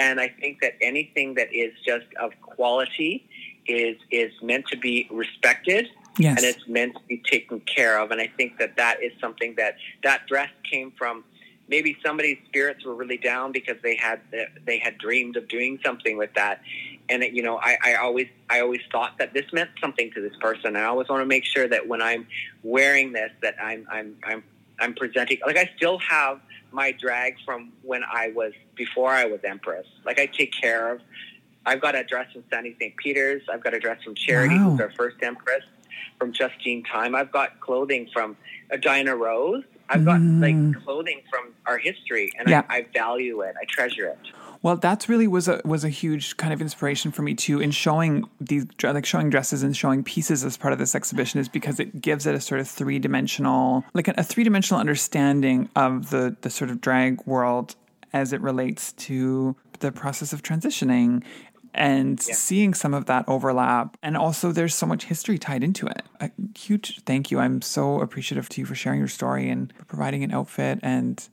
and 0.00 0.18
I 0.18 0.28
think 0.28 0.60
that 0.62 0.74
anything 0.80 1.34
that 1.34 1.52
is 1.52 1.72
just 1.84 2.06
of 2.18 2.32
quality 2.40 3.28
is 3.66 3.96
is 4.10 4.32
meant 4.42 4.66
to 4.68 4.76
be 4.76 5.06
respected 5.10 5.88
yes. 6.18 6.36
and 6.36 6.46
it's 6.46 6.66
meant 6.66 6.94
to 6.94 7.02
be 7.06 7.18
taken 7.18 7.60
care 7.60 8.00
of. 8.00 8.10
And 8.10 8.20
I 8.20 8.28
think 8.36 8.58
that 8.58 8.76
that 8.76 9.02
is 9.02 9.12
something 9.20 9.54
that 9.56 9.76
that 10.02 10.26
dress 10.26 10.50
came 10.68 10.92
from. 10.96 11.24
Maybe 11.70 11.96
somebody's 12.04 12.38
spirits 12.46 12.84
were 12.84 12.94
really 12.94 13.16
down 13.16 13.52
because 13.52 13.76
they 13.82 13.96
had 13.96 14.20
they 14.66 14.78
had 14.78 14.98
dreamed 14.98 15.36
of 15.36 15.48
doing 15.48 15.78
something 15.84 16.18
with 16.18 16.34
that, 16.34 16.60
and 17.08 17.22
it, 17.22 17.32
you 17.32 17.42
know 17.42 17.58
I, 17.58 17.78
I 17.82 17.94
always 17.94 18.26
I 18.50 18.60
always 18.60 18.82
thought 18.92 19.16
that 19.18 19.32
this 19.32 19.46
meant 19.52 19.70
something 19.80 20.10
to 20.12 20.20
this 20.20 20.36
person. 20.40 20.66
and 20.66 20.78
I 20.78 20.84
always 20.84 21.08
want 21.08 21.22
to 21.22 21.26
make 21.26 21.44
sure 21.44 21.68
that 21.68 21.86
when 21.86 22.02
I'm 22.02 22.26
wearing 22.62 23.12
this, 23.12 23.30
that 23.40 23.54
I'm 23.62 23.86
I'm 23.90 24.16
I'm 24.24 24.42
I'm 24.80 24.94
presenting 24.94 25.38
like 25.46 25.56
I 25.56 25.70
still 25.76 25.98
have 26.00 26.40
my 26.72 26.92
drag 26.92 27.36
from 27.44 27.72
when 27.82 28.02
I 28.04 28.32
was 28.34 28.52
before 28.74 29.10
I 29.10 29.24
was 29.24 29.40
Empress. 29.44 29.86
Like 30.04 30.18
I 30.18 30.26
take 30.26 30.52
care 30.52 30.92
of. 30.92 31.00
I've 31.66 31.80
got 31.80 31.94
a 31.94 32.02
dress 32.02 32.32
from 32.32 32.44
Sandy 32.50 32.76
St. 32.80 32.96
Peter's. 32.96 33.42
I've 33.52 33.62
got 33.62 33.74
a 33.74 33.78
dress 33.78 34.02
from 34.02 34.14
Charity, 34.14 34.56
wow. 34.56 34.70
who's 34.70 34.80
our 34.80 34.90
first 34.90 35.16
Empress, 35.22 35.62
from 36.18 36.32
Justine 36.32 36.82
Tyme. 36.84 37.14
I've 37.14 37.30
got 37.30 37.60
clothing 37.60 38.08
from 38.12 38.36
uh, 38.72 38.76
Diana 38.76 39.14
Rose. 39.14 39.64
I've 39.90 40.04
got 40.04 40.20
mm. 40.20 40.40
like 40.40 40.84
clothing 40.84 41.22
from 41.28 41.52
our 41.66 41.78
history, 41.78 42.32
and 42.38 42.48
yeah. 42.48 42.62
I, 42.68 42.78
I 42.78 42.86
value 42.94 43.40
it. 43.42 43.54
I 43.60 43.64
treasure 43.68 44.06
it. 44.06 44.18
Well, 44.62 44.76
that's 44.76 45.08
really 45.08 45.26
was 45.26 45.48
a 45.48 45.60
was 45.64 45.84
a 45.84 45.88
huge 45.88 46.36
kind 46.36 46.52
of 46.52 46.60
inspiration 46.60 47.12
for 47.12 47.22
me 47.22 47.34
too 47.34 47.60
in 47.60 47.70
showing 47.70 48.28
these 48.40 48.66
like 48.82 49.06
showing 49.06 49.30
dresses 49.30 49.62
and 49.62 49.74
showing 49.76 50.04
pieces 50.04 50.44
as 50.44 50.56
part 50.56 50.72
of 50.72 50.78
this 50.78 50.94
exhibition 50.94 51.40
is 51.40 51.48
because 51.48 51.80
it 51.80 52.00
gives 52.00 52.26
it 52.26 52.34
a 52.34 52.40
sort 52.40 52.60
of 52.60 52.68
three 52.68 52.98
dimensional 52.98 53.84
like 53.94 54.08
a, 54.08 54.14
a 54.18 54.22
three 54.22 54.44
dimensional 54.44 54.78
understanding 54.78 55.70
of 55.76 56.10
the 56.10 56.36
the 56.42 56.50
sort 56.50 56.70
of 56.70 56.80
drag 56.80 57.24
world 57.26 57.74
as 58.12 58.32
it 58.32 58.40
relates 58.42 58.92
to 58.92 59.56
the 59.78 59.90
process 59.90 60.32
of 60.34 60.42
transitioning 60.42 61.22
and 61.74 62.20
yeah. 62.26 62.34
seeing 62.34 62.74
some 62.74 62.94
of 62.94 63.06
that 63.06 63.24
overlap. 63.28 63.96
And 64.02 64.16
also, 64.16 64.52
there's 64.52 64.74
so 64.74 64.86
much 64.86 65.04
history 65.04 65.38
tied 65.38 65.62
into 65.62 65.86
it. 65.86 66.02
A 66.20 66.30
huge 66.56 67.00
thank 67.04 67.30
you. 67.30 67.38
I'm 67.38 67.62
so 67.62 68.00
appreciative 68.00 68.48
to 68.50 68.60
you 68.60 68.66
for 68.66 68.74
sharing 68.74 68.98
your 68.98 69.08
story 69.08 69.48
and 69.48 69.72
providing 69.88 70.24
an 70.24 70.32
outfit. 70.32 70.80
And 70.82 71.26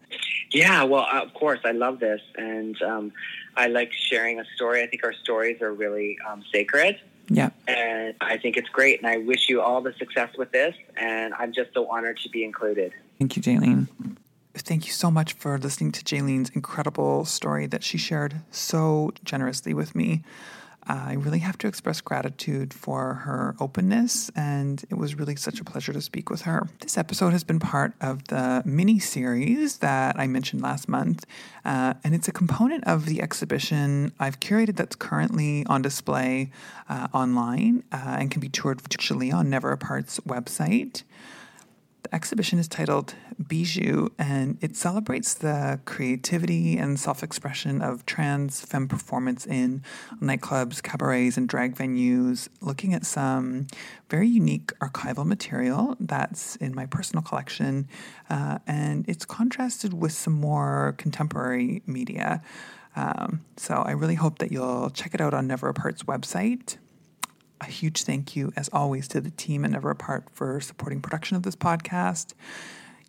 yeah, 0.52 0.84
well, 0.84 1.08
uh, 1.12 1.22
of 1.22 1.34
course, 1.34 1.60
I 1.66 1.72
love 1.72 2.00
this, 2.00 2.22
and 2.36 2.82
um, 2.82 3.12
I 3.56 3.68
like 3.68 3.92
sharing 3.92 4.40
a 4.40 4.46
story. 4.56 4.84
I 4.84 4.88
think 4.88 5.04
our 5.04 5.14
stories 5.14 5.62
are 5.62 5.74
really 5.74 6.18
um, 6.28 6.44
sacred. 6.52 7.00
Yeah. 7.30 7.50
And 7.68 8.16
I 8.22 8.38
think 8.38 8.56
it's 8.56 8.70
great. 8.70 9.02
And 9.02 9.08
I 9.08 9.18
wish 9.18 9.50
you 9.50 9.62
all 9.62 9.82
the 9.82 9.94
success 10.00 10.30
with 10.38 10.52
this. 10.52 10.74
And 10.96 11.34
I'm 11.34 11.52
just 11.52 11.74
so 11.74 11.90
honored 11.90 12.18
to 12.20 12.30
be 12.30 12.46
included. 12.46 12.94
Thank 13.20 13.36
you, 13.36 13.42
Jaylene 13.42 13.88
thank 14.58 14.86
you 14.86 14.92
so 14.92 15.12
much 15.12 15.34
for 15.34 15.58
listening 15.58 15.92
to 15.94 16.04
Jaylene's 16.04 16.50
incredible 16.50 17.26
story 17.26 17.68
that 17.68 17.84
she 17.84 17.98
shared 17.98 18.42
so 18.52 19.12
generously 19.24 19.74
with 19.74 19.96
me. 19.96 20.24
I 20.90 21.14
really 21.16 21.40
have 21.40 21.58
to 21.60 21.68
express 21.68 22.00
gratitude 22.00 22.74
for 22.74 23.16
her 23.16 23.56
openness, 23.60 24.32
and 24.36 24.84
it 24.90 24.96
was 24.96 25.16
really 25.16 25.36
such 25.36 25.60
a 25.60 25.66
pleasure 25.66 25.92
to 25.92 26.02
speak 26.02 26.30
with 26.30 26.44
her. 26.44 26.68
This 26.80 26.98
episode 26.98 27.32
has 27.32 27.44
been 27.44 27.60
part 27.60 27.94
of 28.00 28.26
the 28.30 28.64
mini 28.66 29.00
series 29.00 29.80
that 29.80 30.18
I 30.18 30.28
mentioned 30.28 30.62
last 30.62 30.88
month, 30.88 31.26
uh, 31.66 31.96
and 32.04 32.16
it's 32.16 32.30
a 32.30 32.32
component 32.32 32.86
of 32.86 33.06
the 33.06 33.22
exhibition 33.22 34.14
I've 34.18 34.40
curated 34.40 34.78
that's 34.78 34.96
currently 34.96 35.66
on 35.66 35.82
display 35.82 36.52
uh, 36.88 37.10
online 37.14 37.84
uh, 37.92 38.18
and 38.20 38.32
can 38.32 38.40
be 38.40 38.50
toured 38.50 38.80
virtually 38.82 39.32
on 39.32 39.50
Never 39.50 39.74
Apart's 39.74 40.22
website. 40.22 41.04
The 42.08 42.16
exhibition 42.16 42.58
is 42.58 42.70
titled 42.70 43.16
Bijou, 43.50 44.08
and 44.18 44.58
it 44.62 44.78
celebrates 44.78 45.34
the 45.34 45.82
creativity 45.84 46.78
and 46.78 46.98
self 46.98 47.22
expression 47.22 47.82
of 47.82 48.06
trans 48.06 48.62
femme 48.62 48.88
performance 48.88 49.46
in 49.46 49.84
nightclubs, 50.22 50.82
cabarets, 50.82 51.36
and 51.36 51.50
drag 51.50 51.76
venues, 51.76 52.48
looking 52.62 52.94
at 52.94 53.06
some 53.06 53.68
very 54.10 54.30
unique 54.30 54.68
archival 54.80 55.26
material 55.26 55.98
that's 56.00 56.56
in 56.58 56.74
my 56.74 56.86
personal 56.86 57.22
collection, 57.22 57.90
uh, 58.30 58.60
and 58.66 59.04
it's 59.10 59.26
contrasted 59.26 59.94
with 59.94 60.14
some 60.14 60.34
more 60.34 60.96
contemporary 60.98 61.82
media. 61.86 62.42
Um, 62.96 63.42
so 63.58 63.84
I 63.86 63.92
really 63.92 64.16
hope 64.16 64.40
that 64.40 64.50
you'll 64.50 64.92
check 64.92 65.14
it 65.14 65.20
out 65.20 65.34
on 65.34 65.46
Never 65.46 65.68
Apart's 65.68 66.04
website 66.04 66.78
a 67.62 67.66
huge 67.66 68.04
thank 68.04 68.36
you, 68.36 68.52
as 68.56 68.70
always, 68.74 69.08
to 69.10 69.22
the 69.22 69.32
team 69.32 69.66
at 69.66 69.72
Never 69.72 69.90
Apart 69.90 70.26
for 70.32 70.60
supporting 70.60 71.02
production 71.02 71.38
of 71.38 71.44
this 71.44 71.56
podcast. 71.56 72.34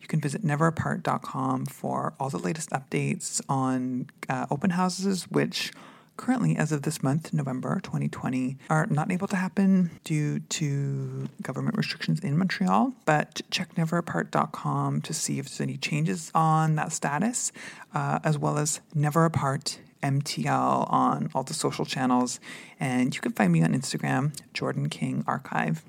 You 0.01 0.09
can 0.09 0.21
visit 0.21 0.43
neverapart.com 0.43 1.67
for 1.67 2.15
all 2.19 2.31
the 2.31 2.39
latest 2.39 2.71
updates 2.71 3.41
on 3.49 4.09
uh, 4.29 4.47
open 4.51 4.71
houses, 4.71 5.25
which 5.31 5.73
currently, 6.17 6.57
as 6.57 6.73
of 6.73 6.83
this 6.83 7.03
month, 7.03 7.33
November 7.33 7.81
2020, 7.83 8.57
are 8.71 8.87
not 8.87 9.11
able 9.11 9.29
to 9.29 9.37
happen 9.37 9.91
due 10.05 10.41
to 10.41 11.29
government 11.43 11.77
restrictions 11.77 12.21
in 12.21 12.37
Montreal. 12.37 12.93
But 13.05 13.43
check 13.51 13.75
neverapart.com 13.77 15.03
to 15.03 15.15
see 15.15 15.39
if 15.39 15.47
there's 15.47 15.61
any 15.61 15.77
changes 15.77 16.31
on 16.35 16.77
that 16.77 16.93
status, 16.93 17.53
uh, 17.95 18.19
as 18.25 18.39
well 18.39 18.59
as 18.59 18.81
Never 18.95 19.25
Apart 19.25 19.79
MTL 20.03 20.91
on 20.93 21.31
all 21.35 21.43
the 21.43 21.55
social 21.55 21.85
channels. 21.85 22.41
And 22.79 23.15
you 23.15 23.21
can 23.21 23.33
find 23.33 23.53
me 23.53 23.63
on 23.63 23.73
Instagram, 23.73 24.39
Jordan 24.55 24.89
King 24.89 25.25
Archive. 25.27 25.83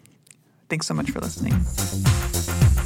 Thanks 0.70 0.88
so 0.88 0.94
much 0.94 1.12
for 1.12 1.20
listening. 1.20 2.79